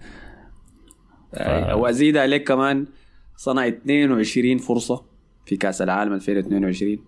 أي- 1.34 1.74
وازيد 1.74 2.16
عليك 2.16 2.48
كمان 2.48 2.86
صنع 3.36 3.66
22 3.68 4.58
فرصة 4.58 5.02
في 5.46 5.56
كأس 5.56 5.82
العالم 5.82 6.12
2022 6.12 6.98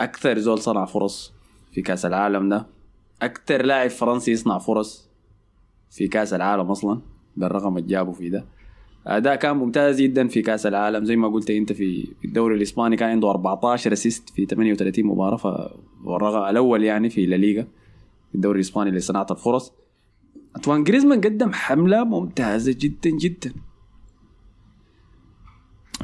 أكثر 0.00 0.38
زول 0.38 0.58
صنع 0.58 0.84
فرص 0.84 1.32
في 1.72 1.82
كأس 1.82 2.06
العالم 2.06 2.48
ده. 2.48 2.66
أكثر 3.22 3.62
لاعب 3.62 3.90
فرنسي 3.90 4.30
يصنع 4.32 4.58
فرص 4.58 5.08
في 5.90 6.08
كأس 6.08 6.34
العالم 6.34 6.70
أصلا 6.70 7.00
بالرقم 7.36 7.76
اللي 7.76 7.88
جابه 7.88 8.12
في 8.12 8.28
ده. 8.30 8.44
أداء 9.06 9.36
كان 9.36 9.56
ممتاز 9.56 10.00
جدا 10.02 10.28
في 10.28 10.42
كأس 10.42 10.66
العالم. 10.66 11.04
زي 11.04 11.16
ما 11.16 11.28
قلت 11.28 11.50
أنت 11.50 11.72
في 11.72 12.08
الدوري 12.24 12.56
الإسباني 12.56 12.96
كان 12.96 13.10
عنده 13.10 13.30
14 13.30 13.92
اسيست 13.92 14.30
في 14.30 14.46
38 14.46 15.04
مباراة 15.04 15.36
فالرقم 15.36 16.50
الأول 16.50 16.84
يعني 16.84 17.10
في 17.10 17.26
لا 17.26 17.36
ليغا 17.36 17.62
في 18.28 18.34
الدوري 18.34 18.56
الإسباني 18.56 18.90
لصناعه 18.90 19.26
الفرص 19.30 19.72
انطوان 20.56 20.84
جريزمان 20.84 21.20
قدم 21.20 21.52
حملة 21.52 22.04
ممتازة 22.04 22.76
جدا 22.78 23.10
جدا. 23.10 23.52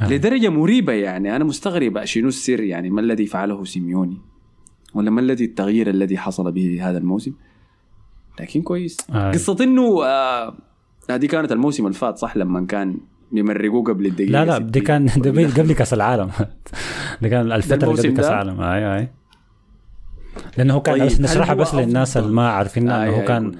لدرجة 0.02 0.48
مريبة 0.48 0.92
يعني. 0.92 1.36
أنا 1.36 1.44
مستغرب 1.44 2.04
شنو 2.04 2.28
السر 2.28 2.60
يعني. 2.60 2.90
ما 2.90 3.00
الذي 3.00 3.26
فعله 3.26 3.64
سيميوني؟ 3.64 4.18
ولا 4.94 5.10
ما 5.10 5.20
الذي 5.20 5.44
التغيير 5.44 5.90
الذي 5.90 6.18
حصل 6.18 6.52
به 6.52 6.90
هذا 6.90 6.98
الموسم؟ 6.98 7.32
لكن 8.40 8.62
كويس. 8.62 8.96
آه. 9.10 9.32
قصة 9.32 9.56
إنه 9.60 10.04
آه 10.04 10.54
هذه 11.10 11.26
كانت 11.26 11.52
الموسم 11.52 11.86
اللي 11.86 11.98
فات 11.98 12.18
صح 12.18 12.36
لما 12.36 12.66
كان 12.66 12.96
يمرقوه 13.32 13.84
قبل 13.84 14.06
الدقيقة 14.06 14.30
لا 14.30 14.44
لا 14.44 14.54
60. 14.54 14.70
ده 14.70 14.80
كان 14.80 15.06
بي- 15.16 15.46
قبل 15.46 15.72
كأس 15.72 15.94
العالم 15.94 16.30
ده 17.22 17.28
كان 17.28 17.52
الفترة 17.52 17.92
قبل 17.92 18.16
كأس؟ 18.16 18.26
العالم 18.26 18.60
أي 18.60 18.96
أي 18.98 19.08
لأنه 20.58 20.74
هو 20.74 20.80
كان 20.82 20.98
طيب، 21.08 21.20
نشرحها 21.20 21.54
بس 21.54 21.74
للناس؟ 21.74 22.16
اللي 22.16 22.32
ما 22.32 22.48
عارفينها 22.48 23.02
آه، 23.04 23.08
إنه 23.08 23.16
هو 23.16 23.20
آه، 23.20 23.24
كان. 23.26 23.52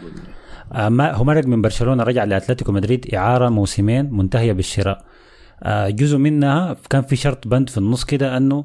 آه، 0.73 0.89
ما 0.89 1.13
هو 1.15 1.25
مرق 1.25 1.47
من 1.47 1.63
برشلونة 1.63 2.03
رجع 2.03 2.25
لأتلتيكو 2.25 2.73
مدريد 2.73 3.15
إعارة 3.15 3.49
موسمين 3.49 4.09
منتهية 4.13 4.53
بالشراء 4.53 5.05
آه، 5.63 5.89
جزء 5.89 6.19
منها 6.19 6.77
كان 6.91 7.03
في 7.03 7.17
شرط 7.17 7.49
بند 7.49 7.69
في 7.71 7.79
النص 7.79 8.05
كده 8.05 8.37
إنه 8.37 8.65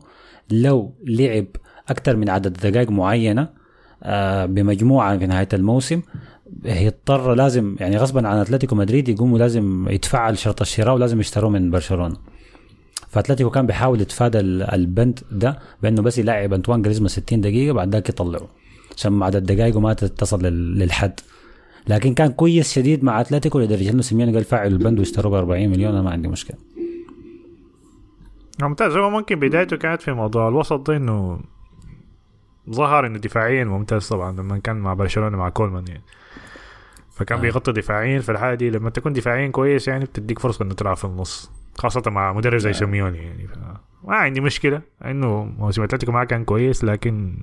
لو 0.52 0.96
لعب 1.08 1.46
أكثر 1.90 2.16
من 2.16 2.30
عدد 2.30 2.54
دقائق 2.54 2.90
معينة 2.90 3.62
بمجموعة 4.46 5.18
في 5.18 5.28
نهاية 5.28 5.48
الموسم 5.54 6.02
هيضطر 6.66 7.34
لازم 7.34 7.76
يعني 7.80 7.98
غصبا 7.98 8.28
عن 8.28 8.38
أتلتيكو 8.38 8.76
مدريد 8.76 9.10
يقوموا 9.10 9.40
لازم 9.40 9.88
يتفعل 9.90 10.38
شرط 10.38 10.62
الشراء 10.62 10.96
ولازم 10.96 11.20
يشتروه 11.20 11.50
من 11.50 11.72
برشلونة. 11.72 12.16
فأتلتيكو 13.10 13.50
كان 13.50 13.66
بيحاول 13.66 14.02
يتفادى 14.02 14.40
ال- 14.40 14.64
البند 14.64 15.20
ده 15.32 15.60
بأنه 15.84 16.02
بس 16.02 16.18
يلاعب 16.18 16.54
أنطوان 16.54 16.82
جريزمان 16.82 17.08
60 17.08 17.42
دقيقة 17.42 17.74
بعد 17.74 17.92
ذاك 17.94 18.10
يطلعه 18.10 18.48
عشان 18.98 19.24
عدد 19.24 19.46
دقائقه 19.46 19.80
ما 19.80 19.94
تتصل 19.94 20.42
لل- 20.46 20.80
للحد. 20.80 21.20
لكن 21.88 22.14
كان 22.14 22.32
كويس 22.32 22.74
شديد 22.74 23.04
مع 23.04 23.22
أتلتيكو 23.22 23.60
لدرجة 23.60 23.90
إنه 23.90 24.02
سيميوني 24.02 24.34
قال 24.34 24.44
فعلوا 24.44 24.78
البند 24.78 25.00
واشتروه 25.00 25.32
ب 25.32 25.36
40 25.36 25.70
مليون 25.70 25.92
أنا 25.92 26.02
ما 26.02 26.12
عندي 26.12 26.28
مشكلة. 26.28 26.58
ممتاز. 28.62 28.96
هو 28.98 29.10
ممكن 29.10 29.36
بدايته 29.40 29.78
كانت 29.78 30.02
في 30.02 30.12
موضوع 30.12 30.48
الوسط 30.48 30.88
ده 30.90 30.98
إنه 30.98 31.40
ظهر 32.70 33.06
إنه 33.08 33.18
دفاعيا 33.20 33.64
ممتاز 33.64 34.08
طبعا 34.08 34.32
لما 34.32 34.58
كان 34.58 34.76
مع 34.76 34.94
برشلونة 34.94 35.38
مع 35.38 35.50
كولمان 35.50 35.88
يعني. 35.88 36.02
فكان 37.22 37.38
آه. 37.38 37.42
بيغطي 37.42 37.72
دفاعيا 37.72 38.20
في 38.20 38.32
الحاله 38.32 38.56
دي 38.56 38.70
لما 38.70 38.90
تكون 38.90 39.14
دفاعيا 39.14 39.48
كويس 39.48 39.88
يعني 39.88 40.06
بتديك 40.06 40.40
فرصة 40.40 40.64
إنه 40.66 40.74
تلعب 40.74 40.96
في 40.98 41.06
النص 41.06 41.52
خاصة 41.78 42.04
مع 42.12 42.34
مدرب 42.34 42.58
زي 42.58 42.74
سيميوني 42.74 43.18
يعني 43.18 43.48
ف... 43.48 43.52
ما 44.04 44.16
عندي 44.16 44.42
مشكلة 44.42 44.82
إنه 45.06 45.44
موسم 45.44 45.84
أتلتيكو 45.84 46.12
ما 46.12 46.24
كان 46.24 46.46
كويس 46.46 46.84
لكن 46.84 47.38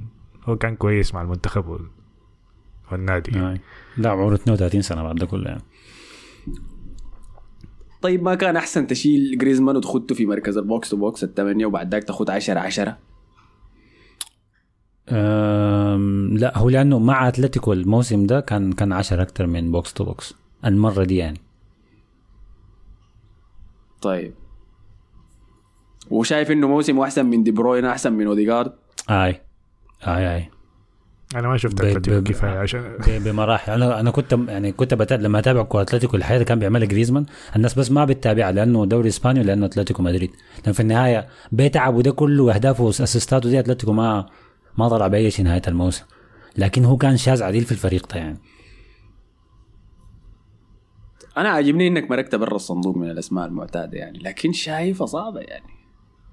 هو 0.45 0.57
كان 0.57 0.77
كويس 0.77 1.14
مع 1.14 1.23
المنتخب 1.23 1.69
وال... 1.69 1.87
والنادي 2.92 3.31
يعني. 3.38 3.55
آه. 3.55 4.00
لا 4.00 4.11
عمره 4.11 4.35
32 4.35 4.83
سنة 4.83 5.02
بعد 5.02 5.15
ده 5.17 5.27
كله 5.27 5.48
يعني 5.50 5.63
طيب 8.02 8.23
ما 8.23 8.35
كان 8.35 8.57
أحسن 8.57 8.87
تشيل 8.87 9.38
جريزمان 9.38 9.77
وتخده 9.77 10.15
في 10.15 10.27
مركز 10.27 10.59
ال 10.59 10.67
box 10.67 10.90
to 10.90 10.96
box 10.96 11.25
الثمانيه 11.25 11.67
وبعد 11.67 11.94
ذاك 11.94 12.05
تاخد 12.05 12.31
10 12.31 12.61
10 12.61 12.88
أم، 12.90 12.96
لا 16.38 16.59
هو 16.59 16.69
لأنه 16.69 16.98
مع 16.98 17.29
أتلتيكو 17.29 17.73
الموسم 17.73 18.27
ده 18.27 18.40
كان 18.40 18.73
كان 18.73 18.92
10 18.92 19.23
أكثر 19.23 19.46
من 19.46 19.73
box 19.73 19.92
to 19.92 20.04
box 20.04 20.35
المرة 20.65 21.04
دي 21.04 21.17
يعني. 21.17 21.40
طيب. 24.02 24.35
وشايف 26.11 26.50
إنه 26.50 26.69
موسم 26.69 27.00
أحسن 27.00 27.27
من 27.27 27.42
دي 27.42 27.50
بروين 27.50 27.85
أحسن 27.85 28.13
من 28.13 28.27
أوديجارد؟ 28.27 28.73
آي 29.11 29.40
آي 30.06 30.35
آي. 30.37 30.50
أنا 31.37 31.48
ما 31.48 31.56
شفت 31.56 31.81
أتلتيكو 31.81 32.23
كفاية 32.23 32.59
عشان 32.59 32.96
بمراحل. 33.09 33.73
أنا 33.73 34.00
أنا 34.00 34.11
كنت 34.11 34.33
يعني 34.48 34.73
كنت 34.73 34.94
بتابع 34.94 35.23
لما 35.23 35.38
أتابع 35.38 35.63
كره 35.63 35.83
أتلتيكو 35.83 36.17
الحياة 36.17 36.37
اللي 36.37 36.44
كان 36.44 36.59
بيعملها 36.59 36.87
جريزمان. 36.87 37.27
الناس 37.56 37.79
بس 37.79 37.90
ما 37.90 38.04
بتتابعها 38.04 38.52
لأنه 38.52 38.87
دوري 38.87 39.09
اسباني 39.09 39.40
ولأنه 39.40 39.67
أتلتيكو 39.67 40.02
مدريد. 40.02 40.31
لأن 40.65 40.73
في 40.73 40.81
النهاية 40.81 41.29
بيتعب 41.52 41.94
وده 41.94 42.11
كله 42.13 42.44
واهدافه 42.44 42.85
وأسيستاته 42.85 43.48
دي 43.48 43.59
أتلتيكو 43.59 43.92
ما 43.92 44.27
ما 44.79 44.88
طلع 44.88 45.06
بأي 45.06 45.31
شيء 45.31 45.44
نهاية 45.44 45.62
الموسم. 45.68 46.04
لكن 46.56 46.85
هو 46.85 46.96
كان 46.96 47.16
شاذ 47.16 47.42
عديل 47.42 47.64
في 47.64 47.72
الفريق 47.72 48.14
ده 48.14 48.20
يعني 48.20 48.38
أنا 51.37 51.48
عاجبني 51.48 51.88
إنك 51.88 52.10
مركت 52.10 52.35
برا 52.35 52.56
الصندوق 52.56 52.96
من 52.96 53.10
الأسماء 53.10 53.46
المعتادة 53.46 53.98
يعني 53.98 54.18
لكن 54.18 54.52
شايفها 54.52 55.06
صعبة 55.06 55.40
يعني. 55.40 55.66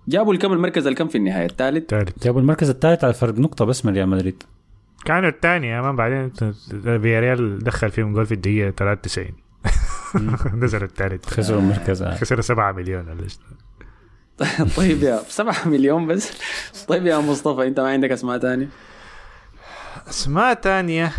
جابوا 0.07 0.33
الكم 0.33 0.53
المركز 0.53 0.87
الكم 0.87 1.07
في 1.07 1.17
النهاية؟ 1.17 1.45
الثالث؟ 1.45 1.89
ثالث 1.89 2.23
جابوا 2.23 2.41
المركز 2.41 2.69
الثالث 2.69 3.03
على 3.03 3.13
فرق 3.13 3.39
نقطة 3.39 3.65
بس 3.65 3.85
من 3.85 3.93
ريال 3.93 4.09
مدريد. 4.09 4.43
كانوا 5.05 5.29
الثاني 5.29 5.67
يا 5.67 5.81
مان 5.81 5.95
بعدين 5.95 6.31
فياريال 6.81 7.63
دخل 7.63 7.91
فيهم 7.91 8.13
جول 8.13 8.25
في 8.25 8.33
الدقيقة 8.33 8.71
93 8.71 9.27
نزل 10.63 10.83
الثالث. 10.83 11.25
خسروا 11.25 11.59
المركز 11.59 12.01
آه. 12.01 12.15
خسر 12.15 12.41
7 12.41 12.71
مليون 12.71 13.09
ولا. 13.09 13.27
طيب 14.77 15.03
يا 15.03 15.17
7 15.27 15.67
مليون 15.67 16.07
بس. 16.07 16.31
طيب 16.87 17.05
يا 17.05 17.17
مصطفى 17.17 17.67
أنت 17.67 17.79
ما 17.79 17.89
عندك 17.89 18.11
أسماء 18.11 18.37
ثانية 18.37 18.69
أسماء 20.09 20.53
تانية؟ 20.53 21.11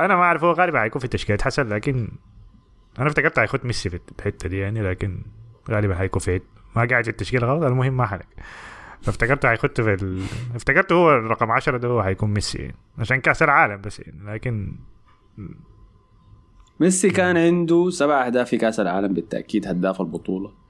أنا 0.00 0.16
ما 0.16 0.22
أعرف 0.22 0.44
هو 0.44 0.52
غالبا 0.52 0.80
حيكون 0.80 1.00
في 1.00 1.08
تشكيلة 1.08 1.38
حسن 1.42 1.68
لكن 1.68 2.08
أنا 2.98 3.08
افتكرت 3.08 3.38
حيخد 3.38 3.66
ميسي 3.66 3.90
في 3.90 4.00
الحتة 4.18 4.48
دي 4.48 4.58
يعني 4.58 4.82
لكن 4.82 5.22
غالبا 5.70 5.94
حيكون 5.94 6.20
في 6.20 6.40
ما 6.76 6.84
قاعد 6.90 7.04
في 7.04 7.10
التشكيلة 7.10 7.46
غلط 7.46 7.62
المهم 7.62 7.96
ما 7.96 8.06
حرق. 8.06 8.26
فافتكرته 9.02 9.48
حيخط 9.48 9.80
في 9.80 9.94
ال... 9.94 10.22
افتكرته 10.54 10.94
هو 10.94 11.10
الرقم 11.14 11.50
10 11.50 11.76
ده 11.76 11.88
هو 11.88 12.02
حيكون 12.02 12.30
ميسي 12.30 12.58
يعني. 12.58 12.76
عشان 12.98 13.20
كأس 13.20 13.42
العالم 13.42 13.80
بس 13.80 14.00
يعني. 14.00 14.34
لكن 14.34 14.76
ميسي 16.80 17.10
كان 17.10 17.36
عنده 17.36 17.90
سبع 17.90 18.26
أهداف 18.26 18.48
في 18.48 18.56
كأس 18.58 18.80
العالم 18.80 19.14
بالتأكيد 19.14 19.66
هداف 19.66 20.00
البطولة. 20.00 20.63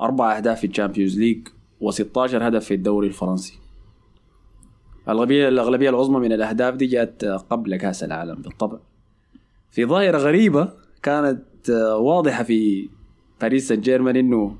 أربع 0.00 0.36
أهداف 0.36 0.60
في 0.60 0.66
ال 0.66 0.71
Champions 0.71 1.18
League 1.18 1.48
و16 1.82 2.18
هدف 2.18 2.64
في 2.64 2.74
الدوري 2.74 3.06
الفرنسي. 3.06 3.58
الأغلبية 5.08 5.48
الأغلبية 5.48 5.90
العظمى 5.90 6.18
من 6.18 6.32
الأهداف 6.32 6.74
دي 6.74 6.86
جات 6.86 7.24
قبل 7.24 7.76
كأس 7.76 8.04
العالم 8.04 8.34
بالطبع. 8.34 8.78
في 9.70 9.84
ظاهرة 9.86 10.18
غريبة 10.18 10.72
كانت 11.02 11.70
واضحة 11.98 12.42
في 12.42 12.88
باريس 13.40 13.68
سان 13.68 13.80
جيرمان 13.80 14.16
إنه 14.16 14.56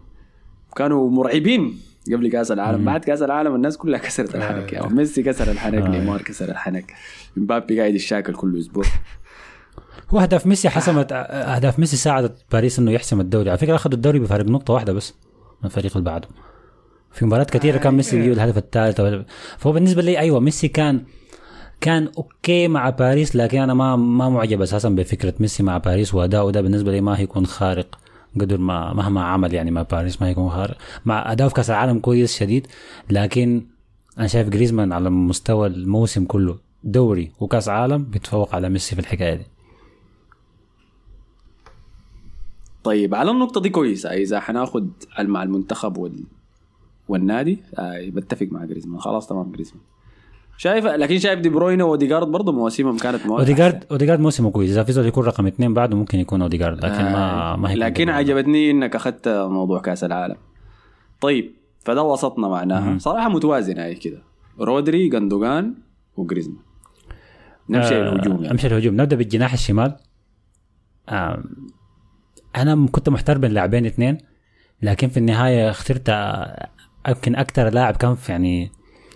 كانوا 0.76 1.10
مرعبين 1.10 1.78
قبل 2.12 2.28
كأس 2.28 2.52
العالم. 2.52 2.84
بعد 2.84 3.04
كأس 3.04 3.22
العالم 3.22 3.54
الناس 3.54 3.76
كلها 3.76 3.98
كسرت 3.98 4.34
الحنك. 4.34 4.72
يعني 4.72 4.94
ميسي 4.94 5.22
كسر 5.22 5.50
الحنك 5.50 5.82
نيمار 5.88 6.22
كسر 6.22 6.48
الحنك. 6.48 6.92
مبابي 7.36 7.80
قاعد 7.80 7.94
يشاكل 7.94 8.34
كل 8.34 8.58
أسبوع. 8.58 8.84
هو 10.10 10.20
اهداف 10.20 10.46
ميسي 10.46 10.68
حسمت 10.68 11.12
اهداف 11.12 11.78
ميسي 11.78 11.96
ساعدت 11.96 12.44
باريس 12.52 12.78
إنه 12.78 12.90
يحسم 12.90 13.20
الدوري. 13.20 13.50
على 13.50 13.58
فكرة 13.58 13.74
اخذوا 13.74 13.94
الدوري 13.94 14.18
بفارق 14.18 14.44
نقطة 14.46 14.72
واحدة 14.74 14.92
بس 14.92 15.14
من 15.62 15.64
الفريق 15.64 15.96
اللي 15.96 16.10
بعده. 16.10 16.28
في 17.12 17.24
مباريات 17.26 17.50
كثيرة 17.50 17.78
كان 17.78 17.94
ميسي 17.94 18.16
بيجيب 18.16 18.32
الهدف 18.32 18.58
الثالث 18.58 19.00
فهو 19.58 19.72
بالنسبة 19.72 20.02
لي 20.02 20.18
أيوه 20.18 20.40
ميسي 20.40 20.68
كان 20.68 21.02
كان 21.80 22.08
okay 22.18 22.68
مع 22.68 22.90
باريس 22.90 23.36
لكن 23.36 23.60
أنا 23.60 23.74
ما 23.74 23.96
ما 23.96 24.28
معجب 24.28 24.62
أساسا 24.62 24.88
بفكرة 24.88 25.34
ميسي 25.40 25.62
مع 25.62 25.78
باريس 25.78 26.14
واداؤه 26.14 26.50
ده 26.52 26.60
بالنسبة 26.60 26.92
لي 26.92 27.00
ما 27.00 27.18
هيكون 27.18 27.46
خارق 27.46 27.98
قدر 28.40 28.58
ما 28.58 28.92
مهما 28.92 29.24
عمل 29.24 29.54
يعني 29.54 29.70
مع 29.70 29.82
باريس 29.82 30.22
ما 30.22 30.28
هيكون 30.28 30.50
خارق. 30.50 30.76
مع 31.04 31.32
اداؤه 31.32 31.48
في 31.48 31.54
كأس 31.54 31.70
العالم 31.70 31.98
كويس 31.98 32.38
شديد 32.38 32.66
لكن 33.10 33.66
أنا 34.18 34.26
شايف 34.26 34.48
جريزمان 34.48 34.92
على 34.92 35.10
مستوى 35.10 35.66
الموسم 35.66 36.24
كله 36.24 36.58
دوري 36.84 37.32
وكأس 37.40 37.68
عالم 37.68 38.04
بيتفوق 38.04 38.54
على 38.54 38.68
ميسي 38.68 38.94
في 38.94 39.00
الحكاية 39.00 39.34
دي. 39.34 39.53
طيب 42.84 43.14
على 43.14 43.30
النقطة 43.30 43.60
دي 43.60 43.68
كويسة. 43.68 44.10
إذا 44.10 44.40
حناخد 44.40 44.90
مع 45.20 45.42
المنتخب 45.42 45.98
وال... 45.98 46.24
والنادي 47.08 47.62
آه 47.78 48.10
بتفق 48.10 48.48
مع 48.50 48.64
جريزمان. 48.64 49.00
خلاص 49.00 49.26
تمام 49.26 49.52
جريزمان. 49.52 49.80
شايف؟ 50.56 50.86
لكن 50.86 51.18
شايف 51.18 51.40
دي 51.40 51.48
بروين 51.48 51.84
واوديجارد 51.84 52.26
برضه 52.26 52.52
مواسمهم 52.52 52.96
كانت 52.96 53.26
مواسم 53.26 53.40
اوديجارد 53.40 53.84
اوديجارد 53.90 54.20
موسمه 54.20 54.50
كويس. 54.50 54.70
إذا 54.70 54.84
في 54.84 54.91
زول 54.91 55.02
يكون 55.02 55.24
رقم 55.24 55.46
اثنين 55.46 55.74
بعده 55.74 55.96
ممكن 55.96 56.18
يكون 56.18 56.42
اوديجارد 56.42 56.84
لكن 56.84 57.02
ما 57.02 57.56
ما 57.56 57.70
هيكون 57.70 57.82
لكن 57.82 58.04
بروين. 58.04 58.18
عجبتني 58.18 58.70
إنك 58.70 58.94
أخذت 58.94 59.28
موضوع 59.28 59.80
كأس 59.80 60.04
العالم. 60.04 60.36
طيب 61.20 61.54
فده 61.80 62.02
وسطنا 62.02 62.48
معناها 62.48 62.98
صراحة 62.98 63.28
متوازنة 63.28 63.82
هي 63.82 63.94
كده. 63.94 64.22
رودري 64.60 65.08
جندوجان 65.08 65.74
وجريزمان. 66.16 66.58
نمشي 67.68 67.94
آه، 67.94 68.12
الهجوم 68.12 68.36
يعني. 68.36 68.50
امشي 68.50 68.66
الهجوم. 68.66 68.94
نبدأ 68.94 69.16
بالجناح 69.16 69.52
الشمال. 69.52 69.96
آه 71.08 71.44
أنا 72.56 72.86
كنت 72.92 73.08
محتار 73.08 73.38
بين 73.38 73.50
لاعبين 73.50 73.86
اثنين 73.86 74.18
لكن 74.82 75.08
في 75.08 75.16
النهاية 75.16 75.70
اخترت 75.70 76.08
آه، 76.08 76.68
يمكن 77.08 77.36
أكثر 77.36 77.68
لاعب 77.68 77.96
كان 77.96 78.14
في 78.14 78.32
يعني 78.32 78.72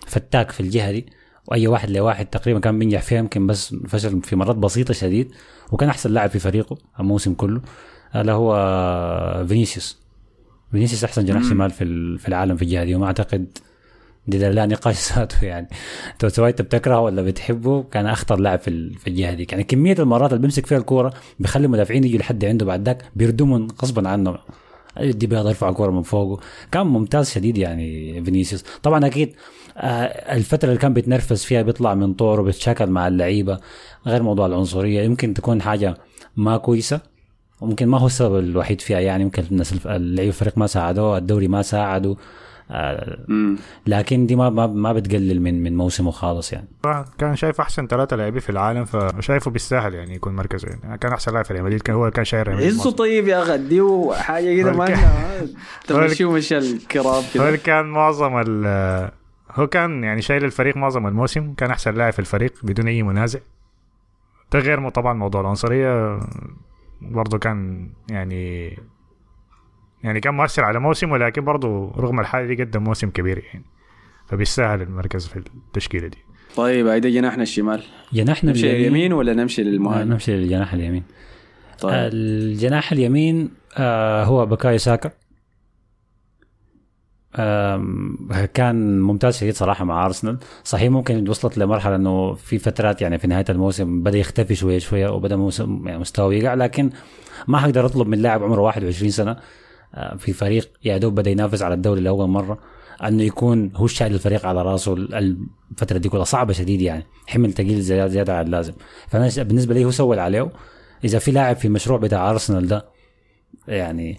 فتاك 0.06 0.50
في 0.50 0.60
الجهة 0.60 0.90
دي 0.92 1.06
وأي 1.46 1.66
واحد 1.66 1.90
لواحد 1.90 2.26
تقريبا 2.26 2.60
كان 2.60 2.78
بينجح 2.78 3.02
فيها 3.02 3.18
يمكن 3.18 3.46
بس 3.46 3.74
فشل 3.88 4.22
في 4.22 4.36
مرات 4.36 4.56
بسيطة 4.56 4.94
شديد 4.94 5.32
وكان 5.72 5.88
أحسن 5.88 6.10
لاعب 6.10 6.30
في 6.30 6.38
فريقه 6.38 6.78
الموسم 7.00 7.34
كله 7.34 7.60
اللي 8.16 8.32
هو 8.32 8.56
آه، 8.56 9.44
فينيسيوس. 9.44 9.98
فينيسيوس 10.70 11.04
أحسن 11.04 11.24
جناح 11.24 11.42
شمال 11.42 11.70
في 11.70 12.18
في 12.18 12.28
العالم 12.28 12.56
في 12.56 12.62
الجهة 12.62 12.84
دي 12.84 12.94
وما 12.94 13.06
أعتقد 13.06 13.58
دي 14.28 14.38
لا 14.38 14.66
نقاش 14.66 15.12
ذاته 15.12 15.44
يعني. 15.44 15.68
تو 16.18 16.28
سواء 16.28 16.48
أنت 16.50 16.62
بتكرهه 16.62 17.00
ولا 17.00 17.22
بتحبه؟ 17.22 17.82
كان 17.82 18.06
أخطر 18.06 18.40
لاعب 18.40 18.58
في 18.58 18.68
ال- 18.68 18.94
في 18.94 19.06
الجهة 19.10 19.34
دي. 19.34 19.46
يعني 19.50 19.64
كمية 19.64 19.96
المرات 19.98 20.30
اللي 20.30 20.42
بيمسك 20.42 20.66
فيها 20.66 20.78
الكورة 20.78 21.12
بيخلي 21.40 21.64
المدافعين 21.66 22.04
يجوا 22.04 22.18
لحد 22.18 22.44
عنده 22.44 22.66
بعد 22.66 22.86
ذاك 22.86 23.02
بيردمهم 23.16 23.68
غصبا 23.82 24.08
عنه 24.08 24.38
دي 25.00 25.26
بيقدر 25.26 25.48
يرفع 25.48 25.68
الكورة 25.68 25.90
من 25.90 26.02
فوقه. 26.02 26.40
كان 26.72 26.86
ممتاز 26.86 27.30
شديد 27.30 27.58
يعني 27.58 28.24
فينيسيوس. 28.24 28.64
طبعا 28.82 29.06
أكيد 29.06 29.34
آه، 29.76 30.04
الفترة 30.36 30.68
اللي 30.68 30.78
كان 30.80 30.94
بيتنرفز 30.94 31.44
فيها 31.44 31.62
بيطلع 31.62 31.94
من 31.94 32.14
طوره 32.14 32.42
بيتشاكل 32.42 32.86
مع 32.86 33.08
اللعيبة. 33.08 33.58
غير 34.06 34.22
موضوع 34.22 34.46
العنصرية 34.46 35.02
يمكن 35.02 35.34
تكون 35.34 35.62
حاجة 35.62 35.96
ما 36.36 36.56
كويسة. 36.56 37.00
وممكن 37.60 37.86
ما 37.88 37.98
هو 37.98 38.06
السبب 38.06 38.38
الوحيد 38.38 38.80
فيها 38.80 39.00
يعني. 39.00 39.22
يمكن 39.22 39.42
الناس 39.50 39.86
اللعيبة 39.86 40.28
الفريق 40.32 40.58
ما 40.58 40.66
ساعدوه 40.66 41.18
الدوري 41.18 41.48
ما 41.48 41.62
ساعده. 41.62 42.16
لكن 43.86 44.26
دي 44.26 44.36
ما 44.36 44.50
ما, 44.50 44.66
ما 44.66 44.92
بتقلل 44.92 45.42
من 45.42 45.62
من 45.62 45.76
موسمه 45.76 46.10
خالص 46.10 46.52
يعني. 46.52 46.68
كان 47.18 47.36
شايف 47.36 47.60
أحسن 47.60 47.86
ثلاثة 47.86 48.16
لاعبين 48.16 48.40
في 48.40 48.50
العالم 48.50 48.84
فشايفه 48.84 49.50
بيستاهل 49.50 49.94
يعني 49.94 50.14
يكون 50.14 50.36
مركزه 50.36 50.68
يعني. 50.68 50.98
كان 50.98 51.12
أحسن 51.12 51.32
لاعب 51.32 51.44
في 51.44 51.52
ريال 51.54 51.64
مدريد 51.64 51.82
كان 51.82 51.96
هو 51.96 52.10
كان 52.10 52.24
شايل 52.24 52.48
ريال 52.48 52.56
مدريد 52.58 52.72
عزه 52.80 52.90
طيب 52.90 53.28
يا 53.28 53.42
أخي 53.42 53.54
اديه 53.54 54.12
حاجة 54.12 54.56
كده 54.56 54.72
ما 54.72 54.96
تمشيه 55.86 56.24
ومشي 56.24 56.58
الكراب 56.58 57.24
كده. 57.34 57.56
كان 57.56 57.86
معظم 57.86 58.32
ال 58.46 58.66
هو 59.50 59.66
كان 59.66 60.04
يعني 60.04 60.22
شايل 60.22 60.44
الفريق 60.44 60.76
معظم 60.76 61.06
الموسم 61.06 61.54
كان 61.54 61.70
أحسن 61.70 61.94
لاعب 61.94 62.12
في 62.12 62.18
الفريق 62.18 62.52
بدون 62.62 62.88
أي 62.88 63.02
منازع. 63.02 63.38
ده 64.52 64.58
غير 64.58 64.80
مو- 64.80 64.88
طبعا 64.88 65.12
موضوع 65.12 65.40
العنصرية 65.40 66.20
برضه 67.02 67.38
كان 67.38 67.88
يعني 68.10 68.76
يعني 70.04 70.20
كان 70.20 70.34
مؤثر 70.34 70.64
على 70.64 70.80
موسم 70.80 71.10
ولكن 71.12 71.44
برضه 71.44 71.92
رغم 71.96 72.20
الحالة 72.20 72.54
دي 72.54 72.64
قدم 72.64 72.84
موسم 72.84 73.10
كبير 73.10 73.38
يعني. 73.38 73.64
فبيستاهل 74.26 74.82
المركز 74.82 75.26
في 75.26 75.36
التشكيلة 75.36 76.08
دي. 76.08 76.18
طيب 76.56 76.86
هيدا 76.86 77.08
جناحنا 77.08 77.42
الشمال 77.42 77.82
جناحنا 78.12 78.50
نمشي 78.50 78.70
اليمين؟ 78.70 79.12
ولا 79.12 79.34
نمشي 79.34 79.62
آه، 79.62 79.64
للمهاجم 79.64 80.12
نمشي 80.12 80.36
للجناح 80.36 80.74
اليمين. 80.74 81.02
طيب. 81.80 81.94
الجناح 81.94 82.92
اليمين 82.92 83.50
آه 83.76 84.24
هو 84.24 84.46
بكايو 84.46 84.78
ساكا. 84.78 85.10
كان 88.54 89.00
ممتاز 89.00 89.38
شديد 89.38 89.54
صراحة 89.54 89.84
مع 89.84 90.06
أرسنال. 90.06 90.38
صحيح 90.64 90.90
ممكن 90.90 91.28
وصلت 91.28 91.58
لمرحلة 91.58 91.96
إنه 91.96 92.34
في 92.34 92.58
فترات 92.58 93.02
يعني 93.02 93.18
في 93.18 93.26
نهاية 93.26 93.44
الموسم 93.48 94.02
بدأ 94.02 94.18
يختفي 94.18 94.54
شوية 94.54 94.78
شوية 94.78 95.08
وبدأ 95.08 95.36
موسم 95.36 95.82
يعني 95.86 95.98
مستواه 95.98 96.34
يقع 96.34 96.54
لكن 96.54 96.90
ما 97.48 97.58
حقدر 97.58 97.86
أطلب 97.86 98.08
من 98.08 98.18
لاعب 98.18 98.42
عمره 98.42 98.60
21 98.60 99.10
سنة. 99.10 99.30
آه، 99.30 99.38
في 100.18 100.32
فريق 100.32 100.70
يا 100.84 100.98
دوب 100.98 101.14
بدأ 101.14 101.30
ينافس 101.30 101.62
على 101.62 101.74
الدوري 101.74 102.00
لأول 102.00 102.28
مرة. 102.28 102.58
أنه 103.04 103.22
يكون 103.22 103.72
هو 103.76 103.86
شايل 103.86 104.14
الفريق 104.14 104.46
على 104.46 104.62
راسه 104.62 104.92
الفترة 104.94 105.98
دي 105.98 106.08
كلها. 106.08 106.24
صعبة 106.24 106.52
شديد 106.52 106.80
يعني. 106.80 107.06
حمل 107.26 107.52
ثقيل 107.52 107.80
زيادة 107.80 108.38
عن 108.38 108.46
اللازم. 108.46 108.72
فأنا 109.08 109.42
بالنسبة 109.42 109.74
لي 109.74 109.84
هو 109.84 109.90
سوى 109.90 110.10
اللي 110.10 110.22
عليه. 110.22 110.50
إذا 111.04 111.18
في 111.18 111.30
لاعب 111.30 111.56
في 111.56 111.64
المشروع 111.64 111.98
بتاع 111.98 112.30
أرسنال 112.30 112.66
ده 112.66 112.86
يعني 113.68 114.18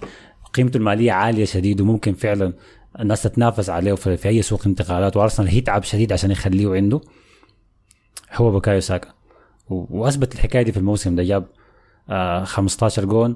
قيمته 0.54 0.78
المالية 0.78 1.12
عالية 1.12 1.46
شديد 1.46 1.82
وممكن 1.82 2.14
فعلا 2.14 2.54
الناس 3.00 3.24
تتنافس 3.24 3.70
عليه 3.70 3.94
في, 3.94 4.28
أي 4.30 4.42
سوق 4.42 4.68
انتقالات. 4.68 5.18
وأرسنال 5.18 5.58
يتعب 5.58 5.84
شديد 5.84 6.14
عشان 6.14 6.32
يخليه 6.32 6.76
عنده. 6.76 7.02
هو 8.36 8.52
بكايو 8.52 8.80
ساكا. 8.80 9.10
واثبت 9.70 10.36
الحكاية 10.36 10.62
دي 10.62 10.72
في 10.72 10.78
الموسم 10.78 11.16
ده. 11.16 11.24
جاب 11.24 11.46
آه 12.10 12.44
15 12.44 13.06
جون 13.06 13.36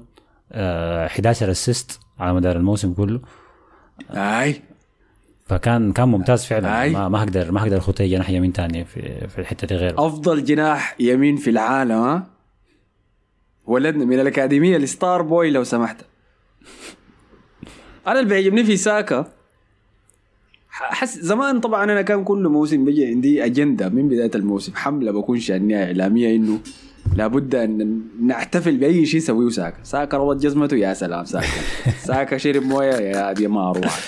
آه 0.52 1.06
11 1.06 1.50
assist 1.50 2.00
على 2.18 2.34
مدار 2.34 2.56
الموسم 2.56 2.92
كله. 2.92 3.20
أي. 4.10 4.62
فكان 5.46 5.92
كان 5.92 6.08
ممتاز 6.08 6.44
فعلا. 6.44 6.82
أي. 6.82 6.90
ما 6.90 7.08
ما 7.08 7.18
أقدر 7.18 7.52
ما 7.52 7.62
أقدر 7.62 7.78
اخد 7.78 8.00
أي 8.00 8.08
جناح 8.08 8.30
يمين 8.30 8.52
تاني 8.52 8.84
في 8.84 9.28
في 9.28 9.38
الحتة 9.38 9.66
دي 9.66 9.74
غيره. 9.74 10.06
أفضل 10.06 10.44
جناح 10.44 10.96
يمين 11.00 11.36
في 11.36 11.50
العالم 11.50 11.92
ها؟ 11.92 12.26
ولدنا 13.66 14.04
من 14.04 14.20
الأكاديمية 14.20 14.76
الستار 14.76 15.22
بوي 15.22 15.50
لو 15.50 15.64
سمحت. 15.64 15.96
أنا 18.06 18.20
اللي 18.20 18.30
بيعجبني 18.30 18.64
في 18.64 18.76
ساكا 18.76 19.32
حس 20.70 21.18
زمان 21.18 21.60
طبعا 21.60 21.84
أنا 21.84 22.02
كان 22.02 22.24
كل 22.24 22.48
موسم 22.48 22.84
بيجي 22.84 23.06
عندي 23.06 23.44
أجندة 23.44 23.88
من 23.88 24.08
بداية 24.08 24.30
الموسم 24.34 24.72
حملة 24.74 25.12
بكون 25.12 25.40
شانيها 25.40 25.84
إعلامية 25.84 26.36
إنه 26.36 26.58
لابد 27.16 27.54
أن 27.54 28.00
نحتفل 28.26 28.76
بأي 28.76 29.06
شيء 29.06 29.20
يسويه 29.20 29.48
ساكا. 29.48 29.76
ساكا 29.82 30.16
روض 30.16 30.38
جزمته 30.40 30.76
يا 30.76 30.94
سلام 30.94 31.24
ساكا. 31.24 31.46
ساكا 31.98 32.36
شرب 32.36 32.62
موية 32.62 32.94
يا 32.94 33.32
دي 33.32 33.48
ما 33.48 33.70
أروح. 33.70 34.00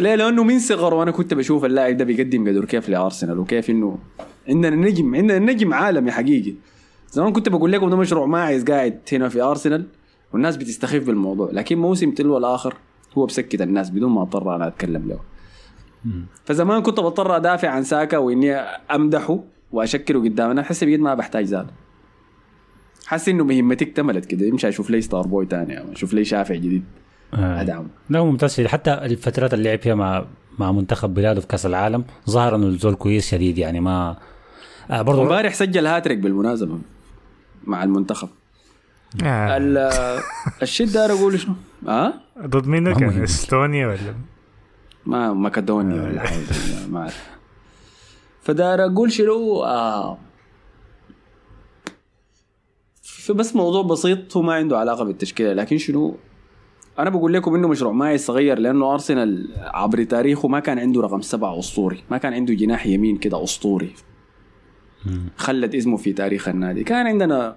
ليه 0.00 0.14
لأنه 0.14 0.44
من 0.44 0.58
صغر 0.58 0.94
وأنا 0.94 1.10
كنت 1.10 1.34
بشوف 1.34 1.64
اللاعب 1.64 1.96
ده 1.96 2.04
بيقدم 2.04 2.48
قدر 2.48 2.64
كيف 2.64 2.88
لأرسنال 2.88 3.38
وكيف 3.38 3.70
إنه 3.70 3.98
عندنا 4.48 4.76
نجم 4.76 5.14
عندنا 5.14 5.38
نجم 5.38 5.74
عالمي 5.74 6.10
حقيقي. 6.10 6.54
زمان 7.10 7.32
كنت 7.32 7.48
بقول 7.48 7.72
لكم 7.72 7.90
ده 7.90 7.96
مشروع 7.96 8.26
ماعز 8.26 8.64
قاعد 8.64 8.98
هنا 9.12 9.28
في 9.28 9.42
أرسنال 9.42 9.86
والناس 10.32 10.56
بتستخف 10.56 11.06
بالموضوع. 11.06 11.50
لكن 11.52 11.78
موسم 11.78 12.10
تلو 12.10 12.38
الآخر 12.38 12.74
هو 13.18 13.26
بسكت 13.26 13.62
الناس 13.62 13.90
بدون 13.90 14.10
ما 14.10 14.22
أضطر 14.22 14.56
أنا 14.56 14.66
أتكلم 14.66 15.08
له. 15.08 15.18
فزمان 16.44 16.82
كنت 16.82 17.00
بضطر 17.00 17.36
أدافع 17.36 17.68
عن 17.68 17.82
ساكا 17.82 18.18
وإني 18.18 18.54
أمدحه 18.94 19.40
وأشكره 19.72 20.18
قدام 20.18 20.50
أنا 20.50 20.60
احس 20.60 20.84
بجد 20.84 21.00
ما 21.00 21.14
بحتاج 21.14 21.44
ذات 21.44 21.66
حاسس 23.12 23.28
إنه 23.28 23.44
مهمتي 23.44 23.84
اكتملت 23.84 24.24
كده 24.24 24.46
يمشي 24.46 24.68
أشوف 24.68 24.90
لي 24.90 25.00
ستار 25.00 25.26
بوي 25.26 25.46
تاني 25.46 25.80
أو 25.80 25.92
أشوف 25.92 26.14
لي 26.14 26.24
شافع 26.24 26.54
جديد 26.54 26.84
آه. 27.34 27.60
ادعمه 27.60 27.86
لا 28.10 28.18
هو 28.18 28.26
ممتاز. 28.26 28.60
حتى 28.60 28.92
الفترات 28.94 29.54
اللي 29.54 29.68
لعب 29.68 29.78
فيها 29.78 29.94
مع 29.94 30.24
مع 30.58 30.72
منتخب 30.72 31.14
بلاده 31.14 31.40
في 31.40 31.46
كأس 31.46 31.66
العالم 31.66 32.04
ظهر 32.30 32.54
إنه 32.56 32.66
الزول 32.66 32.94
كويس 32.94 33.30
شديد 33.30 33.58
يعني 33.58 33.80
ما 33.80 34.16
آه 34.90 35.02
برضه 35.02 35.22
امبارح 35.22 35.54
سجل 35.54 35.86
هاتريك 35.86 36.18
بالمناسبة 36.18 36.78
مع 37.64 37.84
المنتخب 37.84 38.28
آه. 39.24 39.56
ال- 39.56 40.20
الشيء 40.62 40.86
ده 40.86 41.12
أقول 41.12 41.40
شنو؟ 41.40 41.54
ها؟ 41.88 42.14
ضد 42.46 42.66
مين 42.66 42.92
كان 42.94 43.08
مهم. 43.08 43.22
إستونيا 43.22 43.86
ولا 43.86 44.14
ما 45.06 45.32
مكدونيا 45.32 46.02
ولا 46.02 46.20
حاجة 46.20 46.40
ما 46.90 47.00
اعرف 47.00 47.26
فدار 48.42 48.84
أقول 48.84 49.12
شنو 49.12 49.62
آه 49.64 50.18
في 53.22 53.32
بس 53.32 53.56
موضوع 53.56 53.82
بسيط 53.82 54.36
هو 54.36 54.42
ما 54.42 54.54
عنده 54.54 54.78
علاقة 54.78 55.04
بالتشكيلة 55.04 55.52
لكن 55.52 55.78
شنو؟ 55.78 56.16
أنا 56.98 57.10
بقول 57.10 57.32
لكم 57.32 57.54
إنه 57.54 57.68
مشروع 57.68 57.92
ما 57.92 58.18
صغير 58.18 58.58
لأنه 58.58 58.92
أرسنال 58.92 59.48
عبر 59.56 60.04
تاريخه 60.04 60.48
ما 60.48 60.60
كان 60.60 60.78
عنده 60.78 61.00
رقم 61.00 61.20
سبعة 61.20 61.58
أسطوري 61.58 62.02
ما 62.10 62.18
كان 62.18 62.34
عنده 62.34 62.54
جناح 62.54 62.86
يمين 62.86 63.16
كده 63.16 63.44
أسطوري. 63.44 63.92
خلد 65.36 65.74
اسمه 65.74 65.96
في 65.96 66.12
تاريخ 66.12 66.48
النادي. 66.48 66.84
كان 66.84 67.06
عندنا 67.06 67.56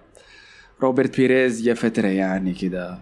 روبرت 0.82 1.18
بيريز 1.18 1.62
جاء 1.62 1.76
فترة 1.76 2.08
يعني 2.08 2.54
كده 2.54 3.00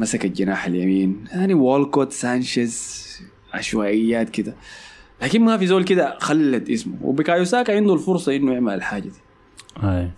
مسك 0.00 0.24
الجناح 0.24 0.66
اليمين 0.66 1.24
يعني 1.32 1.54
والكوت 1.54 2.12
سانشيز 2.12 3.06
عشوائيات 3.52 4.30
كده. 4.30 4.54
لكن 5.22 5.44
ما 5.44 5.56
في 5.56 5.66
زول 5.66 5.84
كده 5.84 6.18
خلد 6.18 6.70
اسمه. 6.70 6.96
وبيكايو 7.02 7.44
ساكا 7.44 7.76
عنده 7.76 7.94
الفرصة 7.94 8.36
إنه 8.36 8.52
يعمل 8.52 8.74
الحاجة 8.74 9.02
دي. 9.02 9.20
آه. 9.82 10.10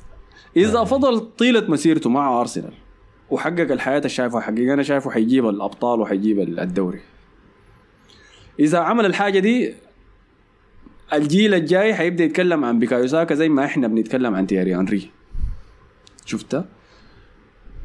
إذا 0.56 0.84
فضل 0.84 1.20
طيلة 1.20 1.70
مسيرته 1.70 2.10
مع 2.10 2.40
أرسنال 2.40 2.72
وحقق 3.30 3.72
الحياة 3.72 3.98
اللي 3.98 4.08
شايفها 4.08 4.40
حقق 4.40 4.58
أنا 4.58 4.82
شايفه 4.82 5.10
حيجيب 5.10 5.48
الأبطال 5.48 6.00
وحيجيب 6.00 6.40
الدوري. 6.40 7.00
إذا 8.60 8.78
عمل 8.78 9.06
الحاجة 9.06 9.38
دي 9.38 9.74
الجيل 11.12 11.54
الجاي 11.54 11.94
حيبدأ 11.94 12.24
يتكلم 12.24 12.64
عن 12.64 12.78
بيكايو 12.78 13.06
ساكا 13.06 13.34
زي 13.34 13.48
ما 13.48 13.64
إحنا 13.64 13.88
بنتكلم 13.88 14.34
عن 14.34 14.46
تياري 14.46 14.76
انري 14.76 15.10
شفتها 16.26 16.64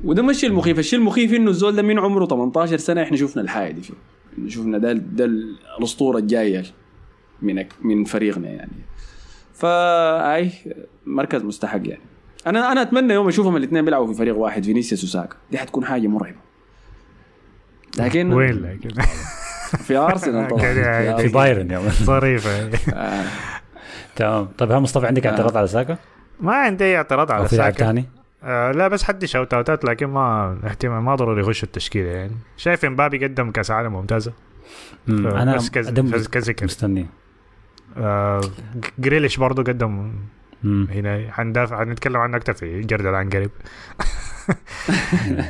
وده 0.04 0.22
مش 0.22 0.46
المخيف 0.46 0.80
الشيء 0.80 1.00
المخيف 1.00 1.34
إنه 1.34 1.50
الزول 1.50 1.76
ده 1.76 1.82
من 1.82 2.00
عمره 2.00 2.26
18 2.26 2.78
سنة 2.78 3.04
إحنا 3.04 3.18
شفنا 3.18 3.42
الحاجة 3.42 3.72
دي 3.72 3.82
فيه. 3.82 3.94
شفنا 4.48 4.78
ده 4.78 4.94
ده 4.94 5.26
الأسطورة 5.26 6.18
الجاية 6.18 6.64
من 7.42 7.66
من 7.82 8.04
فريقنا 8.04 8.50
يعني. 8.50 8.72
فاي 9.54 10.52
مركز 11.06 11.44
مستحق 11.44 11.82
يعني. 11.88 12.02
أنا 12.48 12.72
أنا 12.72 12.82
أتمنى 12.82 13.14
يوم 13.14 13.28
أشوفهم 13.28 13.58
الاثنين 13.58 13.86
بيلعبوا 13.86 14.08
في 14.08 14.14
فريق 14.14 14.38
واحد 14.38 14.64
فينيسيوس 14.66 15.04
وساكا 15.04 15.36
دي 15.52 15.58
حتكون 15.58 15.86
حاجة 15.86 16.08
مرعبة 16.08 16.38
لكن 18.00 18.34
وين 18.34 18.62
لكن 18.64 18.90
في 19.88 19.98
أرسنال 19.98 20.48
طبعا 20.48 20.60
في 20.62 20.66
يعني. 20.80 21.06
في 21.06 21.12
أرسنال. 21.14 21.32
بايرن. 21.32 21.90
ظريفة 21.90 22.70
آه. 22.94 23.24
تمام 24.16 24.46
طيب 24.58 24.72
ها 24.72 24.80
مصطفى 24.80 25.08
عندك 25.08 25.28
اعتراض 25.28 25.58
على 25.58 25.68
ساكا؟ 25.68 25.98
ما 26.40 26.54
عندي 26.56 26.84
أي 26.84 26.98
اعتراض 26.98 27.32
على 27.32 27.48
ساكا 27.48 27.86
ثاني؟ 27.86 28.06
آه 28.44 28.72
لا 28.72 28.88
بس 28.88 29.04
حندي 29.04 29.28
shout 29.28 29.54
out 29.54 29.78
ات 29.78 29.86
لكن 29.86 30.06
ما 30.06 30.58
اهتمام 30.66 31.06
ما 31.06 31.16
ضروري 31.16 31.42
يخش 31.42 31.64
التشكيلة 31.64 32.10
يعني 32.10 32.36
شايف 32.58 32.86
إمبابي 32.86 33.26
قدم 33.26 33.52
كأس 33.52 33.72
عالم 33.72 33.94
ممتازة 33.94 34.34
أنا 35.10 35.56
بس 35.56 35.70
كز- 35.70 35.90
أدم- 35.90 36.14
كز- 36.14 36.28
كذكر. 36.28 36.66
مستني 36.66 37.06
آه 37.98 38.42
جريليش 39.00 39.38
برضه 39.38 39.64
قدم. 39.64 40.14
هنا 40.64 41.32
حندافع 41.32 41.80
حنتكلم 41.80 42.18
عنه 42.18 42.38
أكثر 42.38 42.54
في 42.54 42.82
جرد 42.82 43.06
العنقريب 43.06 43.50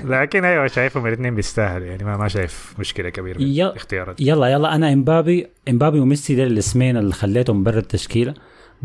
لكن 0.05 0.45
أيوه 0.45 0.67
شايفهم 0.67 1.07
الاثنين 1.07 1.35
بيستاهل 1.35 1.83
يعني 1.83 2.03
ما, 2.03 2.17
ما 2.17 2.27
شايف 2.27 2.73
مشكلة 2.79 3.09
كبيرة 3.09 3.37
في 3.37 3.55
يا- 3.55 3.69
الاختيارات 3.69 4.21
يلا 4.21 4.47
يلا 4.47 4.75
أنا 4.75 4.93
امبابي 4.93 5.47
إمبابي 5.69 5.99
وميسي 5.99 6.35
ده 6.35 6.43
الاسمين 6.43 6.97
اللي 6.97 7.13
خليتهم 7.13 7.63
برا 7.63 7.79
التشكيلة 7.79 8.33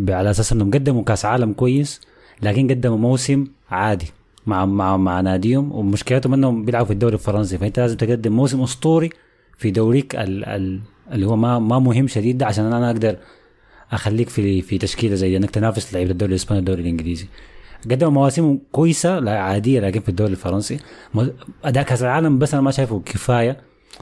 على 0.08 0.30
أساس 0.30 0.52
إنهم 0.52 0.70
قدموا 0.70 1.04
كأس 1.04 1.24
عالم 1.24 1.52
كويس 1.52 2.00
لكن 2.42 2.70
قدموا 2.70 2.98
موسم 2.98 3.46
عادي 3.70 4.06
مع 4.46 4.66
مع 4.66 4.96
مع 4.96 5.20
ناديهم 5.20 5.72
ومشكلتهم 5.72 6.34
إنهم 6.34 6.64
بيلعبوا 6.64 6.86
في 6.86 6.92
الدوري 6.92 7.14
الفرنسي. 7.14 7.58
فأنت 7.58 7.78
لازم 7.80 7.96
تقدم 7.96 8.32
موسم 8.32 8.62
أسطوري 8.62 9.10
في 9.58 9.70
دوريك 9.70 10.14
ال 10.16 10.44
ال 10.44 10.80
اللي 11.12 11.26
هو 11.26 11.36
ما 11.36 11.58
ما 11.58 11.78
مهم 11.78 12.06
شديد 12.06 12.38
ده 12.38 12.46
عشان 12.46 12.64
أنا 12.72 12.90
أقدر 12.90 13.16
أخليك 13.92 14.28
في 14.28 14.62
في 14.62 14.78
تشكيلة 14.78 15.14
زي 15.14 15.36
إنك 15.36 15.50
تنافس 15.50 15.94
لعيبة 15.94 16.10
الدوري 16.10 16.30
الإسباني 16.30 16.58
والدوري 16.58 16.82
الإنجليزي. 16.82 17.28
قدموا 17.90 18.12
مواسم 18.12 18.58
كويسة 18.72 19.18
لا 19.18 19.38
عادية 19.38 19.80
لكن 19.80 20.00
في 20.00 20.08
الدوري 20.08 20.32
الفرنسي. 20.32 20.78
أداء 21.64 21.84
كأس 21.84 22.02
العالم 22.02 22.38
بس 22.38 22.54
أنا 22.54 22.62
ما 22.62 22.70
شايفه 22.70 23.02
كفاية 23.06 23.56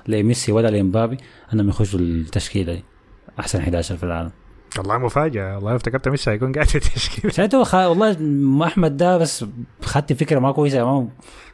لميسي 0.08 0.52
ولا 0.52 0.68
لإمبابي. 0.68 1.16
انهم 1.54 1.68
يخشوا 1.68 2.00
التشكيلة 2.00 2.74
دي. 2.74 2.84
أحسن 3.40 3.60
11 3.60 3.96
في 3.96 4.04
العالم. 4.04 4.30
والله 4.78 4.98
مفاجأة. 4.98 5.54
والله 5.54 5.76
افتكرت 5.76 6.08
ميسي 6.08 6.30
هيكون 6.30 6.52
قاعد 6.52 6.66
في 6.66 6.74
التشكيلة. 6.74 7.32
ساعتها 7.32 7.64
خ... 7.64 7.74
والله 7.74 8.16
أحمد 8.66 8.96
ده 8.96 9.18
بس 9.18 9.44
خدت 9.82 10.12
فكرة 10.12 10.38
ما 10.38 10.52
كويسة. 10.52 10.84
ما 10.84 11.08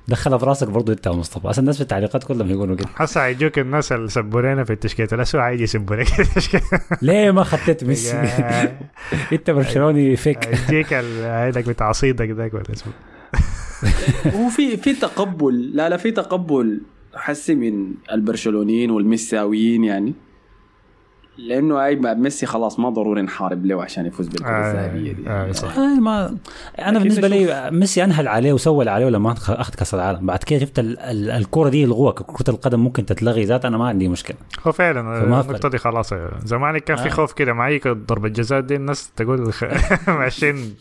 دخلها 0.08 0.38
في 0.38 0.46
راسك 0.46 0.68
برضه 0.68 0.92
انت 0.92 1.06
يا 1.06 1.12
مصطفى. 1.12 1.48
أصلا 1.48 1.60
الناس 1.60 1.76
في 1.76 1.82
التعليقات 1.82 2.24
كلهم 2.24 2.50
يقولوا 2.50 2.76
كده. 2.76 2.88
هسه 2.96 3.24
هيجوك 3.26 3.58
الناس 3.58 3.92
اللي 3.92 4.08
سبوا 4.08 4.64
في 4.64 4.72
التشكيلة. 4.72 5.08
الاسوء 5.12 5.40
هيجي 5.40 5.62
يسبوا 5.62 6.04
في 6.04 6.22
التشكيلة. 6.22 6.62
ليه 7.02 7.30
ما 7.30 7.44
خطيت 7.44 7.84
ميسي؟ 7.84 8.16
انت 9.32 9.50
برشلوني 9.50 10.16
فيك. 10.16 10.46
هيجيك 10.46 10.92
ال- 10.92 11.24
هيدك 11.24 11.68
بتاع 11.68 11.92
صيدك 11.92 12.30
ذاك 12.30 12.54
ولا 12.54 12.64
اسمه 12.72 12.92
هو 14.26 14.48
في 14.48 14.76
في 14.76 14.94
تقبل. 14.94 15.76
لا 15.76 15.88
لا 15.88 15.96
في 15.96 16.10
تقبل 16.10 16.80
حسي 17.14 17.54
من 17.54 17.94
البرشلونيين 18.12 18.90
والميساويين 18.90 19.84
يعني. 19.84 20.14
لأنه 21.38 21.84
اي 21.86 21.96
ميسي 21.96 22.46
خلاص 22.46 22.78
ما 22.78 22.88
ضروري 22.88 23.22
نحارب 23.22 23.66
له 23.66 23.82
عشان 23.82 24.06
يفوز 24.06 24.28
بالكره 24.28 24.48
آه، 24.50 24.70
الذهبيه 24.72 25.12
دي. 25.12 25.28
آه، 25.28 25.52
صح. 25.52 25.76
آه 25.78 26.00
ما 26.00 26.36
أنا 26.78 26.98
بالنسبة 26.98 27.28
لي 27.28 27.70
ميسي 27.70 28.04
أنهل 28.04 28.28
عليه 28.28 28.52
وسوى 28.52 28.78
اللي 28.80 28.90
عليه 28.90 29.08
لما 29.08 29.34
أخ- 29.34 29.50
أخذ 29.50 29.74
كأس 29.74 29.94
العالم. 29.94 30.26
بعد 30.26 30.38
كده 30.38 30.58
شفت 30.60 30.78
ال- 30.78 30.98
ال- 30.98 31.30
الكرة 31.30 31.68
دي 31.68 31.82
يلغوها 31.82 32.12
كرة 32.12 32.50
القدم 32.50 32.80
ممكن 32.80 33.06
تتلغي 33.06 33.44
ذات 33.44 33.64
أنا 33.64 33.78
ما 33.78 33.88
عندي 33.88 34.08
مشكلة. 34.08 34.36
هو 34.66 34.72
فعلا 34.72 35.02
فما 35.02 35.40
النقطة 35.40 35.68
دي 35.68 35.78
خلاص 35.78 36.14
زمان 36.44 36.78
كان 36.78 36.96
في 36.96 37.06
آه. 37.06 37.08
خوف 37.10 37.32
كده 37.32 37.52
معي 37.52 37.80
ضربة 37.86 38.28
جزاء 38.28 38.60
دي 38.60 38.76
الناس 38.76 39.12
تقول 39.16 39.52
ماشيين 40.08 40.74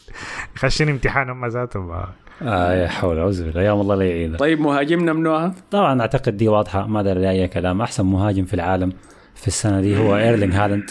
خاشين 0.56 0.90
امتحان 0.90 1.30
هم 1.30 1.46
ذاتهم. 1.46 1.92
آه. 1.92 2.08
آه 2.42 2.74
يا 2.74 2.88
حول 2.88 3.18
أعوذ 3.20 3.44
بالله. 3.46 3.62
يا 3.62 3.72
الله 3.74 3.96
لا 3.96 4.06
يعيدها 4.06 4.38
طيب 4.38 4.60
مهاجمنا 4.62 5.14
منو 5.14 5.44
ها 5.44 5.54
طبعا 5.72 6.02
أعتقد 6.02 6.38
دي 6.38 6.48
واضحة 6.48 6.88
ما 6.88 7.02
دار 7.02 7.18
لها 7.18 7.32
اي 7.32 7.48
كلام. 7.48 7.82
أحسن 7.82 8.06
مهاجم 8.06 8.46
في 8.46 8.54
العالم. 8.54 8.94
في 9.42 9.48
السنة 9.48 9.82
دي 9.82 9.98
هو 9.98 10.18
إيرلينج 10.18 10.54
هالاند. 10.54 10.90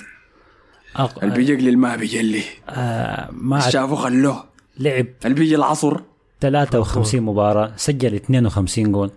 أق... 0.97 1.25
اللي 1.25 1.35
بيجي 1.35 1.69
الماء 1.69 1.97
بيجلي 1.97 2.43
آه 2.69 3.29
ما 3.33 3.61
شافوا 3.61 3.97
خلوه. 3.97 4.45
لعب 4.79 5.07
اللي 5.25 5.35
بيجي 5.35 5.57
العصر؟ 5.57 6.01
53 6.41 7.21
مباراة 7.23 7.73
سجل 7.77 8.15
52 8.15 8.93
جول. 8.93 9.11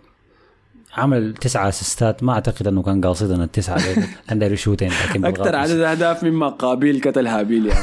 عمل 0.98 1.34
تسعة 1.34 1.70
أسيستات 1.70 2.24
ما 2.24 2.34
أعتقد 2.34 2.68
إنه 2.68 2.84
كان 2.84 3.02
قاصدا 3.02 3.44
التسعة 3.44 3.80
كان 4.28 4.39
داير 4.39 4.52
يشوتين 4.52 4.91
لكن 5.10 5.26
أكثر. 5.26 5.56
عدد 5.56 5.80
أهداف 5.80 6.24
مما 6.24 6.50
قابيل 6.50 7.02
قتل 7.02 7.28
هابيل 7.28 7.66
يا 7.66 7.76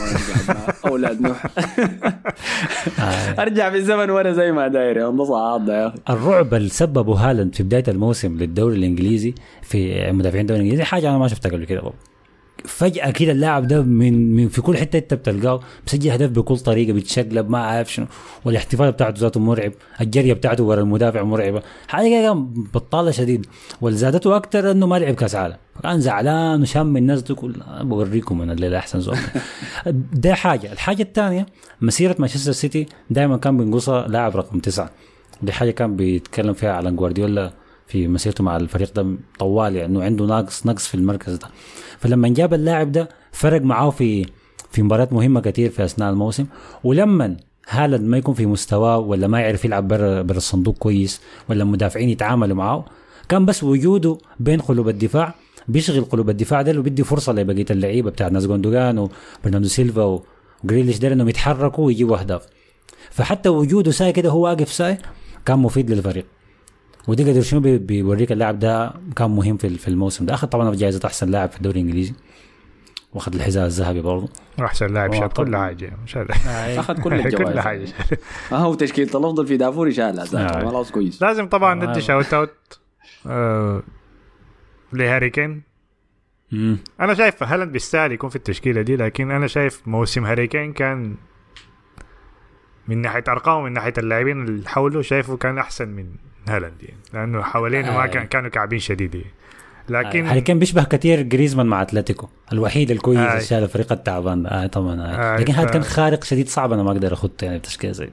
أولاد 0.87 1.21
نوح 1.21 1.47
آه. 2.99 3.43
أرجع 3.43 3.69
بالزمن 3.69 4.11
وأنا 4.11 4.33
زي 4.33 4.53
ما 4.53 4.69
داير 4.69 4.97
يا 4.97 5.07
عضة 5.31 5.73
يا 5.73 5.87
أخي 5.87 5.97
الرعب 6.11 6.55
اللي 6.55 6.69
سببه 6.69 7.31
هالاند 7.31 7.55
في 7.55 7.63
بداية 7.63 7.85
الموسم 7.89 8.39
للدوري 8.39 8.77
الإنجليزي 8.77 9.35
في 9.63 10.13
مدافعين 10.13 10.41
الدوري 10.43 10.61
الإنجليزي 10.61 10.85
حاجة 10.85 11.09
أنا 11.11 11.19
ما 11.19 11.29
شفتها 11.29 11.51
قبل 11.51 11.65
كده 11.65 11.81
برضه. 11.81 12.10
فجأة 12.65 13.11
كده 13.11 13.33
اللاعب 13.33 13.67
ده 13.67 13.83
من, 13.83 14.37
من 14.37 14.49
في 14.49 14.61
كل 14.63 14.77
حتة 14.77 14.97
انت 14.99 15.15
بتلقاه 15.15 15.61
بسجل 15.87 16.11
هدف 16.11 16.31
بكل 16.31 16.59
طريقة 16.59 16.93
بيتشقلب 16.93 17.51
ما 17.51 17.59
عارف 17.59 17.93
شنو. 17.93 18.07
والاحتفال 18.45 18.93
بتاعته 18.93 19.21
ذاته 19.21 19.41
مرعب 19.41 19.73
الجرية 20.01 20.33
بتاعته 20.33 20.65
ورا 20.65 20.81
المدافع 20.81 21.23
مرعبة. 21.23 21.63
حاجة 21.89 22.33
بطالة 22.75 23.11
شديد. 23.11 23.47
والزادته 23.81 24.37
أكثر 24.37 24.71
إنه 24.71 24.87
ما 24.87 24.99
لعب 24.99 25.15
كأس 25.15 25.35
عالم. 25.35 25.57
كان 25.83 26.01
زعلان 26.01 26.63
وشام 26.63 26.97
الناس 26.97 27.23
دي 27.23 27.35
كل 27.35 27.55
بوريكم 27.81 28.43
أنا 28.43 28.53
الليلة 28.53 28.79
أحسن 28.79 29.01
زول. 29.01 29.17
ده 30.13 30.35
حاجة. 30.35 30.73
الحاجة 30.73 31.03
الثانية 31.03 31.47
مسيرة 31.81 32.17
مانشستر 32.19 32.53
سيتي 32.53 32.87
دائما 33.11 33.37
كان 33.37 33.57
بينقصها 33.57 34.09
لاعب 34.09 34.37
رقم 34.37 34.59
تسعة. 34.59 34.91
دي 35.43 35.53
حاجة 35.53 35.71
كان 35.71 35.97
بيتكلم 35.97 36.53
فيها 36.53 36.73
على 36.73 36.91
جوارديولا 36.91 37.53
في 37.87 38.09
مسيرته 38.09 38.45
مع 38.45 38.57
الفريق 38.57 38.93
ده 38.95 39.07
طوال 39.39 39.77
يعني 39.77 39.93
إنه 39.93 40.05
عنده 40.05 40.25
ناقص 40.27 40.67
نقص 40.67 40.87
في 40.87 40.95
المركز 40.95 41.35
ده. 41.35 41.49
فلما 42.01 42.29
جاب 42.29 42.55
اللاعب 42.55 42.93
ده 42.93 43.09
فرق 43.33 43.63
معاه 43.63 43.91
في 43.91 44.27
في 44.71 44.83
مباريات 44.83 45.13
مهمة 45.13 45.41
كثير 45.41 45.71
في 45.71 45.85
أثناء 45.85 46.11
الموسم. 46.11 46.47
ولما 46.85 47.37
هالاند 47.69 48.05
ما 48.05 48.19
يكون 48.19 48.35
في 48.35 48.47
مستواه 48.47 48.99
ولا 48.99 49.27
ما 49.27 49.41
يعرف 49.41 49.65
يلعب 49.65 49.89
برا 49.89 50.23
برا 50.23 50.37
الصندوق 50.37 50.79
كويس 50.79 51.21
ولا 51.49 51.63
المدافعين 51.63 52.09
يتعاملوا 52.09 52.57
معاه 52.57 52.85
كان 53.29 53.47
بس 53.47 53.65
وجوده 53.65 54.19
بين 54.41 54.61
قلوب 54.61 54.89
الدفاع 54.89 55.35
بيشغل 55.69 56.05
قلوب 56.05 56.31
الدفاع 56.31 56.63
ده 56.63 56.79
وبيدي 56.79 57.05
فرصة 57.05 57.33
لبقية 57.33 57.67
اللعيبة 57.71 58.11
بتاع 58.11 58.29
ناس 58.29 58.47
جوندوجان 58.47 58.99
وبرناردو 58.99 59.69
سيلفا 59.69 60.21
وجريليش 60.65 60.99
ده 60.99 61.13
إنهم 61.13 61.29
يتحركوا 61.29 61.85
ويجيبوا 61.87 62.19
أهداف. 62.19 62.47
فحتى 63.11 63.49
وجوده 63.49 63.91
ساي 63.91 64.13
كده 64.13 64.31
هو 64.31 64.45
واقف 64.45 64.73
ساي 64.73 64.99
كان 65.47 65.59
مفيد 65.59 65.91
للفريق. 65.91 66.25
ودي 67.09 67.31
قدر 67.31 67.41
شنو 67.43 67.61
بي- 67.61 67.79
بيوريك 67.79 68.33
اللاعب 68.33 68.59
ده 68.59 68.93
كان 69.17 69.31
مهم 69.31 69.57
في 69.57 69.69
في 69.79 69.89
الموسم 69.89 70.27
ده 70.27 70.35
أخذ 70.35 70.49
طبعا 70.49 70.75
جائزه 70.75 71.01
أحسن 71.07 71.31
لاعب 71.31 71.51
في 71.51 71.57
الدوري 71.57 71.81
الإنجليزي 71.81 72.15
وأخذ 73.13 73.35
الحذاء 73.35 73.67
الذهبي 73.67 74.01
برضه 74.01 74.29
أحسن 74.61 74.87
لاعب 74.95 75.13
شال 75.15 75.29
كل. 75.29 75.57
حاجة 75.57 75.93
شال 76.07 76.31
أخذ 76.79 77.01
كل 77.01 77.13
الجوائز 77.21 77.49
كل 77.53 77.61
حاجة 77.61 77.85
شال. 77.85 78.19
ما 78.53 78.59
هو 78.59 78.75
تشكيلة 78.75 79.11
الأفضل 79.11 79.47
في 79.47 79.57
دافور 79.57 79.91
شالها 79.91 80.25
ذاته 80.25 80.47
آه. 80.61 80.69
خلاص 80.71 80.91
كويس 80.91 81.23
لازم 81.23 81.47
طبعا 81.49 81.83
آه. 81.83 81.87
ندي 81.87 82.01
shout 82.01 82.35
out 82.35 82.81
آه، 83.27 83.83
لهاري 84.93 85.31
كين. 85.31 85.63
أنا 87.01 87.15
شايف 87.15 87.43
هالاند 87.43 87.73
بيستاهل 87.73 88.13
يكون 88.13 88.31
في 88.31 88.37
التشكيلة 88.37 88.83
دي 88.83 88.97
لكن 88.97 89.31
أنا 89.31 89.47
شايف 89.47 89.89
موسم 89.89 90.25
هاري 90.25 90.47
كين 90.47 90.73
كان 90.73 91.15
من 92.89 92.99
ناحية 93.03 93.25
ارقام 93.29 93.59
ومن 93.63 93.73
ناحية 93.73 93.93
اللاعبين 93.99 94.45
اللي 94.45 94.69
حوله 94.69 95.03
شايفه 95.03 95.37
كان 95.37 95.59
أحسن 95.59 95.89
من 95.89 96.07
هالاند 96.51 96.83
يعني 96.83 97.01
لأنه 97.15 97.43
حوالينه 97.43 97.93
ما 97.97 98.05
آه. 98.05 98.07
كان 98.07 98.27
كانوا 98.27 98.51
كعبين 98.51 98.79
شديد 98.79 99.15
يعني. 99.15 99.31
لكن 99.89 100.27
هاري 100.27 100.41
كان 100.41 100.59
بيشبه 100.59 100.85
كثير 100.85 101.23
جريزمان 101.23 101.67
مع 101.67 101.83
أتلتيكو 101.83 102.29
الوحيد 102.53 102.91
الكويس 102.91 103.19
آه. 103.19 103.31
اللي 103.33 103.41
شال 103.41 103.63
الفريق 103.63 103.93
التعبان 103.93 104.47
آه 104.47 104.67
طبعا 104.67 105.01
آه. 105.01 105.35
آه، 105.35 105.39
لكن 105.41 105.53
هذا 105.53 105.67
ف- 105.67 105.71
كان 105.71 105.83
خارق 105.83 106.25
شديد 106.25 106.49
صعب 106.49 106.73
أنا 106.73 106.83
ما 106.83 106.91
أقدر 106.91 107.13
اخط 107.13 107.43
يعني 107.43 107.59
بتشكيله 107.59 107.93
زي 107.93 108.11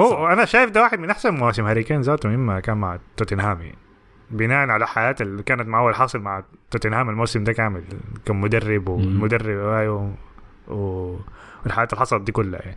هو 0.00 0.26
أنا 0.26 0.44
شايف 0.44 0.70
ده 0.70 0.82
واحد 0.82 0.98
من 0.98 1.10
أحسن 1.10 1.34
مواسم 1.34 1.64
هاري 1.64 1.82
كين 1.82 2.00
ذاته 2.00 2.28
مما 2.28 2.60
كان 2.60 2.76
مع 2.76 2.98
توتنهام 3.16 3.60
يعني. 3.60 3.78
بناء 4.30 4.68
على 4.68 4.86
حياته 4.86 5.22
اللي 5.22 5.42
كانت 5.42 5.68
معه 5.68 5.88
الحاصل 5.88 6.18
مع 6.18 6.44
توتنهام 6.70 7.08
الموسم 7.08 7.44
ده 7.44 7.52
كامل 7.52 7.82
كمدرب 8.26 8.88
والمدرب 8.88 9.74
أيوه 9.74 10.14
و... 10.68 11.16
والحياة 11.64 11.84
اللي 11.92 12.00
حصلت 12.00 12.22
دي 12.22 12.32
كلها 12.32 12.60
يعني. 12.60 12.76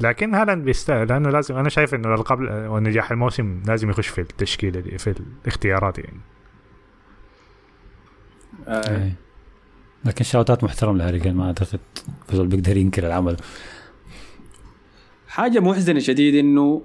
لكن 0.00 0.34
هالاند 0.34 0.64
بيستاهل 0.64 1.08
لأنه 1.08 1.30
لازم 1.30 1.56
أنا 1.56 1.68
شايف 1.68 1.94
إنه 1.94 2.08
الالقاب 2.08 2.38
ونجاح 2.70 3.10
الموسم 3.10 3.62
لازم 3.66 3.90
يخش 3.90 4.08
في 4.08 4.20
التشكيلة 4.20 4.80
دي 4.80 4.98
في 4.98 5.14
الاختيارات 5.44 5.98
يعني. 5.98 6.20
آه. 8.68 8.96
إيه. 8.96 9.14
لكن 10.04 10.24
شاوتات 10.24 10.64
محترم 10.64 10.96
لهاري 10.96 11.20
كين 11.20 11.34
ما 11.34 11.46
أعتقد 11.46 11.80
فيزول 12.28 12.46
بيقدر 12.46 12.76
ينكر 12.76 13.06
العمل. 13.06 13.36
حاجة 15.28 15.60
محزنة 15.60 15.98
شديد 16.00 16.34
إنه 16.34 16.82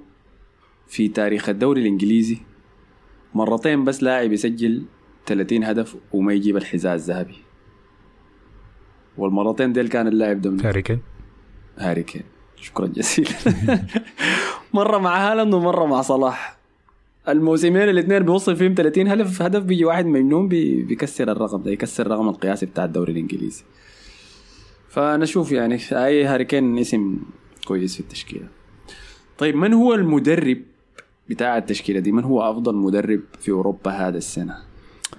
في 0.88 1.08
تاريخ 1.08 1.50
الدوري 1.50 1.82
الإنجليزي 1.82 2.38
مرتين 3.34 3.84
بس 3.86 4.04
لاعب 4.04 4.32
يسجل 4.32 4.86
30 5.26 5.64
هدف 5.64 5.96
وما 6.12 6.34
يجيب 6.34 6.58
الحذاء 6.58 6.96
الذهبي. 6.96 7.36
والمرتين 9.18 9.74
ديل 9.74 9.88
كان 9.88 10.08
اللاعب 10.08 10.42
ده 10.42 10.70
هاري 10.70 10.82
كين. 10.82 11.00
هاري 11.78 12.04
كين. 12.04 12.24
شكرا 12.62 12.88
جزيلا. 12.88 13.30
مرة 14.74 14.98
مع 14.98 15.32
هالاند 15.32 15.54
ومرة 15.54 15.86
مع 15.86 16.02
صلاح. 16.02 16.58
الموسمين 17.28 17.90
الاثنين 17.90 18.24
بيوصل 18.24 18.56
فيهم 18.56 18.74
30 18.78 19.08
هدف 19.08 19.42
هدف 19.42 19.64
بيجي 19.64 19.86
واحد 19.86 20.06
مجنون 20.06 20.48
بي 20.48 20.84
بيكسر 20.84 21.32
الرقم 21.32 21.64
ده 21.64 21.72
يكسر 21.72 22.06
الرقم 22.06 22.30
القياسي 22.30 22.66
بتاع 22.66 22.86
الدوري 22.86 23.12
الإنجليزي. 23.12 23.64
فانا 24.90 25.24
أشوف 25.24 25.52
يعني 25.52 25.80
أي 25.92 26.24
هاري 26.26 26.46
كين 26.46 26.78
اسم 26.78 27.18
كويس 27.68 27.94
في 27.94 28.00
التشكيلة. 28.00 28.48
طيب 29.38 29.56
من 29.56 29.74
هو 29.74 29.94
المدرب 29.94 30.58
بتاع 31.30 31.58
التشكيلة 31.58 32.00
دي؟ 32.00 32.12
من 32.12 32.24
هو 32.24 32.52
أفضل 32.52 32.76
مدرب 32.76 33.22
في 33.40 33.52
أوروبا 33.52 33.92
هذا 33.92 34.18
السنة؟ 34.18 34.56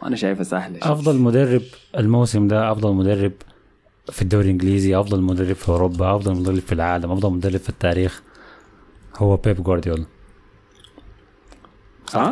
أنا 0.03 0.16
شايفها 0.16 0.45
سهله. 0.45 0.78
أفضل 0.82 1.18
مدرب 1.18 1.62
الموسم 1.99 2.49
ده 2.49 2.72
أفضل 2.72 2.93
مدرب 2.95 3.32
في 4.12 4.22
الدوري 4.22 4.44
الإنجليزي 4.44 4.96
أفضل 5.00 5.20
مدرب 5.22 5.52
في 5.52 5.68
أوروبا 5.68 6.16
أفضل 6.16 6.34
مدرب 6.34 6.58
في 6.58 6.72
العالم 6.72 7.11
أفضل 7.12 7.30
مدرب 7.32 7.56
في 7.56 7.68
التاريخ 7.68 8.22
هو 9.16 9.36
بيب 9.36 9.62
جوارديولا. 9.62 10.04
ها 12.14 12.30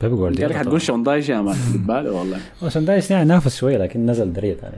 بيب 0.00 0.10
قال 0.10 0.16
جوارديولا 0.18 0.52
لك 0.52 0.56
حتقول 0.58 0.82
شون 0.82 1.02
دايش 1.02 1.28
يا 1.28 1.40
مان 1.40 1.56
بالي 1.74 2.08
والله. 2.10 2.40
عشان 2.62 2.84
دايس 2.84 3.10
يعني 3.10 3.24
نافس 3.28 3.56
شوية 3.56 3.78
لكن 3.78 4.06
نزل 4.06 4.32
دريه 4.32 4.54
ثاني 4.54 4.76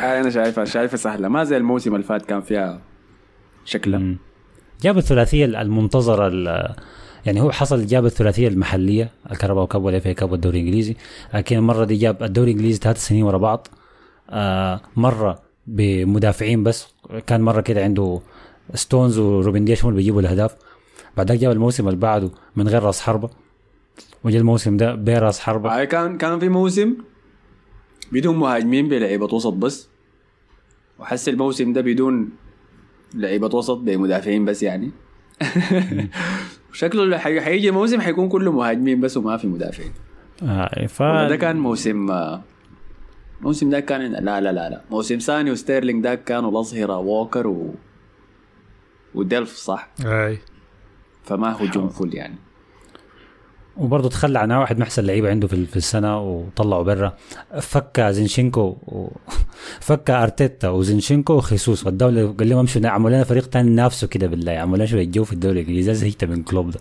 هاي 0.00 0.20
أنا 0.20 0.30
شايفها 0.30 0.64
شايفها 0.64 0.96
سهلة. 0.96 1.28
ما 1.28 1.44
زي 1.44 1.56
الموسم 1.56 1.94
اللي 1.94 2.06
فات 2.06 2.26
كان 2.26 2.40
فيها 2.40 2.80
شكلها. 3.64 4.14
جاب 4.82 4.98
الثلاثية 4.98 5.44
المنتظرة 5.44 6.26
ال- 6.26 6.74
يعني 7.26 7.40
هو 7.40 7.50
حصل 7.52 7.86
جاب 7.86 8.06
الثلاثية 8.06 8.48
المحلية 8.48 9.10
ال 9.30 9.34
Carabao 9.34 9.66
Cup 9.66 9.84
وال 9.84 9.96
FA 9.96 10.08
Cup 10.08 10.32
والدوري 10.32 10.60
الإنجليزي 10.60 10.96
لكن 11.34 11.56
المرة 11.56 11.84
دي 11.84 11.96
جاب 11.96 12.22
الدوري 12.22 12.50
الإنجليزي 12.50 12.78
ثلاث 12.78 13.06
سنين 13.06 13.22
ورا 13.22 13.38
بعض. 13.38 13.66
آه 13.70 13.81
مرة 14.96 15.42
بمدافعين 15.66 16.62
بس. 16.62 16.88
كان 17.26 17.40
مرة 17.40 17.60
كده 17.60 17.84
عنده 17.84 18.20
ستونز 18.74 19.18
وروبن 19.18 19.64
دياش 19.64 19.84
هم 19.84 19.88
اللي 19.88 19.96
بيجيبوا 19.98 20.20
الأهداف. 20.20 20.56
بعد 21.16 21.27
داك 21.27 21.34
جاب 21.38 21.52
الموسم 21.52 21.88
اللي 21.88 21.98
بعده 22.00 22.30
من 22.56 22.68
غير 22.68 22.82
راس 22.82 23.00
حربة. 23.00 23.30
وجا 24.24 24.38
الموسم 24.38 24.76
ده 24.76 24.94
براس 24.94 25.40
حربة. 25.40 25.76
هاي 25.78 25.86
كان 25.86 26.18
كان 26.18 26.38
في 26.38 26.48
موسم 26.48 26.94
بدون 28.12 28.36
مهاجمين 28.36 28.88
بلعيبة 28.88 29.34
وسط 29.34 29.52
بس. 29.52 29.88
وحسي 30.98 31.28
الموسم 31.28 31.72
ده 31.72 31.80
بدون 31.80 32.28
لعيبة 33.14 33.56
وسط 33.56 33.76
بمدافعين 33.78 34.44
بس 34.44 34.62
يعني. 34.62 34.90
شكله 36.72 37.02
اللي 37.02 37.18
حي- 37.18 37.40
حيجي 37.40 37.70
موسم 37.70 38.00
حيكون 38.00 38.28
كله 38.28 38.52
مهاجمين 38.52 39.00
بس 39.00 39.16
وما 39.16 39.36
في 39.36 39.46
مدافعين. 39.46 39.92
آه 40.42 40.86
ف 40.86 41.02
ده 41.02 41.36
كان 41.36 41.56
موسم 41.56 42.10
آه، 43.42 43.46
موسم 43.46 43.70
ده 43.70 43.80
كان 43.80 44.12
لا 44.12 44.40
لا 44.40 44.52
لا 44.52 44.70
لا. 44.70 44.80
موسم 44.90 45.18
ثاني 45.18 45.50
وستيرلينج 45.50 46.04
ده 46.04 46.14
كانوا 46.14 46.50
الأظهرة 46.50 46.98
ووكر 46.98 47.46
و 47.46 47.74
وديلف 49.14 49.56
صح؟ 49.56 49.88
أي. 50.04 50.38
فما 51.24 51.62
هجوم 51.62 51.88
فل 51.88 52.14
يعني. 52.14 52.34
وبرضه 53.76 54.08
تخلى 54.08 54.38
عن 54.38 54.52
واحد 54.52 54.76
من 54.76 54.82
احسن 54.82 55.04
لعيبة 55.04 55.30
عنده 55.30 55.48
في 55.48 55.66
في 55.66 55.76
السنة 55.76 56.20
وطلعوا 56.20 56.82
برا. 56.82 57.16
فك 57.60 58.00
زينشينكو 58.00 58.60
و... 58.60 59.08
فك 59.88 60.10
أرتيتا 60.10 60.68
وزينشينكو 60.68 61.32
وخيسوس. 61.32 61.86
والدولة 61.86 62.32
قال 62.32 62.48
لهم 62.48 62.58
امشوا 62.58 62.86
اعملوا 62.86 63.10
لنا 63.10 63.24
فريق 63.24 63.44
ثاني 63.44 63.70
نافسه 63.70 64.06
كده 64.06 64.26
بالله. 64.26 64.52
عملوا 64.52 64.76
لنا 64.76 64.86
شوية 64.86 65.04
جو 65.04 65.24
في 65.24 65.32
الدوري 65.32 65.60
الإنجليزي 65.60 65.94
زهقت 65.94 66.24
من 66.24 66.42
كلوب 66.42 66.70
ده. 66.70 66.80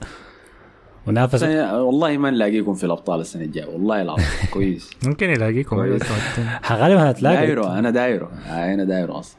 ونافس. 1.07 1.43
السنة- 1.43 1.73
والله 1.73 2.17
ما 2.17 2.29
نلاقيكم 2.29 2.73
في 2.73 2.83
الأبطال 2.83 3.19
السنة 3.19 3.43
الجاية. 3.43 3.65
والله 3.65 4.01
العظيم. 4.01 4.25
كويس. 4.53 4.89
ممكن 5.05 5.29
يلاقيكم. 5.29 5.75
كويس. 5.75 6.01
غالبا 6.71 7.11
هتلاقي. 7.11 7.35
دايرة. 7.35 7.79
أنا 7.79 7.89
دايرة. 7.89 8.31
آه، 8.47 8.73
أنا 8.73 8.83
دايرة 8.83 9.19
أصلا. 9.19 9.37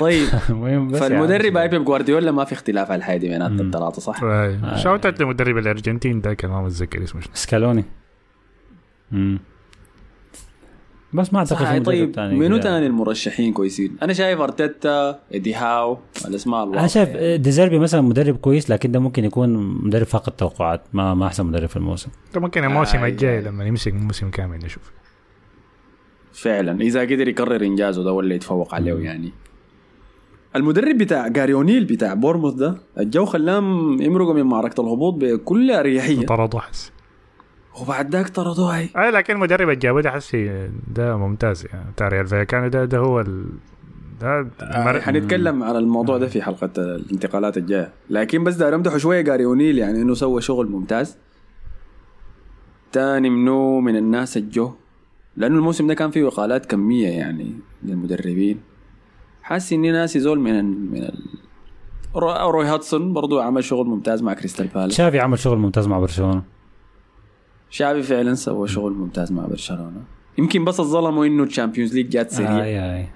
طيب. 0.00 0.28
فالمدرب 1.00 1.56
يعني. 1.56 1.68
بيب 1.68 1.84
جوارديولا 1.84 2.30
ما 2.32 2.44
في 2.44 2.52
اختلاف 2.52 2.90
على 2.90 2.98
الحتة 2.98 3.16
دي 3.16 3.28
بينات 3.28 3.50
الثلاثة 3.60 4.00
صح؟ 4.00 4.20
shout 4.76 5.06
out 5.06 5.20
لمدرب 5.22 5.58
الأرجنتين 5.58 6.20
ده 6.20 6.34
كان 6.34 6.50
ما 6.50 6.62
متذكر 6.62 7.02
اسمه. 7.02 7.22
سكالوني. 7.34 7.84
بس 11.14 11.32
ما 11.32 11.38
أعتقد 11.38 11.66
في 11.66 11.80
طيب 11.80 12.12
تاني 12.12 12.34
منو. 12.34 12.56
تاني 12.58 12.86
المرشحين 12.86 13.52
كويسين؟ 13.52 13.96
أنا 14.02 14.12
شايف 14.12 14.40
أرتيتا 14.40 15.20
إيدي 15.34 15.54
هاو 15.54 15.98
الأسماء 16.28 16.64
أنا 16.64 16.86
شايف 16.86 17.08
يعني. 17.08 17.38
ديزيربي 17.38 17.78
مثلا 17.78 18.00
مدرب 18.00 18.36
كويس 18.36 18.70
لكن 18.70 18.92
ده 18.92 18.98
ممكن 19.00 19.24
يكون 19.24 19.56
مدرب 19.86 20.06
فاقد 20.06 20.32
توقعات 20.32 20.82
ما 20.92 21.14
ما 21.14 21.26
أحسن 21.26 21.46
مدرب 21.46 21.68
في 21.68 21.76
الموسم 21.76 22.10
ده 22.34 22.40
ممكن 22.40 22.64
الموسم 22.64 22.98
آه، 22.98 23.06
الجاي 23.06 23.38
أيوة. 23.38 23.50
لما 23.50 23.64
يمسك 23.64 23.94
موسم 23.94 24.30
كامل 24.30 24.58
نشوف 24.58 24.92
فعلا 26.32 26.80
إذا 26.80 27.00
قدر 27.00 27.28
يكرر 27.28 27.64
إنجازه 27.64 28.04
ده 28.04 28.12
ولا 28.12 28.34
يتفوق 28.34 28.74
عليه 28.74 28.94
يعني 28.94 29.32
المدرب 30.56 30.98
بتاع 30.98 31.28
جاري 31.28 31.49
أونيل 31.49 31.84
بتاع 31.84 32.14
بورنموث 32.14 32.54
ده 32.54 32.76
الجو 32.98 33.24
خلاهم 33.24 34.02
يمرقوا 34.02 34.34
من 34.34 34.42
معركة 34.42 34.80
الهبوط 34.80 35.14
بكل 35.14 35.70
أريحية 35.70 36.26
طرد 36.26 36.54
احس 36.54 36.91
وبعد 37.80 38.12
ذاك 38.12 38.28
طردوها 38.28 38.78
هي. 38.78 38.88
اي 38.96 39.10
لكن 39.10 39.34
المدرب 39.34 39.60
اللي 39.68 39.76
جابه 39.76 40.00
ده 40.00 40.10
حسي 40.10 40.70
ده 40.94 41.16
ممتاز 41.16 41.66
يعني. 41.72 41.90
بتاع 41.90 42.08
ريال 42.08 42.26
فايكانو 42.26 42.68
ده 42.68 42.84
ده 42.84 42.98
هو 42.98 43.20
ال... 43.20 43.44
ده 44.20 44.28
آه 44.38 44.50
المر... 44.62 45.00
حنتكلم 45.00 45.62
على 45.62 45.78
الموضوع 45.78 46.18
ده 46.18 46.26
في 46.26 46.42
حلقة 46.42 46.70
الانتقالات 46.78 47.56
الجاية. 47.56 47.92
لكن 48.10 48.44
بس 48.44 48.54
داير 48.54 48.74
امدحه 48.74 48.98
شوية 48.98 49.20
جاري 49.20 49.44
اونيل 49.44 49.78
يعني 49.78 50.02
إنه 50.02 50.14
سوى 50.14 50.40
شغل 50.40 50.66
ممتاز. 50.70 51.16
تاني 52.92 53.30
منو 53.30 53.80
من 53.80 53.96
الناس 53.96 54.36
الجو. 54.36 54.72
لأنه 55.36 55.56
الموسم 55.56 55.86
ده 55.86 55.94
كان 55.94 56.10
فيه 56.10 56.28
اقالات 56.28 56.66
كمية 56.66 57.08
يعني 57.08 57.54
للمدربين. 57.82 58.60
حاسس 59.42 59.72
إني 59.72 59.90
ناسي 59.92 60.20
زول 60.20 60.40
من 60.40 60.58
ال 60.58 60.64
من 60.92 61.02
ال 61.02 61.18
رو- 62.16 62.50
روي 62.50 62.66
هودجسون 62.66 63.12
برضو 63.12 63.40
عمل 63.40 63.64
شغل 63.64 63.86
ممتاز 63.86 64.22
مع 64.22 64.34
كريستال 64.34 64.66
بالاس. 64.66 64.92
شافي 64.92 65.20
عمل 65.20 65.38
شغل 65.38 65.58
ممتاز 65.58 65.86
مع 65.88 65.98
برشلونة. 65.98 66.42
شافي 67.72 68.02
فعلا 68.02 68.34
سوى 68.34 68.68
شغل 68.68 68.92
ممتاز 68.92 69.32
مع 69.32 69.46
برشلونة. 69.46 70.02
يمكن 70.38 70.64
بس 70.64 70.80
الظلموا 70.80 71.26
إنه 71.26 71.42
ال 71.42 71.47
Champions 71.47 71.94
League 71.94 72.08
جات 72.08 72.30
سريع 72.30 72.64
أي 72.64 72.96
أي. 72.96 73.06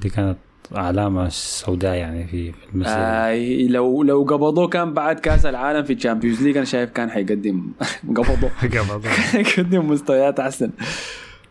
دي 0.00 0.08
كانت 0.08 0.36
علامة 0.72 1.28
سوداء 1.28 1.94
يعني 1.94 2.26
في 2.26 2.52
المسيرة. 2.74 2.94
آي 2.96 3.68
لو 3.68 4.02
لو 4.02 4.22
قبضوه 4.22 4.68
كان 4.68 4.94
بعد 4.94 5.20
كأس 5.20 5.46
العالم 5.46 5.82
في 5.84 5.92
ال 5.92 5.97
Champions 5.97 6.42
League 6.42 6.56
أنا 6.56 6.64
شايف 6.66 6.90
كان 6.90 7.10
حيقدم. 7.10 7.70
قبضوه. 8.16 8.50
قبض. 8.78 9.06
حيقدم 9.06 9.86
مستويات 9.90 10.40
أحسن. 10.40 10.70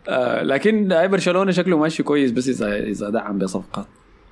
آه 0.09 0.43
لكن 0.43 0.91
آه، 0.91 1.05
برشلونة 1.05 1.51
شكله 1.51 1.77
ماشي 1.77 2.03
كويس 2.03 2.31
بس 2.31 2.47
إذا 2.47 2.75
إذا 2.75 3.09
دعم 3.09 3.37
بصفقات 3.37 3.85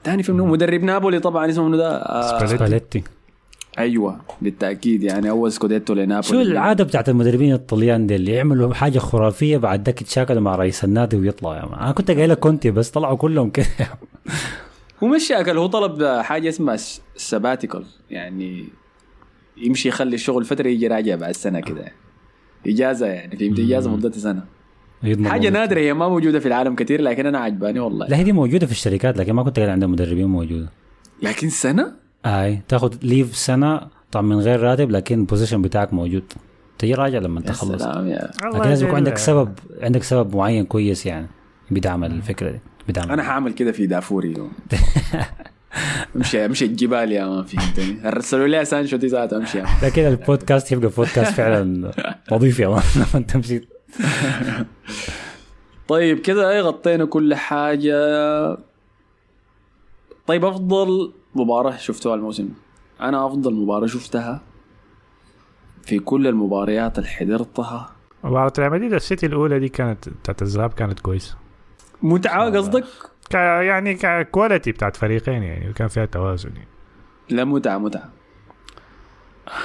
ثاني 0.04 0.24
في 0.24 0.32
مدرب 0.32 0.84
نابولي 0.84 1.20
طبعا 1.20 1.50
اسمه 1.50 1.68
منو 1.68 1.78
ده؟ 1.78 1.98
آه 1.98 2.46
سباليتي. 2.46 3.04
أيوه 3.80 4.22
بالتأكيد 4.42 5.04
يعني 5.04 5.30
أول 5.30 5.52
سكوديتو 5.52 5.94
لنابولي. 5.94 6.24
شو 6.24 6.42
العادة 6.42 6.84
بتاعت 6.84 7.10
المدربين 7.10 7.54
الطليان 7.54 8.08
دي 8.08 8.16
اللي 8.16 8.32
يعملوا 8.32 8.74
حاجة 8.74 9.00
خرافية 9.00 9.58
بعد 9.58 9.86
ذاك 9.86 10.02
يتشاكلوا 10.02 10.42
مع 10.42 10.56
رئيس 10.56 10.84
النادي 10.84 11.18
ويطلعوا 11.18 11.56
يا 11.56 11.66
man. 11.66 11.80
أنا 11.80 11.92
كنت 11.92 12.12
قايل 12.12 12.30
لك 12.30 12.40
كونتي 12.40 12.72
بس 12.72 12.90
طلعوا 12.90 13.18
كلهم 13.18 13.50
كده. 13.50 13.66
هو 15.04 15.08
مش 15.08 15.28
شاكل 15.28 15.58
هو 15.58 15.68
طلب 15.68 16.04
حاجة 16.04 16.50
اسمها 16.50 16.78
sabbatical 17.16 17.84
يعني 18.10 18.66
يمشي 19.58 19.90
يخلي 19.90 20.16
الشغل 20.16 20.46
فترة 20.46 20.68
يجي 20.68 20.88
راجع 20.88 21.16
بعد 21.16 21.32
سنة 21.32 21.60
كده. 21.60 21.82
يعني. 21.82 21.96
إجازة 22.68 23.08
يعني 23.08 23.38
فهمت 23.38 23.60
إجازة 23.60 23.92
مدتها 23.92 24.20
سنة. 24.20 24.44
حاجة. 25.26 25.50
نادرة 25.50 25.80
هي 25.80 25.94
ما 25.94 26.10
موجودة 26.10 26.40
في 26.40 26.46
العالم 26.46 26.76
كثير 26.76 27.02
لكن 27.02 27.26
أنا 27.26 27.40
عجباني 27.40 27.80
والله. 27.80 28.08
لا 28.08 28.18
هي 28.18 28.24
دي 28.24 28.32
موجودة 28.32 28.66
في 28.66 28.72
الشركات 28.72 29.18
لكن 29.18 29.34
ما 29.34 29.44
كنت 29.44 29.60
قايل 29.60 29.70
عندهم 29.70 29.92
مدربين 29.92 30.26
موجودة. 30.26 30.70
لكن 31.22 31.50
سنة؟ 31.50 32.03
آي. 32.26 32.62
تاخذ 32.68 32.94
leave 33.04 33.36
سنة 33.38 33.82
طبعا 34.12 34.26
من 34.26 34.40
غير 34.40 34.60
راتب 34.60 34.92
لكن 34.92 35.20
ال 35.20 35.25
position 35.25 35.62
بتاعك 35.62 35.94
موجود. 35.94 36.24
تجي 36.80 36.94
راجع 36.94 37.18
لما 37.20 37.42
يا 37.42 37.46
تخلص. 37.46 37.84
سلام 37.84 38.08
يا. 38.08 38.32
الله 38.46 38.60
لكن 38.60 38.70
لازم 38.70 38.86
يكون 38.86 38.98
عندك 38.98 39.18
سبب 39.18 39.54
عندك 39.82 40.04
سبب 40.04 40.36
معين 40.36 40.66
كويس 40.66 41.06
يعني 41.06 41.28
بدعم 41.72 42.04
الفكرة 42.04 42.52
دي 42.52 42.60
بدعم 42.90 43.12
أنا 43.12 43.24
حأعمل 43.24 43.54
كده 43.54 43.72
في 43.72 43.86
دافوري. 43.88 44.34
امشي 46.16 46.46
امشي 46.46 46.66
الجبال 46.66 47.12
يا 47.12 47.26
man 47.28 47.44
فهمتني 47.44 48.08
ارسلوا 48.08 48.48
لي 48.48 48.66
سانشو 48.66 48.98
دي 48.98 49.08
ذاته 49.08 49.38
أمشي. 49.38 49.62
لا 49.82 49.90
كده 49.90 50.08
البودكاست 50.08 50.72
يبقى 50.72 50.90
بودكاست 50.90 51.34
فعلا 51.34 51.92
وظيفي 52.32 52.62
يا 52.62 52.68
man 52.68 52.82
لما 52.96 53.06
أنت 53.16 53.38
مشيت. 53.38 53.70
طيب 55.88 56.20
كده 56.20 56.52
إيه 56.52 56.62
غطينا 56.62 57.06
كل 57.06 57.36
حاجة. 57.36 57.94
طيب 60.28 60.46
أفضل 60.46 61.12
مباراة 61.36 61.78
شفتوها 61.78 62.16
الموسم. 62.16 62.50
أنا 63.02 63.28
أفضل 63.28 63.54
مباراة 63.54 63.88
شفتها 63.88 64.42
في 65.86 66.00
كل 66.00 66.28
المباريات 66.28 66.98
اللي 66.98 67.10
حضرتها. 67.10 67.90
مباراة 68.24 68.54
ريال 68.60 68.72
مدريد 68.72 68.94
السيتي 68.94 69.26
الأولى 69.26 69.60
دي 69.60 69.70
كانت 69.70 70.10
بتاعت 70.10 70.42
الذهاب 70.42 70.74
كانت 70.74 71.00
كويسة. 71.00 71.36
متعة 72.02 72.50
قصدك؟ 72.58 72.84
ك- 73.30 73.34
يعني 73.36 73.94
ك 73.94 74.04
quality 74.04 74.72
بتاعت 74.72 74.96
فريقين 74.96 75.44
يعني 75.44 75.70
وكان 75.70 75.88
فيها 75.88 76.06
توازن 76.06 76.50
يعني. 76.56 76.68
لا 77.30 77.44
متعة 77.44 77.78
متعة. 77.78 78.10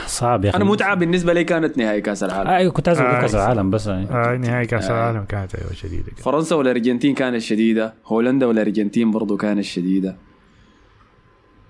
صعب 0.07 0.45
يا 0.45 0.51
أخي. 0.51 0.57
أنا 0.57 0.65
متعة 0.65 0.95
بالنسبة 0.95 1.33
لي 1.33 1.45
كانت 1.45 1.79
نهائي 1.79 2.01
كأس 2.01 2.23
العالم. 2.23 2.51
أيوه 2.51 2.73
كنت 2.73 2.89
عايز 2.89 3.01
أقول 3.01 3.15
آه، 3.15 3.21
كاس 3.21 3.35
العالم 3.35 3.71
بس 3.71 3.87
يعني. 3.87 4.11
آه 4.11 4.37
نهائي 4.37 4.67
كأس 4.67 4.85
آه. 4.85 4.91
العالم 4.91 5.25
كانت 5.25 5.55
أيوة 5.55 5.73
شديدة. 5.73 6.03
كده. 6.13 6.23
فرنسا 6.23 6.57
والأرجنتين 6.57 7.15
كانت 7.15 7.39
شديدة. 7.39 7.95
هولندا 8.07 8.47
والأرجنتين 8.47 9.11
برضو 9.11 9.37
كانت 9.37 9.61
شديدة. 9.65 10.17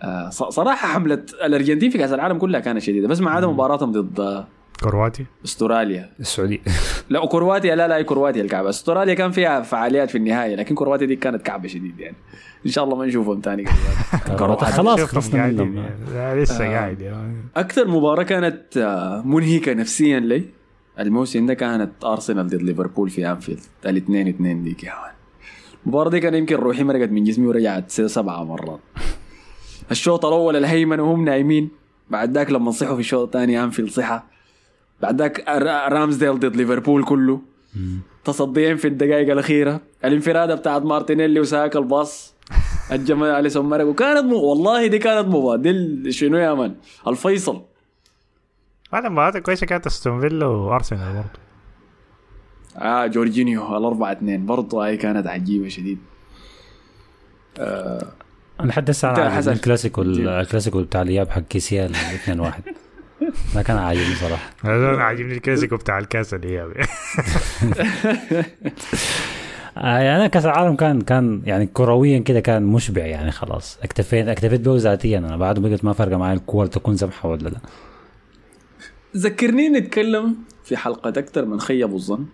آه 0.02 0.30
ص- 0.30 0.42
صراحة 0.42 0.88
حملة 0.88 1.22
الأرجنتين 1.44 1.90
في 1.90 1.98
كأس 1.98 2.12
العالم 2.12 2.38
كلها 2.38 2.60
كانت 2.60 2.78
شديدة 2.82 3.08
بس 3.08 3.20
ما 3.20 3.30
عدا 3.30 3.46
مباراتهم 3.46 3.92
ضد 3.92 4.44
كرواتيا؟ 4.82 5.26
أستراليا. 5.44 6.10
السعودية. 6.20 6.58
لا 7.10 7.26
كرواتيا 7.26 7.74
لا 7.76 7.88
لا 7.88 7.96
هي 7.96 8.04
كرواتيا 8.04 8.42
الكعبة. 8.42 8.68
أستراليا 8.68 9.14
كان 9.14 9.30
فيها 9.30 9.62
فعاليات 9.62 10.10
في 10.10 10.18
النهاية 10.18 10.54
لكن 10.56 10.74
كرواتيا 10.74 11.06
دي 11.06 11.16
كانت 11.16 11.42
كعبة 11.42 11.68
شديد 11.68 12.00
يعني. 12.00 12.16
إن 12.66 12.70
شاء 12.70 12.84
الله 12.84 12.96
ما 12.96 13.06
نشوفهم 13.06 13.40
ثاني 13.44 13.64
كرواتيا 14.38 14.66
خلاص 14.66 15.00
خلصنا 15.00 15.46
منهم. 15.46 15.76
يعني. 15.76 16.42
لسه 16.42 16.66
آه. 16.66 16.70
قاعد 16.70 17.00
يعني. 17.00 17.36
أكثر 17.56 17.88
مباراة 17.88 18.22
كانت 18.22 18.76
آه، 18.76 19.22
منهكة 19.26 19.72
نفسيا 19.74 20.20
لي 20.20 20.44
الموسم 21.00 21.46
ده 21.46 21.54
كانت 21.54 21.90
أرسنال 22.04 22.46
ضد 22.46 22.62
ليفربول 22.62 23.10
في 23.10 23.30
أنفيلد 23.30 23.60
الاثنين 23.86 24.28
اثنين 24.28 24.62
ديك 24.62 24.84
يا 24.84 24.90
man 24.90 25.12
المباراة 25.86 26.10
دي 26.10 26.20
كان 26.20 26.34
يمكن 26.34 26.56
روحي 26.56 26.84
مرقت 26.84 27.08
من 27.10 27.24
جسمي 27.24 27.46
ورجعت 27.46 27.90
س- 27.90 28.00
سبعة 28.00 28.44
مرات. 28.44 28.80
الشوط 29.90 30.24
الأول 30.24 30.56
الهيمن 30.56 31.00
وهم 31.00 31.24
نايمين. 31.24 31.70
بعد 32.10 32.32
ذاك 32.32 32.50
لما 32.50 32.70
صحوا 32.70 32.94
في 32.94 33.00
الشوط 33.00 33.24
الثاني 33.36 33.64
أنفيلد 33.64 33.90
صحى 33.90 34.22
بعد 35.02 35.20
ذاك 35.22 35.44
را- 35.48 35.88
رامزديل 35.88 36.38
ضد 36.40 36.56
ليفربول 36.56 37.04
كله. 37.04 37.40
تصديين 38.24 38.76
في 38.76 38.88
الدقائق 38.88 39.32
الأخيرة. 39.32 39.80
الانفرادة 40.04 40.54
بتاعت 40.54 40.82
مارتينيلي 40.82 41.40
وساك 41.40 41.76
الباص. 41.76 42.34
الجمال 42.92 43.30
اليسون 43.30 43.64
مرق 43.70 43.86
وكانت 43.86 44.24
م... 44.24 44.32
والله 44.32 44.86
دي 44.86 44.98
كانت 44.98 45.28
مباراة. 45.28 45.56
دي 45.56 46.12
شنو 46.12 46.36
يا 46.38 46.54
man؟ 46.54 46.74
الفيصل. 47.06 47.62
هذا 48.94 49.06
المباراة 49.06 49.38
كويسة 49.38 49.66
كانت 49.66 49.86
أستون 49.86 50.20
فيلا 50.20 50.46
وأرسنال 50.46 51.14
برضه 51.14 51.28
آه 52.76 53.06
جورجينيو 53.06 53.76
الأربعة 53.76 54.12
اثنين. 54.12 54.46
برضه 54.46 54.84
هاي 54.86 54.96
كانت 54.96 55.26
عجيبة 55.26 55.68
شديد. 55.68 55.98
أنا 58.60 58.72
هسه 58.88 59.12
حسن. 59.12 59.20
عاجبني 59.20 59.54
الكلاسيكو. 59.54 60.02
الكلاسيكو 60.02 60.82
بتاع 60.82 61.02
الإياب 61.02 61.30
حق 61.30 61.40
كيسيه 61.40 61.85
ال 61.85 61.94
2 61.94 62.40
1 62.40 62.62
ده 63.54 63.62
كان 63.62 63.76
عاجبني 63.76 64.14
صراحة. 64.14 64.50
أنا 64.64 65.02
عاجبني 65.04 65.32
الكلاسيكو 65.34 65.76
بتاع 65.76 65.98
الكاس 65.98 66.34
الإياب. 66.34 66.72
آه 69.78 69.98
يعني 69.98 70.16
أنا 70.16 70.26
كأس 70.26 70.44
العالم 70.44 70.76
كان 70.76 71.00
كان 71.00 71.42
يعني 71.44 71.66
كرويا 71.66 72.18
كده 72.18 72.40
كان 72.40 72.62
مشبع 72.62 73.06
يعني 73.06 73.30
خلاص. 73.30 73.78
اكتفيت 73.82 74.28
اكتفيت 74.28 74.60
به 74.60 74.76
ذاتيا. 74.76 75.18
أنا 75.18 75.36
بعده 75.36 75.60
بقت 75.60 75.84
ما 75.84 75.92
فارقة 75.92 76.16
معي 76.16 76.32
الكور 76.32 76.66
تكون 76.66 76.94
سمحة 76.96 77.28
ولا 77.28 77.48
لا. 77.48 77.58
ذكرني 79.16 79.68
نتكلم 79.68 80.36
في 80.64 80.76
حلقة 80.76 81.08
أكثر 81.08 81.44
من 81.44 81.60
خيب 81.60 81.94
الظن 81.94 82.26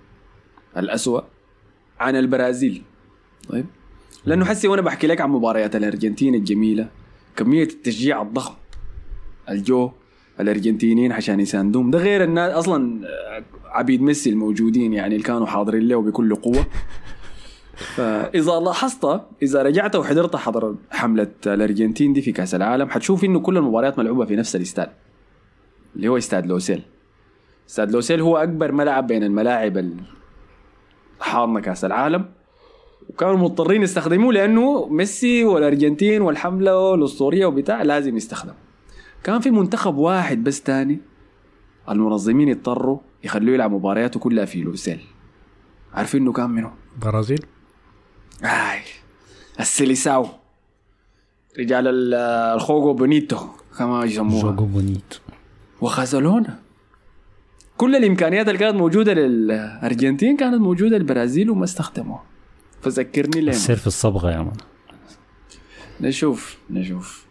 الأسوأ 0.77 1.21
عن 2.01 2.17
البرازيل. 2.17 2.83
طيب. 3.49 3.67
لأنه 4.27 4.45
حسي 4.45 4.69
وأنا 4.69 4.83
بحكي 4.83 5.07
لك 5.07 5.21
عن 5.21 5.31
مباريات 5.31 5.77
الأرجنتين 5.77 6.35
الجميلة 6.35 6.89
كمية 7.37 7.63
التشجيع 7.63 8.23
الضخم 8.23 8.55
الجو 9.51 9.91
الأرجنتينيين 10.41 11.13
عشان 11.13 11.41
يساندوهم. 11.41 11.91
ده 11.91 11.99
غير 11.99 12.25
الناس 12.25 12.53
أصلا 12.53 13.07
آه، 13.07 13.45
عبيد 13.65 14.03
ميسي 14.03 14.31
الموجودين 14.31 14.93
يعني 14.93 15.15
اللي 15.15 15.27
كانوا 15.27 15.47
حاضرين 15.47 15.89
له 15.89 16.03
بكل 16.03 16.35
قوة. 16.35 16.67
فإذا 17.77 18.53
لاحظت 18.61 19.21
إذا 19.43 19.63
رجعت 19.63 19.97
وحضرت 19.97 20.37
حضر 20.37 20.75
حملة 20.91 21.31
الأرجنتين 21.47 22.13
دي 22.13 22.23
في 22.23 22.33
كأس 22.33 22.55
العالم 22.55 22.89
حتشوف 22.89 23.25
إنه 23.25 23.41
كل 23.41 23.57
المباريات 23.57 23.99
ملعوبة 23.99 24.25
في 24.25 24.37
نفس 24.37 24.57
الاستاد 24.57 24.91
اللي 25.97 26.09
هو 26.09 26.17
استاد 26.17 26.47
لوسيل. 26.47 26.83
استاد 27.69 27.91
لوسيل 27.93 28.21
هو 28.21 28.37
أكبر 28.37 28.73
ملعب 28.73 29.07
بين 29.07 29.23
الملاعب 29.23 29.91
الحاضنه 31.21 31.61
كأس 31.61 31.85
العالم. 31.85 32.25
وكانوا 33.09 33.37
مضطرين 33.37 33.83
يستخدموه 33.83 34.33
لأنه 34.33 34.87
ميسي 34.89 35.45
والأرجنتين 35.45 36.23
والحملة 36.23 36.95
الاسطوريه 36.95 37.47
وبتاع 37.47 37.83
لازم 37.83 38.17
يستخدم 38.17 38.53
كان 39.25 39.41
في 39.41 39.51
منتخب 39.51 39.97
واحد 39.97 40.45
بس 40.45 40.61
تاني 40.63 40.99
المنظمين 41.89 42.51
اضطروا 42.51 42.99
يخلوه 43.25 43.55
يلعب 43.55 43.73
مبارياته 43.73 44.21
كلها 44.21 44.45
في 44.45 44.61
لوسيل 44.63 45.01
عارفين 45.95 46.23
إنه 46.23 46.33
كان 46.33 46.51
منو؟ 46.51 46.73
برازيل. 47.03 47.45
آي 48.45 48.81
السيليساو. 49.61 50.27
رجال 51.59 51.89
ال- 51.89 52.15
ال 52.55 52.62
jogo 52.62 52.93
bonito 52.95 53.39
كما 53.79 54.05
يسموها 54.05 54.43
jogo 54.51 54.65
bonito 54.65 55.15
وخذلونا 55.81 56.59
كل 57.77 57.97
الإمكانيات 57.97 58.49
اللي 58.49 58.59
كانت 58.59 58.77
موجودة 58.77 59.13
للأرجنتين 59.15 60.37
كانت 60.37 60.55
موجودة 60.61 60.99
للبرازيل 60.99 61.51
وما 61.51 61.65
استخدموها. 61.65 62.23
فذكرني 62.85 63.41
ليه 63.41 63.53
السير 63.53 63.77
في 63.77 63.87
الصبغة 63.87 64.31
يا 64.31 64.39
مان 64.39 64.53
نشوف 66.01 66.59
نشوف. 66.71 67.27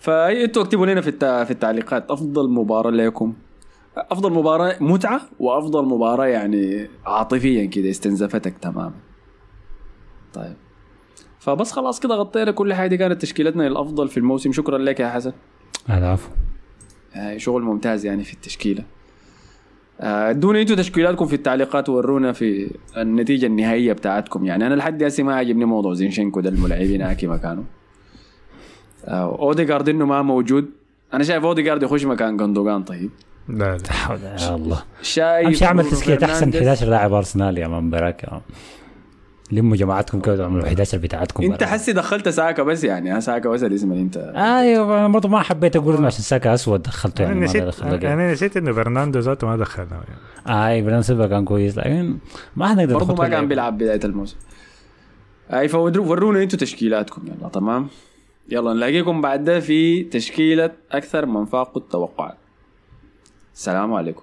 فانتوا 0.00 0.62
اكتبوا 0.62 0.86
لنا 0.86 1.00
في 1.00 1.08
التا- 1.10 1.44
في 1.44 1.50
التعليقات 1.50 2.10
أفضل 2.10 2.50
مباراة 2.50 2.90
لكم. 2.90 3.34
أفضل 3.96 4.32
مباراة 4.32 4.76
متعة 4.82 5.20
وأفضل 5.40 5.84
مباراة 5.84 6.26
يعني 6.26 6.88
عاطفيا 7.06 7.64
كده 7.66 7.90
استنزفتك 7.90 8.58
تماما. 8.58 8.92
طيب. 10.34 10.56
فبس 11.38 11.72
خلاص 11.72 12.00
كده 12.00 12.14
غطينا 12.14 12.50
كل 12.50 12.74
حاجة. 12.74 12.96
كانت 12.96 13.22
تشكيلتنا 13.22 13.66
الافضل 13.66 14.08
في 14.08 14.16
الموسم. 14.16 14.52
شكرا 14.52 14.78
لك 14.78 15.00
يا 15.00 15.08
حسن. 15.08 15.32
العفو. 15.90 16.28
آه، 17.14 17.36
شغل 17.36 17.62
ممتاز 17.62 18.04
يعني 18.06 18.24
في 18.24 18.32
التشكيلة. 18.34 18.84
آه، 20.02 20.30
ادونا 20.30 20.60
أنتوا 20.60 20.76
تشكيلاتكم 20.76 21.26
في 21.26 21.34
التعليقات 21.34 21.88
ورونا 21.88 22.32
في 22.32 22.70
النتيجة 22.96 23.46
النهائية 23.46 23.92
بتاعتكم. 23.92 24.44
يعني 24.44 24.66
أنا 24.66 24.74
لحد 24.74 25.02
هسه 25.02 25.22
ما 25.22 25.34
عجبني 25.34 25.64
موضوع 25.64 25.94
زينشينكو 25.94 26.40
ده 26.40 26.48
الملاعبين 26.48 27.02
هاكي 27.02 27.26
مكانه. 27.26 27.64
آه، 29.04 29.38
اوديجارد 29.38 29.88
إنه 29.88 30.06
ما 30.06 30.22
موجود. 30.22 30.70
أنا 31.14 31.24
شايف 31.24 31.44
اوديجارد 31.44 31.82
يخش 31.82 32.04
مكان 32.04 32.36
جندوجان 32.36 32.82
طيب. 32.82 33.10
لا 33.48 33.76
لا. 33.76 33.92
حول 33.92 34.18
يا 34.22 34.54
الله 34.54 34.82
شايف 35.02 35.46
أمشي 35.46 35.64
أعمل 35.64 35.84
تسكيت 35.90 36.22
أحسن 36.22 36.34
فرنانديز. 36.50 36.62
11 36.62 36.86
لاعب 36.86 37.12
ارسنال 37.12 37.58
يا 37.58 37.68
مان 37.68 37.90
براك. 37.90 38.42
لموا 39.52 39.76
جماعتكم 39.76 40.20
كده 40.20 40.42
واعملوا 40.42 40.66
11 40.66 40.98
بتاعتكم 40.98 41.42
انت. 41.42 41.64
حسي 41.64 41.92
دخلت 41.92 42.28
ساكا 42.28 42.62
بس 42.62 42.84
يعني 42.84 43.20
ساكا 43.20 43.48
بس 43.48 43.62
الاسم 43.62 43.92
اللي 43.92 44.02
انت 44.02 44.16
أيوه 44.36 44.98
أنا 44.98 45.08
برضه 45.08 45.28
ما 45.28 45.42
حبيت 45.42 45.76
أقول 45.76 45.96
إنه 45.96 46.06
عشان 46.06 46.20
ساكا 46.20 46.54
أسود 46.54 46.82
دخلته 46.82 47.22
يعني 47.22 47.40
نسيت. 47.40 47.82
أنا 47.82 48.32
نسيت 48.32 48.56
إنه 48.56 48.72
برناندو 48.72 49.18
ذاته 49.18 49.46
ما 49.46 49.56
دخلنا 49.56 50.02
يعني. 50.48 50.68
اي 50.68 50.82
برناردو 50.82 51.02
سيلفا 51.02 51.26
كان 51.26 51.44
كويس 51.44 51.78
لكن 51.78 52.16
ما 52.56 52.68
حنقدر 52.68 52.98
برضه 52.98 53.14
ما 53.14 53.28
كان. 53.28 53.48
بيلعب 53.48 53.74
بداية 53.78 54.00
الموسم 54.04 54.36
أي 55.52 55.68
فورونا 55.68 56.00
ورونا 56.00 56.42
أنتوا 56.42 56.58
تشكيلاتكم 56.58 57.22
يلا 57.26 57.48
تمام 57.48 57.88
يلا 58.48 58.72
نلاقيكم 58.74 59.20
بعد 59.20 59.44
ده 59.44 59.60
في 59.60 60.04
تشكيلة 60.04 60.70
أكثر 60.92 61.26
من 61.26 61.44
فاقوا 61.44 61.82
التوقعات 61.82 62.36
السلام 63.54 63.94
عليكم 63.94 64.22